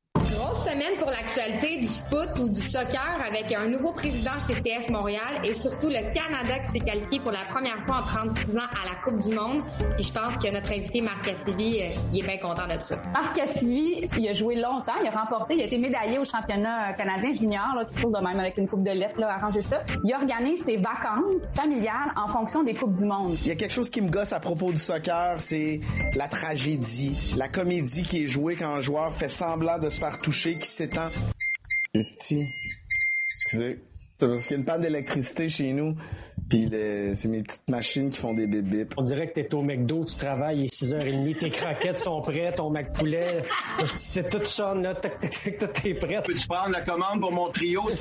Grosse 0.47 0.63
semaine 0.63 0.95
pour 0.97 1.09
l'actualité 1.11 1.81
du 1.81 1.89
foot 1.89 2.29
ou 2.39 2.47
du 2.47 2.61
soccer 2.61 3.19
avec 3.27 3.51
un 3.51 3.67
nouveau 3.67 3.91
président 3.91 4.31
chez 4.47 4.53
CF 4.53 4.89
Montréal 4.89 5.41
et 5.43 5.53
surtout 5.53 5.89
le 5.89 6.09
Canada 6.09 6.59
qui 6.63 6.71
s'est 6.71 6.79
qualifié 6.79 7.19
pour 7.19 7.33
la 7.33 7.43
première 7.49 7.85
fois 7.85 7.97
en 7.97 8.03
36 8.03 8.55
ans 8.55 8.61
à 8.61 8.85
la 8.87 8.95
Coupe 9.03 9.21
du 9.21 9.35
Monde. 9.35 9.61
Puis 9.95 10.05
je 10.05 10.13
pense 10.13 10.37
que 10.41 10.49
notre 10.49 10.71
invité 10.71 11.01
Marc 11.01 11.25
Cassivi, 11.25 11.81
euh, 11.81 11.87
il 12.13 12.19
est 12.19 12.23
bien 12.25 12.37
content 12.37 12.65
de 12.65 12.81
ça. 12.81 12.95
Marc 13.11 13.35
Cassivi, 13.35 14.07
il 14.17 14.29
a 14.29 14.33
joué 14.33 14.55
longtemps, 14.55 14.93
il 15.01 15.07
a 15.09 15.11
remporté, 15.11 15.55
il 15.55 15.61
a 15.63 15.65
été 15.65 15.77
médaillé 15.77 16.17
au 16.17 16.23
championnat 16.23 16.93
canadien 16.93 17.33
junior, 17.33 17.75
là, 17.75 17.83
quelque 17.83 18.01
chose 18.01 18.13
de 18.13 18.25
même 18.25 18.39
avec 18.39 18.57
une 18.57 18.69
coupe 18.69 18.83
de 18.83 18.91
lettres, 18.91 19.19
là, 19.19 19.33
arranger 19.33 19.63
ça. 19.63 19.83
Il 20.05 20.13
organise 20.13 20.63
ses 20.63 20.77
vacances 20.77 21.43
familiales 21.51 22.13
en 22.15 22.29
fonction 22.29 22.63
des 22.63 22.73
coupes 22.73 22.95
du 22.95 23.03
monde. 23.03 23.35
Il 23.41 23.47
y 23.47 23.51
a 23.51 23.55
quelque 23.55 23.73
chose 23.73 23.89
qui 23.89 23.99
me 23.99 24.09
gosse 24.09 24.31
à 24.31 24.39
propos 24.39 24.71
du 24.71 24.79
soccer, 24.79 25.33
c'est 25.39 25.81
la 26.15 26.29
tragédie, 26.29 27.35
la 27.35 27.49
comédie 27.49 28.03
qui 28.03 28.23
est 28.23 28.27
jouée 28.27 28.55
quand 28.55 28.69
un 28.69 28.81
joueur 28.81 29.13
fait 29.13 29.27
semblant 29.27 29.77
de 29.77 29.89
se 29.89 29.99
faire 29.99 30.17
toucher, 30.17 30.36
qui 30.37 30.67
s'étend. 30.67 31.09
Excusez. 31.93 32.47
C'est 34.19 34.27
parce 34.27 34.47
qu'il 34.47 34.51
y 34.51 34.55
a 34.55 34.59
une 34.59 34.65
panne 34.65 34.81
d'électricité 34.81 35.47
chez 35.47 35.73
nous, 35.73 35.95
puis 36.49 36.67
c'est 37.13 37.27
mes 37.27 37.43
petites 37.43 37.69
machines 37.69 38.09
qui 38.09 38.19
font 38.19 38.33
des 38.33 38.47
bip 38.47 38.65
bip. 38.65 38.93
On 38.97 39.03
dirait 39.03 39.27
que 39.27 39.33
t'es 39.39 39.53
au 39.53 39.61
McDo, 39.61 40.05
tu 40.05 40.15
travailles, 40.15 40.61
il 40.61 40.63
est 40.65 40.73
6h30, 40.73 41.37
tes 41.37 41.51
croquettes 41.51 41.99
sont 41.99 42.19
prêtes, 42.21 42.55
ton 42.55 42.71
Mac 42.71 42.93
poulet, 42.93 43.43
c'était 43.93 44.27
tout 44.27 44.43
ça, 44.43 44.73
là, 44.73 44.95
tac, 44.95 45.19
tac, 45.19 45.29
tac, 45.29 45.57
tout 45.59 45.87
est 45.87 45.93
prêt. 45.93 46.23
Peux-tu 46.23 46.47
prendre 46.47 46.71
la 46.71 46.81
commande 46.81 47.21
pour 47.21 47.31
mon 47.31 47.49
trio? 47.49 47.83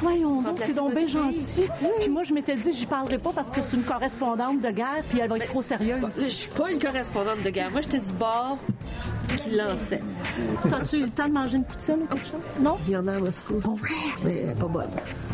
voyons 0.00 0.42
donc, 0.42 0.58
c'est 0.60 0.74
donc 0.74 0.94
bien 0.94 1.06
gentil. 1.08 1.64
Puis 2.00 2.08
moi, 2.08 2.22
je 2.24 2.32
m'étais 2.34 2.54
dit, 2.56 2.72
j'y 2.72 2.86
parlerai 2.86 3.18
pas 3.18 3.30
parce 3.34 3.50
que 3.50 3.60
c'est 3.62 3.76
une 3.76 3.82
correspondante 3.82 4.60
de 4.60 4.70
guerre, 4.70 5.02
puis 5.08 5.20
elle 5.20 5.28
va 5.28 5.36
être 5.36 5.46
trop 5.46 5.62
sérieuse. 5.62 5.98
Je 6.20 6.28
suis 6.28 6.50
pas 6.50 6.70
une 6.70 6.80
correspondante 6.80 7.42
de 7.42 7.50
guerre. 7.50 7.70
Moi, 7.70 7.80
j'étais 7.80 7.98
du 8.00 8.12
bord 8.12 8.56
qui 9.36 9.50
lançait. 9.50 10.00
T'as-tu 10.68 10.96
eu 10.96 11.02
le 11.02 11.10
temps 11.10 11.28
de 11.28 11.32
manger 11.32 11.56
une 11.58 11.64
poutine 11.64 11.98
ou 12.02 12.06
quelque 12.06 12.26
chose? 12.26 12.46
Non? 12.60 12.76
Il 12.86 12.92
y 12.92 12.96
en 12.96 13.06
a 13.08 13.14
à 13.14 13.18
Moscou. 13.18 13.60
Mais 14.24 14.36
elle 14.42 14.50
est 14.50 14.54
pas 14.54 14.66
bonne. 14.66 14.86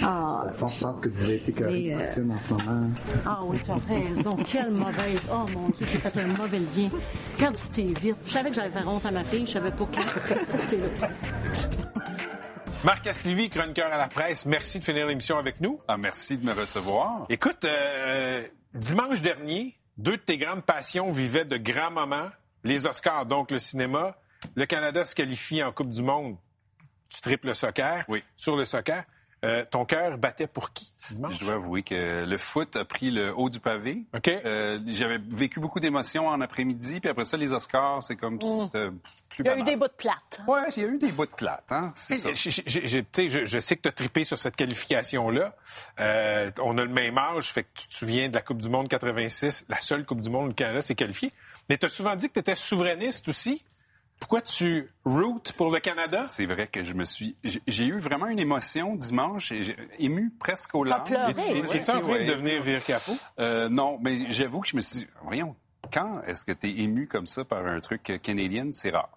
Ah, 0.03 0.45
Ça 0.51 0.67
je 0.67 0.85
pense 0.85 1.01
que 1.01 1.09
vous 1.09 1.25
avez 1.25 1.35
été 1.37 1.55
Mais, 1.61 1.95
euh, 1.95 2.07
Poutine, 2.07 2.33
en 2.33 2.41
ce 2.41 2.51
moment. 2.55 2.89
ah 3.27 3.39
oui, 3.45 3.59
tu 3.63 3.71
as 3.71 3.75
raison. 3.75 4.37
Quelle 4.47 4.71
mauvaise. 4.71 5.21
Oh 5.31 5.45
mon 5.55 5.69
Dieu, 5.69 5.87
j'ai 5.91 5.99
fait 5.99 6.17
un 6.19 6.27
mauvais 6.29 6.59
lien. 6.59 6.89
Regarde 7.37 7.57
si 7.57 7.71
t'es 7.71 7.83
vite. 8.01 8.17
Je 8.25 8.33
savais 8.33 8.49
que 8.51 8.57
j'allais 8.57 8.71
faire 8.71 8.89
honte 8.89 9.05
à 9.07 9.11
ma 9.11 9.25
fille. 9.25 9.47
Je 9.47 9.53
savais 9.53 9.71
pas 9.71 9.87
quand. 9.95 10.37
C'est 10.57 10.79
là. 10.79 11.09
Marc 12.85 13.03
Cassivi, 13.05 13.49
chroniqueur 13.49 13.93
à 13.93 13.97
la 13.97 14.09
presse, 14.09 14.45
merci 14.45 14.81
de 14.81 14.85
finir 14.85 15.07
l'émission 15.07 15.39
avec 15.39 15.61
nous. 15.61 15.79
Ah, 15.87 15.97
merci 15.97 16.37
de 16.37 16.45
me 16.45 16.53
recevoir. 16.53 17.27
Écoute, 17.29 17.65
euh, 17.65 18.43
dimanche 18.75 19.21
dernier, 19.21 19.79
deux 19.99 20.17
de 20.17 20.23
tes 20.23 20.37
grandes 20.37 20.65
passions 20.65 21.09
vivaient 21.13 21.45
de 21.45 21.57
grands 21.59 21.93
moments. 21.93 22.31
Les 22.65 22.87
Oscars, 22.87 23.27
donc 23.27 23.53
le 23.53 23.61
cinéma. 23.61 24.17
Le 24.57 24.67
Canada 24.67 25.05
se 25.05 25.15
qualifie 25.15 25.63
en 25.63 25.71
Coupe 25.71 25.91
du 25.91 26.03
Monde. 26.03 26.37
Tu 27.09 27.21
triples 27.21 27.49
le 27.49 27.55
soccer. 27.55 28.05
Oui. 28.09 28.25
Sur 28.37 28.57
le 28.57 28.65
soccer. 28.65 29.05
Euh, 29.45 29.65
ton 29.69 29.85
cœur 29.85 30.19
battait 30.19 30.47
pour 30.47 30.73
qui 30.73 30.93
dimanche? 31.11 31.35
Je 31.41 31.45
dois 31.45 31.55
avouer 31.55 31.83
que 31.83 32.25
le 32.25 32.37
foot 32.39 32.77
a 32.77 32.85
pris 32.85 33.11
le 33.11 33.35
haut 33.37 33.51
du 33.51 33.59
pavé. 33.59 34.05
OK. 34.15 34.29
Euh, 34.29 34.79
J'avais 34.87 35.19
vécu 35.19 35.59
beaucoup 35.59 35.81
d'émotions 35.81 36.29
en 36.29 36.41
après-midi, 36.41 37.01
puis 37.01 37.11
après 37.11 37.25
ça, 37.25 37.37
les 37.37 37.53
Oscars, 37.53 38.03
c'est 38.05 38.15
comme 38.17 38.39
c'était 38.41 38.91
plus 39.29 39.45
Il 39.45 39.47
y 39.47 39.49
a 39.49 39.59
eu 39.59 39.63
des 39.65 39.75
bouts 39.77 39.89
de 39.89 39.93
plate. 39.93 40.41
Ouais, 40.47 40.61
il 40.77 40.83
y 40.83 40.87
a 40.87 40.89
eu 40.89 40.99
des 40.99 41.11
bouts 41.11 41.27
de 41.27 41.31
plate, 41.33 41.73
hein. 41.73 41.93
C'est 41.97 42.17
ça. 42.17 42.33
Je- 42.35 43.45
je 43.47 43.59
sais 43.61 43.77
que 43.77 43.83
tu 43.83 43.89
as 43.89 43.93
trippé 43.93 44.23
sur 44.25 44.39
cette 44.39 44.55
qualification-là. 44.55 45.57
Euh, 46.01 46.51
on 46.63 46.79
a 46.79 46.83
le 46.85 46.89
même 46.93 47.19
âge, 47.19 47.51
fait 47.53 47.65
que 47.65 47.69
tu 47.75 47.89
te 47.89 47.95
souviens 47.95 48.29
de 48.29 48.35
la 48.35 48.43
Coupe 48.43 48.61
du 48.63 48.69
Monde 48.69 48.89
86, 48.89 49.65
la 49.69 49.81
seule 49.81 50.05
Coupe 50.05 50.21
du 50.21 50.31
Monde 50.31 50.45
où 50.45 50.49
le 50.49 50.55
Canada 50.55 50.83
s'est 50.83 50.95
qualifié. 50.95 51.33
Mais 51.69 51.79
tu 51.79 51.87
as 51.87 51.89
souvent 51.89 52.15
dit 52.15 52.29
que 52.29 52.35
tu 52.35 52.41
étais 52.41 52.55
souverainiste 52.57 53.27
aussi. 53.29 53.65
Pourquoi 54.23 54.41
tu 54.41 54.89
routes 55.05 55.53
pour 55.57 55.73
le 55.73 55.81
Canada? 55.81 56.25
C'est 56.27 56.47
vrai 56.47 56.69
que 56.69 56.85
je 56.85 56.95
me 56.95 57.05
suis. 57.05 57.37
j'ai- 57.67 57.87
eu 57.87 57.99
vraiment 57.99 58.29
une 58.29 58.39
émotion 58.39 58.95
dimanche, 58.95 59.51
et 59.51 59.65
j'ai- 59.65 59.77
ému 59.99 60.31
presque 60.39 60.71
T'as 60.75 60.85
larmes. 60.85 61.05
pleuré. 61.05 61.59
Es-tu 61.59 61.91
en 61.91 62.01
train 62.01 62.21
de 62.21 62.25
devenir 62.27 62.63
Vir 62.63 62.85
Capot? 62.85 63.17
Euh, 63.41 63.69
non, 63.69 63.99
mais 64.01 64.31
j'avoue 64.31 64.61
que 64.61 64.69
je 64.69 64.77
me 64.77 64.81
suis 64.81 65.01
dit, 65.01 65.07
voyons, 65.25 65.57
quand 65.93 66.23
est-ce 66.23 66.45
que 66.45 66.53
tu 66.53 66.69
es 66.69 66.83
ému 66.85 67.09
comme 67.09 67.27
ça 67.27 67.45
par 67.45 67.67
un 67.67 67.81
truc 67.81 68.21
canadien? 68.23 68.69
C'est 68.71 68.91
rare. 68.91 69.11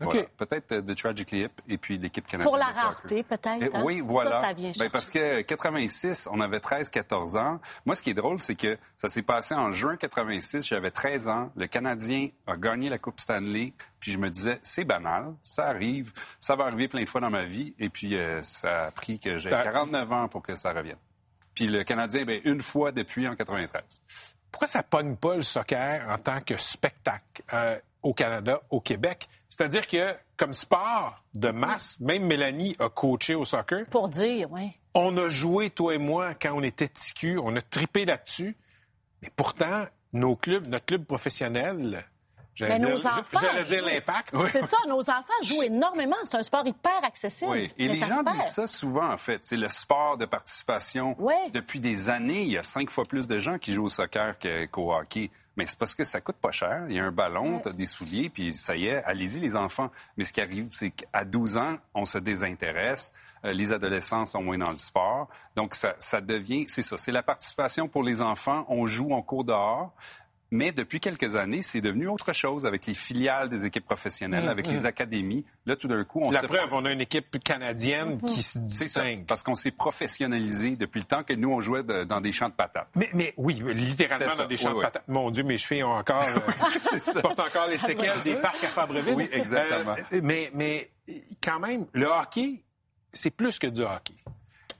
OK. 0.00 0.12
Voilà. 0.14 0.26
Peut-être 0.36 0.72
euh, 0.72 0.82
The 0.82 0.96
Tragically 0.96 1.40
Hip 1.42 1.50
et 1.68 1.76
puis 1.78 1.98
l'équipe 1.98 2.26
canadienne. 2.26 2.48
Pour 2.50 2.56
la 2.58 2.72
de 2.72 2.76
rareté, 2.76 3.22
peut-être. 3.22 3.74
Hein? 3.74 3.82
Oui, 3.84 4.00
voilà. 4.00 4.32
Ça, 4.32 4.40
ça 4.48 4.52
vient 4.52 4.72
Ben, 4.78 4.88
parce 4.90 5.10
que 5.10 5.40
86, 5.42 6.28
on 6.32 6.40
avait 6.40 6.58
13-14 6.58 7.38
ans. 7.38 7.60
Moi, 7.84 7.94
ce 7.96 8.02
qui 8.02 8.10
est 8.10 8.14
drôle, 8.14 8.40
c'est 8.40 8.54
que 8.54 8.78
ça 8.96 9.10
s'est 9.10 9.22
passé 9.22 9.54
en 9.54 9.72
juin 9.72 9.96
86. 9.96 10.66
J'avais 10.66 10.90
13 10.90 11.28
ans. 11.28 11.50
Le 11.56 11.66
Canadien 11.66 12.28
a 12.46 12.56
gagné 12.56 12.88
la 12.88 12.98
Coupe 12.98 13.20
Stanley. 13.20 13.72
Puis 14.00 14.12
je 14.12 14.18
me 14.18 14.30
disais, 14.30 14.58
c'est 14.62 14.84
banal, 14.84 15.34
ça 15.42 15.66
arrive, 15.66 16.12
ça 16.38 16.56
va 16.56 16.64
arriver 16.64 16.88
plein 16.88 17.02
de 17.02 17.08
fois 17.08 17.20
dans 17.20 17.28
ma 17.28 17.44
vie. 17.44 17.74
Et 17.78 17.90
puis 17.90 18.16
euh, 18.16 18.40
ça 18.40 18.86
a 18.86 18.90
pris 18.90 19.18
que 19.18 19.36
j'ai 19.36 19.50
Ça- 19.50 19.62
49 19.62 20.10
ans 20.12 20.28
pour 20.28 20.42
que 20.42 20.54
ça 20.54 20.72
revienne. 20.72 20.96
Puis 21.54 21.66
le 21.66 21.84
Canadien, 21.84 22.24
ben, 22.24 22.40
une 22.44 22.62
fois 22.62 22.92
depuis 22.92 23.28
en 23.28 23.36
93. 23.36 24.02
Pourquoi 24.50 24.68
ça 24.68 24.82
pogne 24.82 25.16
pas 25.16 25.36
le 25.36 25.42
soccer 25.42 26.08
en 26.08 26.16
tant 26.18 26.40
que 26.40 26.56
spectacle 26.56 27.42
euh, 27.52 27.78
au 28.02 28.14
Canada, 28.14 28.60
au 28.70 28.80
Québec? 28.80 29.28
C'est-à-dire 29.50 29.86
que, 29.88 30.14
comme 30.36 30.54
sport 30.54 31.22
de 31.34 31.50
masse, 31.50 31.98
même 31.98 32.24
Mélanie 32.24 32.76
a 32.78 32.88
coaché 32.88 33.34
au 33.34 33.44
soccer. 33.44 33.84
Pour 33.90 34.08
dire, 34.08 34.50
oui. 34.52 34.70
On 34.94 35.16
a 35.18 35.28
joué, 35.28 35.70
toi 35.70 35.94
et 35.94 35.98
moi, 35.98 36.34
quand 36.34 36.52
on 36.54 36.62
était 36.62 36.88
TQ, 36.88 37.38
on 37.38 37.56
a 37.56 37.60
tripé 37.60 38.04
là-dessus. 38.04 38.56
Mais 39.22 39.30
pourtant, 39.34 39.86
nos 40.12 40.36
clubs, 40.36 40.68
notre 40.68 40.86
club 40.86 41.04
professionnel, 41.04 42.04
j'allais 42.54 42.78
dire, 42.78 42.90
nos 42.90 43.06
enfants. 43.06 43.40
j'allais 43.40 43.64
dire 43.64 43.84
l'impact. 43.84 44.34
C'est 44.52 44.62
ça, 44.62 44.76
nos 44.88 45.00
enfants 45.00 45.42
jouent 45.42 45.64
énormément. 45.64 46.16
C'est 46.24 46.36
un 46.36 46.42
sport 46.44 46.64
hyper 46.64 47.04
accessible. 47.04 47.50
Oui, 47.50 47.72
et 47.76 47.88
les 47.88 47.96
gens 47.96 48.22
disent 48.22 48.52
ça 48.52 48.68
souvent, 48.68 49.10
en 49.12 49.16
fait. 49.16 49.40
C'est 49.42 49.56
le 49.56 49.68
sport 49.68 50.16
de 50.16 50.26
participation. 50.26 51.16
Depuis 51.52 51.80
des 51.80 52.08
années, 52.08 52.42
il 52.42 52.52
y 52.52 52.58
a 52.58 52.62
cinq 52.62 52.88
fois 52.88 53.04
plus 53.04 53.26
de 53.26 53.38
gens 53.38 53.58
qui 53.58 53.72
jouent 53.72 53.86
au 53.86 53.88
soccer 53.88 54.36
qu'au 54.70 54.94
hockey. 54.94 55.32
Mais 55.56 55.66
c'est 55.66 55.78
parce 55.78 55.94
que 55.94 56.04
ça 56.04 56.20
coûte 56.20 56.36
pas 56.36 56.52
cher. 56.52 56.84
Il 56.88 56.94
y 56.94 57.00
a 57.00 57.04
un 57.04 57.12
ballon, 57.12 57.58
tu 57.60 57.68
as 57.68 57.72
des 57.72 57.86
souliers, 57.86 58.30
puis 58.30 58.52
ça 58.52 58.76
y 58.76 58.86
est, 58.86 59.02
allez-y 59.04 59.40
les 59.40 59.56
enfants. 59.56 59.90
Mais 60.16 60.24
ce 60.24 60.32
qui 60.32 60.40
arrive, 60.40 60.68
c'est 60.72 60.90
qu'à 60.90 61.24
12 61.24 61.56
ans, 61.56 61.76
on 61.94 62.04
se 62.04 62.18
désintéresse. 62.18 63.12
Euh, 63.44 63.52
les 63.52 63.72
adolescents 63.72 64.26
sont 64.26 64.42
moins 64.42 64.58
dans 64.58 64.70
le 64.70 64.76
sport. 64.76 65.28
Donc, 65.56 65.74
ça, 65.74 65.94
ça 65.98 66.20
devient, 66.20 66.66
c'est 66.68 66.82
ça, 66.82 66.96
c'est 66.96 67.12
la 67.12 67.22
participation 67.22 67.88
pour 67.88 68.02
les 68.02 68.22
enfants. 68.22 68.64
On 68.68 68.86
joue, 68.86 69.08
on 69.10 69.22
court 69.22 69.44
dehors. 69.44 69.92
Mais 70.52 70.72
depuis 70.72 70.98
quelques 70.98 71.36
années, 71.36 71.62
c'est 71.62 71.80
devenu 71.80 72.08
autre 72.08 72.32
chose 72.32 72.66
avec 72.66 72.86
les 72.86 72.94
filiales 72.94 73.48
des 73.48 73.66
équipes 73.66 73.84
professionnelles, 73.84 74.46
Mm, 74.46 74.48
avec 74.48 74.66
les 74.66 74.84
académies. 74.84 75.44
Là, 75.64 75.76
tout 75.76 75.86
d'un 75.86 76.02
coup, 76.02 76.20
on 76.24 76.30
La 76.30 76.40
se 76.40 76.46
preuve, 76.46 76.68
on 76.72 76.84
a 76.84 76.90
une 76.90 77.00
équipe 77.00 77.38
canadienne 77.42 78.16
Mm-hmm. 78.16 78.26
qui 78.34 78.42
se 78.42 78.52
ça, 78.54 78.58
distingue. 78.58 79.26
parce 79.26 79.42
qu'on 79.44 79.54
s'est 79.54 79.70
professionnalisé 79.70 80.74
depuis 80.76 80.98
le 81.00 81.06
temps 81.06 81.22
que 81.22 81.34
nous, 81.34 81.52
on 81.52 81.60
jouait 81.60 81.84
de- 81.84 82.02
dans 82.04 82.20
des 82.20 82.32
champs 82.32 82.48
de 82.48 82.54
patates. 82.54 82.88
Mais, 82.96 83.10
mais 83.14 83.32
oui, 83.36 83.62
littéralement 83.74 84.34
dans 84.36 84.46
des 84.46 84.56
champs 84.56 84.68
Oui, 84.70 84.74
de 84.74 84.78
oui. 84.78 84.84
patates. 84.84 85.04
Mon 85.08 85.30
Dieu, 85.30 85.44
mes 85.44 85.56
chevilles 85.58 85.84
ont 85.84 85.92
encore, 85.94 86.24
euh, 87.16 87.20
portent 87.22 87.40
encore 87.40 87.66
les 87.68 87.78
séquelles 87.78 88.20
des 88.24 88.34
parcs 88.34 88.64
à 88.64 88.68
Fabreville. 88.68 89.14
Oui, 89.14 89.28
exactement. 89.32 89.94
Euh, 90.12 90.20
mais, 90.22 90.50
mais 90.54 90.90
quand 91.42 91.60
même, 91.60 91.86
le 91.92 92.06
hockey, 92.06 92.62
c'est 93.12 93.30
plus 93.30 93.58
que 93.58 93.66
du 93.66 93.82
hockey. 93.82 94.14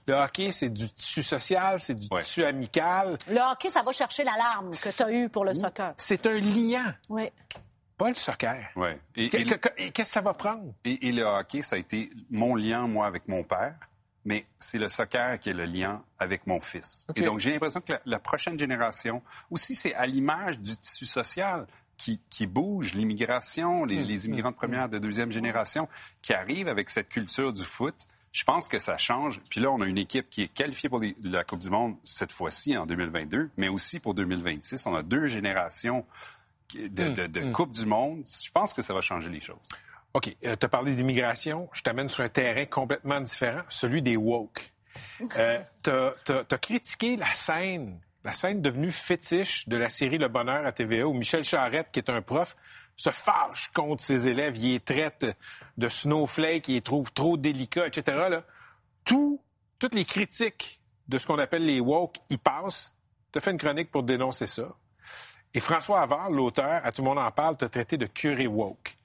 Le 0.07 0.13
hockey, 0.15 0.51
c'est 0.51 0.69
du 0.69 0.89
tissu 0.89 1.21
social, 1.23 1.79
c'est 1.79 1.95
du 1.95 2.09
tissu 2.09 2.43
amical. 2.43 3.17
Le 3.27 3.39
hockey, 3.39 3.69
ça 3.69 3.81
va 3.83 3.91
chercher 3.93 4.23
l'alarme 4.23 4.71
que 4.71 4.95
tu 4.95 5.03
as 5.03 5.11
eue 5.11 5.29
pour 5.29 5.45
le 5.45 5.53
soccer. 5.53 5.93
C'est 5.97 6.25
un 6.25 6.39
liant, 6.39 6.91
Oui. 7.09 7.29
pas 7.97 8.09
le 8.09 8.15
soccer. 8.15 8.69
Ouais. 8.75 8.99
Et, 9.15 9.29
Que- 9.29 9.37
et- 9.37 9.45
que- 9.45 9.55
que- 9.55 9.69
et 9.77 9.91
Qu'est-ce 9.91 10.09
que 10.09 10.13
ça 10.13 10.21
va 10.21 10.33
prendre? 10.33 10.73
et- 10.83 11.07
et 11.07 11.11
le 11.11 11.23
hockey, 11.23 11.61
ça 11.61 11.75
a 11.75 11.79
été 11.79 12.09
mon 12.31 12.55
lien, 12.55 12.87
moi, 12.87 13.05
avec 13.05 13.27
mon 13.27 13.43
père. 13.43 13.75
Mais 14.25 14.45
c'est 14.57 14.77
le 14.77 14.87
soccer 14.87 15.39
qui 15.39 15.49
est 15.49 15.53
le 15.53 15.65
lien 15.65 16.03
avec 16.19 16.45
mon 16.45 16.59
fils. 16.61 17.07
Et 17.15 17.21
donc, 17.23 17.39
j'ai 17.39 17.51
l'impression 17.53 17.81
que 17.81 17.93
la, 17.93 18.01
la 18.05 18.19
prochaine 18.19 18.57
génération, 18.57 19.23
aussi, 19.49 19.73
c'est 19.73 19.95
à 19.95 20.05
l'image 20.05 20.59
du 20.59 20.77
tissu 20.77 21.05
social 21.07 21.65
qui, 21.97 22.21
qui 22.29 22.45
bouge, 22.47 22.93
l'immigration, 22.93 23.81
Hum, 23.83 23.87
les, 23.89 24.03
les 24.03 24.25
immigrants 24.27 24.51
de 24.51 24.55
première, 24.55 24.89
de 24.89 24.99
deuxième 24.99 25.31
génération, 25.31 25.87
qui 26.21 26.33
arrivent 26.33 26.67
avec 26.67 26.89
cette 26.91 27.09
culture 27.09 27.51
du 27.53 27.63
foot. 27.63 27.95
Je 28.31 28.43
pense 28.45 28.67
que 28.67 28.79
ça 28.79 28.97
change. 28.97 29.41
Puis 29.49 29.59
là, 29.59 29.71
on 29.71 29.81
a 29.81 29.85
une 29.85 29.97
équipe 29.97 30.29
qui 30.29 30.43
est 30.43 30.47
qualifiée 30.47 30.89
pour 30.89 30.99
les- 30.99 31.15
la 31.23 31.43
Coupe 31.43 31.59
du 31.59 31.69
Monde 31.69 31.95
cette 32.03 32.31
fois-ci, 32.31 32.77
en 32.77 32.85
2022, 32.85 33.49
mais 33.57 33.67
aussi 33.67 33.99
pour 33.99 34.13
2026. 34.13 34.85
On 34.85 34.95
a 34.95 35.03
deux 35.03 35.27
générations 35.27 36.05
de, 36.73 37.03
Hum, 37.03 37.13
de, 37.13 37.27
de 37.27 37.41
hum. 37.41 37.51
Coupe 37.51 37.71
du 37.71 37.85
Monde. 37.85 38.23
Je 38.25 38.49
pense 38.51 38.73
que 38.73 38.81
ça 38.81 38.93
va 38.93 39.01
changer 39.01 39.29
les 39.29 39.41
choses. 39.41 39.67
OK, 40.13 40.35
tu 40.41 40.47
as 40.49 40.55
parlé 40.69 40.95
d'immigration. 40.95 41.69
Je 41.73 41.81
t'amène 41.81 42.07
sur 42.09 42.23
un 42.23 42.29
terrain 42.29 42.65
complètement 42.65 43.19
différent, 43.21 43.61
celui 43.69 44.01
des 44.01 44.15
woke. 44.17 44.71
Euh, 45.37 45.59
tu 45.83 45.89
as, 45.89 46.57
critiqué 46.57 47.15
la 47.15 47.33
scène, 47.33 47.97
la 48.25 48.33
scène 48.33 48.61
devenue 48.61 48.91
fétiche 48.91 49.67
de 49.69 49.77
la 49.77 49.89
série 49.89 50.17
Le 50.17 50.27
Bonheur 50.27 50.65
à 50.65 50.71
TVA, 50.73 51.07
où 51.07 51.13
Michel 51.13 51.43
Charette, 51.45 51.87
qui 51.93 51.99
est 51.99 52.09
un 52.09 52.21
prof, 52.21 52.57
se 53.01 53.09
fâche 53.09 53.71
contre 53.73 54.03
ses 54.03 54.27
élèves, 54.27 54.57
il 54.57 54.73
les 54.73 54.79
traite 54.79 55.25
de 55.77 55.89
snowflake, 55.89 56.67
il 56.67 56.75
les 56.75 56.81
trouve 56.81 57.11
trop 57.11 57.35
délicats, 57.35 57.87
etc. 57.87 58.27
Là. 58.29 58.43
Tout, 59.03 59.41
toutes 59.79 59.95
les 59.95 60.05
critiques 60.05 60.79
de 61.07 61.17
ce 61.17 61.25
qu'on 61.25 61.39
appelle 61.39 61.65
les 61.65 61.79
woke, 61.79 62.17
y 62.29 62.37
passent. 62.37 62.93
Tu 63.31 63.39
as 63.39 63.41
fait 63.41 63.51
une 63.51 63.57
chronique 63.57 63.89
pour 63.89 64.03
dénoncer 64.03 64.45
ça. 64.45 64.75
Et 65.53 65.59
François 65.59 66.01
Havard, 66.01 66.29
l'auteur, 66.29 66.85
à 66.85 66.91
Tout 66.91 67.01
le 67.01 67.09
monde 67.09 67.17
en 67.17 67.31
parle, 67.31 67.57
t'a 67.57 67.69
traité 67.69 67.97
de 67.97 68.05
curé 68.05 68.45
woke. 68.45 68.95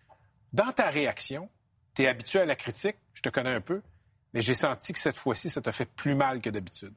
Dans 0.53 0.72
ta 0.72 0.90
réaction, 0.90 1.49
tu 1.94 2.03
es 2.03 2.07
habitué 2.07 2.40
à 2.40 2.44
la 2.44 2.55
critique, 2.55 2.97
je 3.14 3.22
te 3.22 3.30
connais 3.30 3.55
un 3.55 3.62
peu, 3.62 3.80
mais 4.34 4.42
j'ai 4.42 4.55
senti 4.55 4.92
que 4.92 4.99
cette 4.99 5.16
fois-ci, 5.16 5.49
ça 5.49 5.62
t'a 5.62 5.72
fait 5.72 5.86
plus 5.86 6.14
mal 6.14 6.40
que 6.42 6.51
d'habitude. 6.51 6.94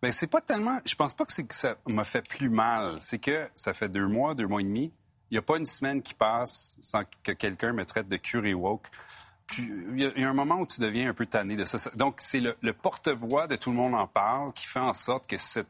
Ben 0.00 0.10
c'est 0.10 0.26
pas 0.26 0.40
tellement. 0.40 0.80
Je 0.84 0.94
pense 0.94 1.14
pas 1.14 1.24
que 1.24 1.42
que 1.42 1.54
ça 1.54 1.76
m'a 1.86 2.04
fait 2.04 2.26
plus 2.26 2.48
mal. 2.48 2.96
C'est 3.00 3.18
que 3.18 3.48
ça 3.54 3.72
fait 3.74 3.88
deux 3.88 4.08
mois, 4.08 4.34
deux 4.34 4.46
mois 4.46 4.60
et 4.60 4.64
demi. 4.64 4.92
Il 5.32 5.36
n'y 5.36 5.38
a 5.38 5.42
pas 5.42 5.56
une 5.56 5.64
semaine 5.64 6.02
qui 6.02 6.12
passe 6.12 6.76
sans 6.82 7.04
que 7.22 7.32
quelqu'un 7.32 7.72
me 7.72 7.86
traite 7.86 8.06
de 8.06 8.18
curé 8.18 8.52
woke. 8.52 8.86
Il 9.56 9.98
y, 9.98 10.04
a, 10.04 10.10
il 10.14 10.20
y 10.20 10.24
a 10.26 10.28
un 10.28 10.34
moment 10.34 10.56
où 10.60 10.66
tu 10.66 10.78
deviens 10.78 11.08
un 11.08 11.14
peu 11.14 11.24
tanné 11.24 11.56
de 11.56 11.64
ça. 11.64 11.78
Ça- 11.78 11.90
Donc, 11.96 12.16
c'est 12.18 12.40
le, 12.40 12.54
le 12.60 12.74
porte-voix 12.74 13.46
de 13.46 13.56
tout 13.56 13.70
le 13.70 13.76
monde 13.76 13.94
en 13.94 14.06
parle 14.06 14.52
qui 14.52 14.66
fait 14.66 14.78
en 14.78 14.92
sorte 14.92 15.26
que 15.26 15.38
cette. 15.38 15.68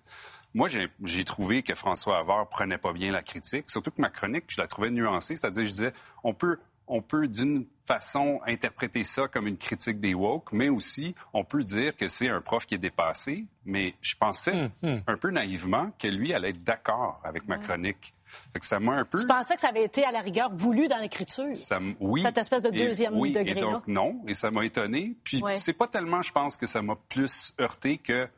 Moi, 0.53 0.69
j'ai 0.69 1.25
trouvé 1.25 1.63
que 1.63 1.77
François 1.77 2.19
Havard 2.19 2.49
prenait 2.49 2.77
pas 2.77 2.93
bien 2.93 3.13
la 3.13 3.23
critique, 3.23 3.71
surtout 3.71 3.93
que 3.93 4.01
ma 4.01 4.11
chronique, 4.11 4.47
je 4.49 4.61
la 4.61 4.67
trouvais 4.67 4.91
nuancée. 4.91 5.37
C'est-à-dire, 5.37 5.65
je 5.65 5.71
disais, 5.71 5.93
on 6.25 6.35
peut, 6.35 6.59
on 6.89 7.01
peut 7.01 7.29
d'une 7.29 7.65
façon 7.87 8.41
interpréter 8.47 9.05
ça 9.05 9.29
comme 9.29 9.47
une 9.47 9.57
critique 9.59 10.01
des 10.01 10.13
woke, 10.15 10.53
mais 10.53 10.69
aussi, 10.71 11.15
on 11.33 11.45
peut 11.45 11.63
dire 11.63 11.95
que 11.97 12.09
c'est 12.09 12.29
un 12.29 12.41
prof 12.41 12.67
qui 12.67 12.75
est 12.75 12.79
dépassé. 12.79 13.47
Mais 13.65 13.95
je 14.03 14.17
pensais 14.17 14.69
un 15.07 15.17
peu 15.17 15.31
naïvement 15.31 15.93
que 16.01 16.09
lui 16.09 16.35
allait 16.35 16.51
être 16.51 16.65
d'accord 16.65 17.21
avec 17.25 17.47
ma 17.47 17.59
chronique. 17.59 18.13
Fait 18.53 18.61
que 18.61 18.67
ça 18.67 18.79
m'a 18.81 18.93
un 18.95 19.05
peu. 19.05 19.19
Tu 19.19 19.27
pensais 19.27 19.55
que 19.55 19.61
ça 19.61 19.69
avait 19.69 19.85
été 19.85 20.05
à 20.05 20.11
la 20.13 20.21
rigueur 20.21 20.51
voulu 20.53 20.89
dans 20.89 20.99
l'écriture? 20.99 21.55
Ça 21.55 21.77
m- 21.77 21.95
oui. 22.01 22.23
Cette 22.23 22.39
espèce 22.39 22.63
de 22.63 22.69
Et- 22.73 22.87
deuxième 22.87 23.17
oui, 23.19 23.33
degré-là? 23.33 23.61
Et 23.61 23.71
donc, 23.73 23.87
non. 23.89 24.21
Et 24.27 24.35
ça 24.35 24.51
m'a 24.51 24.65
étonné. 24.65 25.15
Puis, 25.25 25.43
Ouais. 25.43 25.57
c'est 25.57 25.73
pas 25.73 25.87
tellement, 25.87 26.23
je 26.23 26.33
pense, 26.33 26.57
que 26.57 26.67
ça 26.67 26.83
m'a 26.83 26.97
plus 27.09 27.55
heurté 27.61 27.99
que 27.99 28.29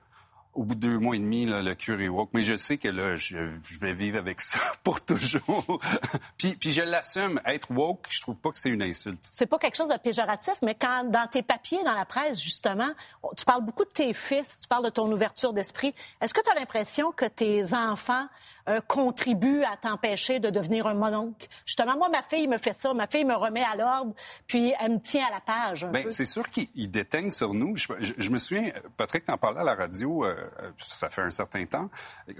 au 0.55 0.62
bout 0.64 0.74
de 0.74 0.80
deux 0.80 0.98
mois 0.98 1.16
et 1.16 1.18
demi, 1.18 1.46
là, 1.46 1.62
le 1.62 1.74
curé 1.74 2.09
woke. 2.09 2.30
Mais 2.34 2.42
je 2.42 2.57
sais 2.57 2.78
que 2.78 2.88
là, 2.88 3.16
je, 3.16 3.36
je 3.64 3.78
vais 3.78 3.92
vivre 3.92 4.18
avec 4.18 4.40
ça 4.40 4.59
pour 4.84 5.00
toujours. 5.00 5.80
puis, 6.38 6.55
puis 6.57 6.70
je 6.72 6.82
l'assume. 6.82 7.40
Être 7.44 7.70
woke, 7.70 8.07
je 8.09 8.20
trouve 8.20 8.36
pas 8.36 8.50
que 8.50 8.59
c'est 8.59 8.70
une 8.70 8.82
insulte. 8.82 9.28
C'est 9.32 9.46
pas 9.46 9.59
quelque 9.59 9.76
chose 9.76 9.88
de 9.88 9.96
péjoratif, 9.98 10.55
mais 10.62 10.74
quand 10.74 11.05
dans 11.11 11.26
tes 11.26 11.42
papiers 11.42 11.82
dans 11.84 11.94
la 11.94 12.05
presse, 12.05 12.40
justement, 12.40 12.90
tu 13.36 13.44
parles 13.44 13.64
beaucoup 13.64 13.84
de 13.84 13.90
tes 13.90 14.12
fils, 14.14 14.61
tu 14.61 14.68
parles 14.68 14.84
de 14.84 14.90
ton 14.90 15.11
ouverture 15.11 15.52
d'esprit. 15.52 15.94
Est-ce 16.20 16.34
que 16.34 16.40
tu 16.42 16.50
as 16.50 16.55
l'impression 16.55 17.12
que 17.12 17.24
tes 17.26 17.74
enfants 17.74 18.26
euh, 18.68 18.80
contribuent 18.80 19.64
à 19.64 19.76
t'empêcher 19.76 20.40
de 20.40 20.50
devenir 20.50 20.86
un 20.86 20.94
mononcle? 20.94 21.48
Justement, 21.66 21.96
moi, 21.96 22.09
ma 22.09 22.22
fille 22.22 22.48
me 22.48 22.59
fait 22.59 22.72
ça. 22.72 22.94
Ma 22.94 23.07
fille 23.07 23.24
me 23.24 23.34
remet 23.34 23.62
à 23.64 23.76
l'ordre, 23.76 24.14
puis 24.46 24.72
elle 24.80 24.92
me 24.92 25.00
tient 25.00 25.26
à 25.26 25.30
la 25.30 25.40
page 25.40 25.86
peu. 25.92 26.11
c'est 26.11 26.24
sûr 26.24 26.48
qu'ils 26.50 26.68
ils 26.74 26.90
déteignent 26.90 27.30
sur 27.30 27.55
nous. 27.55 27.76
Je, 27.76 27.86
je- 28.00 28.14
je 28.16 28.30
me 28.30 28.38
souviens, 28.38 28.70
Patrick 28.96 29.24
t'en 29.24 29.36
parlait 29.36 29.61
à 29.61 29.64
la 29.64 29.74
radio, 29.74 30.24
euh, 30.24 30.34
ça 30.78 31.11
fait 31.11 31.22
un 31.22 31.30
certain 31.30 31.64
temps, 31.66 31.90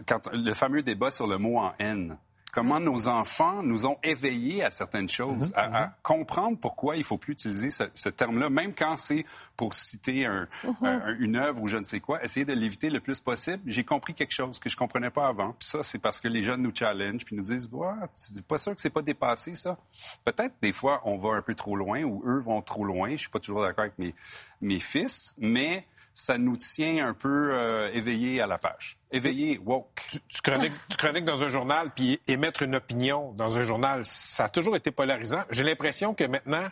quand 0.07 0.31
le 0.33 0.53
fameux 0.55 0.83
débat 0.83 1.11
sur 1.11 1.27
le 1.27 1.39
mot 1.39 1.59
en 1.59 1.73
haine. 1.79 2.17
comment 2.53 2.79
nos 2.79 3.09
enfants 3.09 3.65
nous 3.65 3.85
ont 3.85 3.99
éveillés 4.05 4.63
à 4.63 4.71
certaines 4.71 5.09
choses, 5.09 5.49
Mhm, 5.51 5.53
à, 5.57 5.83
à 5.87 5.89
comprendre 6.05 6.57
pourquoi 6.57 6.97
il 6.97 7.03
faut 7.03 7.19
plus 7.19 7.33
utiliser 7.33 7.69
ce, 7.71 7.83
ce 7.95 8.09
terme-là, 8.09 8.49
même 8.49 8.73
quand 8.77 8.97
c'est 8.97 9.27
pour 9.57 9.75
citer 9.75 10.25
un- 10.25 10.47
Mhm. 10.63 10.75
un- 10.83 11.17
une 11.19 11.35
œuvre 11.35 11.61
ou 11.63 11.67
je 11.67 11.79
ne 11.79 11.83
sais 11.83 11.99
quoi, 11.99 12.23
essayer 12.23 12.47
de 12.47 12.53
l'éviter 12.53 12.91
le 12.91 13.01
plus 13.01 13.21
possible. 13.21 13.61
J'ai 13.67 13.83
compris 13.83 14.15
quelque 14.15 14.31
chose 14.33 14.61
que 14.61 14.69
je 14.69 14.77
comprenais 14.77 15.11
pas 15.11 15.27
avant. 15.27 15.51
Puis 15.59 15.67
ça, 15.69 15.83
c'est 15.83 15.99
parce 15.99 16.21
que 16.21 16.29
les 16.29 16.45
jeunes 16.45 16.63
nous 16.63 16.73
challenge 16.73 17.25
puis 17.25 17.35
nous 17.35 17.43
disent, 17.43 17.69
ouais, 17.73 17.89
tu 18.35 18.41
pas 18.43 18.57
sûr 18.59 18.73
que 18.73 18.81
c'est 18.81 18.89
pas 18.89 19.03
dépassé 19.03 19.53
ça. 19.55 19.77
Peut-être 20.25 20.55
des 20.63 20.73
fois 20.73 21.01
on 21.05 21.17
va 21.19 21.31
un 21.31 21.43
peu 21.43 21.57
trop 21.57 21.75
loin 21.75 22.05
ou 22.05 22.23
eux 22.25 22.39
vont 22.39 22.63
trop 22.63 22.85
loin. 22.85 23.11
Je 23.11 23.17
suis 23.17 23.31
pas 23.31 23.41
toujours 23.41 23.63
d'accord 23.63 23.83
avec 23.87 23.99
mes 23.99 24.15
mes 24.61 24.79
fils, 24.79 25.35
mais 25.39 25.85
ça 26.15 26.39
nous 26.39 26.57
tient 26.57 27.09
un 27.09 27.13
peu 27.13 27.51
euh, 27.53 27.91
éveillés 27.93 28.41
à 28.41 28.47
la 28.47 28.57
page. 28.57 28.97
Éveillés, 29.11 29.59
woke. 29.59 30.01
Tu 30.29 30.41
chroniques, 30.41 30.73
tu 30.89 30.97
chroniques 30.97 31.25
dans 31.25 31.43
un 31.43 31.49
journal, 31.49 31.91
puis 31.95 32.21
émettre 32.29 32.63
une 32.63 32.77
opinion 32.77 33.33
dans 33.33 33.59
un 33.59 33.65
journal, 33.65 34.05
ça 34.05 34.45
a 34.45 34.49
toujours 34.49 34.77
été 34.77 34.93
polarisant. 34.93 35.43
J'ai 35.51 35.65
l'impression 35.65 36.15
que 36.15 36.25
maintenant, 36.25 36.69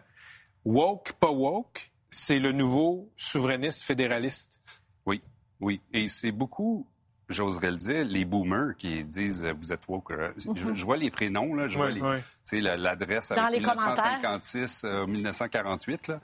woke, 0.64 1.12
pas 1.14 1.30
woke, 1.30 1.90
c'est 2.09 2.38
le 2.38 2.53
nouveau 2.53 3.11
souverainiste 3.16 3.82
fédéraliste. 3.82 4.61
Oui, 5.07 5.20
oui. 5.61 5.80
Et 5.93 6.09
c'est 6.09 6.32
beaucoup, 6.32 6.86
j'oserais 7.33 7.70
le 7.70 7.76
dire, 7.76 8.05
les 8.05 8.24
boomers 8.24 8.76
qui 8.76 9.03
disent 9.05 9.45
euh, 9.45 9.53
vous 9.57 9.72
êtes 9.72 9.80
woke. 9.89 10.11
euh, 10.12 10.30
je, 10.37 10.74
je 10.74 10.85
vois 10.85 10.97
les 10.97 11.11
prénoms, 11.11 11.55
là, 11.55 11.68
je 11.68 11.76
vois 11.76 11.87
Ouais, 11.87 11.93
les- 11.93 12.01
ouais. 12.01 12.18
tu 12.18 12.24
sais, 12.45 12.61
la- 12.61 12.76
l'adresse 12.76 13.30
Dans 13.30 13.43
avec 13.45 13.61
les 13.61 13.62
commentaires. 13.66 14.18
1956, 14.20 14.83
euh, 14.85 15.07
1948. 15.07 16.09
Là. 16.09 16.20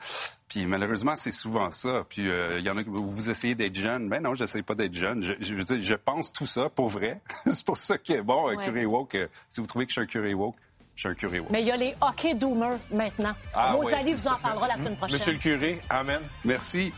Puis 0.49 0.67
malheureusement, 0.67 1.15
c'est 1.17 1.31
souvent 1.31 1.71
ça. 1.71 2.05
Puis 2.09 2.29
euh, 2.29 2.59
il 2.59 2.65
y 2.65 2.71
en 2.71 2.77
a 2.77 2.85
qui 2.85 2.91
vous 2.91 3.31
essayez 3.31 3.55
d'être 3.55 3.75
jeune. 3.77 4.09
Ben 4.09 4.23
non, 4.23 4.35
j'essaie 4.35 4.63
pas 4.63 4.75
d'être 4.75 4.95
jeune. 4.95 5.23
Je, 5.23 5.33
je 5.41 5.55
veux 5.55 5.65
dire, 5.65 5.81
je 5.81 5.95
pense 5.95 6.33
tout 6.33 6.47
ça 6.47 6.69
pour 6.69 6.89
vrai. 6.89 7.21
c'est 7.47 7.65
pour 7.65 7.77
ça 7.77 7.99
que, 7.99 8.21
bon, 8.21 8.49
un 8.49 8.55
Ouais. 8.57 8.65
curé 8.65 8.87
woke, 8.87 9.15
euh, 9.15 9.27
si 9.49 9.61
vous 9.61 9.67
trouvez 9.67 9.85
que 9.87 9.91
je 9.91 9.95
suis 9.95 10.03
un 10.03 10.07
curé 10.07 10.35
woke, 10.35 10.57
je 10.95 11.01
suis 11.03 11.09
un 11.09 11.15
curé 11.15 11.39
woke. 11.41 11.51
Mais 11.51 11.61
il 11.63 11.67
y 11.69 11.71
a 11.71 11.77
les 11.77 11.95
hockey 12.01 12.35
doomers 12.35 12.79
maintenant. 12.93 13.33
Ah, 13.55 13.73
Rosalie 13.73 14.15
vous 14.15 14.27
en 14.29 14.37
parlera 14.37 14.67
la 14.69 14.77
semaine 14.79 14.97
prochaine. 14.97 15.17
Monsieur 15.19 15.33
le 15.33 15.39
curé, 15.39 15.81
amen. 15.91 16.21
Merci. 16.45 16.93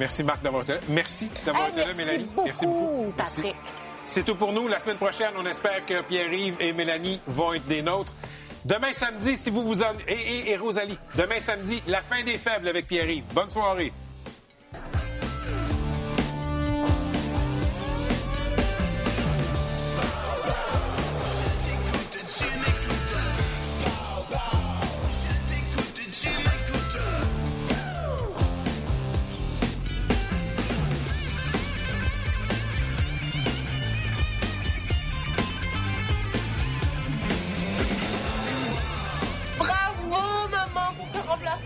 Merci, 0.00 0.24
Marc, 0.24 0.42
d'avoir 0.42 0.62
été 0.62 0.72
là. 0.72 0.78
Merci 0.88 1.28
d'avoir 1.44 1.66
Hey, 1.66 1.72
été 1.72 1.80
là, 1.84 1.94
Mélanie. 1.94 2.24
beaucoup, 2.24 2.44
merci 2.46 2.66
beaucoup. 2.66 3.12
Merci. 3.16 3.42
C'est 4.04 4.24
tout 4.24 4.34
pour 4.34 4.52
nous. 4.52 4.66
La 4.68 4.78
semaine 4.80 4.96
prochaine, 4.96 5.30
on 5.36 5.46
espère 5.46 5.84
que 5.86 6.00
Pierre-Yves 6.02 6.56
et 6.60 6.72
Mélanie 6.72 7.20
vont 7.26 7.52
être 7.52 7.66
des 7.66 7.82
nôtres. 7.82 8.12
Demain 8.64 8.92
samedi, 8.92 9.36
si 9.36 9.50
vous 9.50 9.62
vous 9.64 9.82
en... 9.82 9.92
Et, 10.08 10.12
et- 10.14 10.50
et 10.50 10.56
Rosalie, 10.56 10.98
demain 11.16 11.40
samedi, 11.40 11.82
la 11.86 12.00
fin 12.00 12.22
des 12.22 12.38
faibles 12.38 12.68
avec 12.68 12.86
Pierre-Yves. 12.86 13.24
Bonne 13.34 13.50
soirée. 13.50 13.92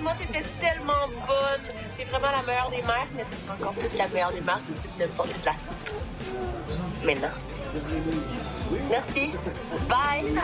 Remplacement. 0.06 0.32
T'étais 0.32 0.44
tellement 0.60 1.08
bonne. 1.26 1.60
T'es 1.96 2.04
vraiment 2.04 2.30
la 2.30 2.42
meilleure 2.42 2.70
des 2.70 2.82
mères, 2.82 3.06
mais 3.16 3.24
tu 3.24 3.36
seras 3.36 3.54
encore 3.54 3.72
plus 3.72 3.96
la 3.96 4.08
meilleure 4.08 4.32
des 4.32 4.40
mères 4.40 4.58
si 4.58 4.72
tu 4.74 4.88
ne 5.00 5.06
pas 5.06 5.24
tes 5.24 5.38
places. 5.40 5.70
Maintenant. 7.04 7.28
Merci. 8.90 9.32
Bye. 9.88 10.34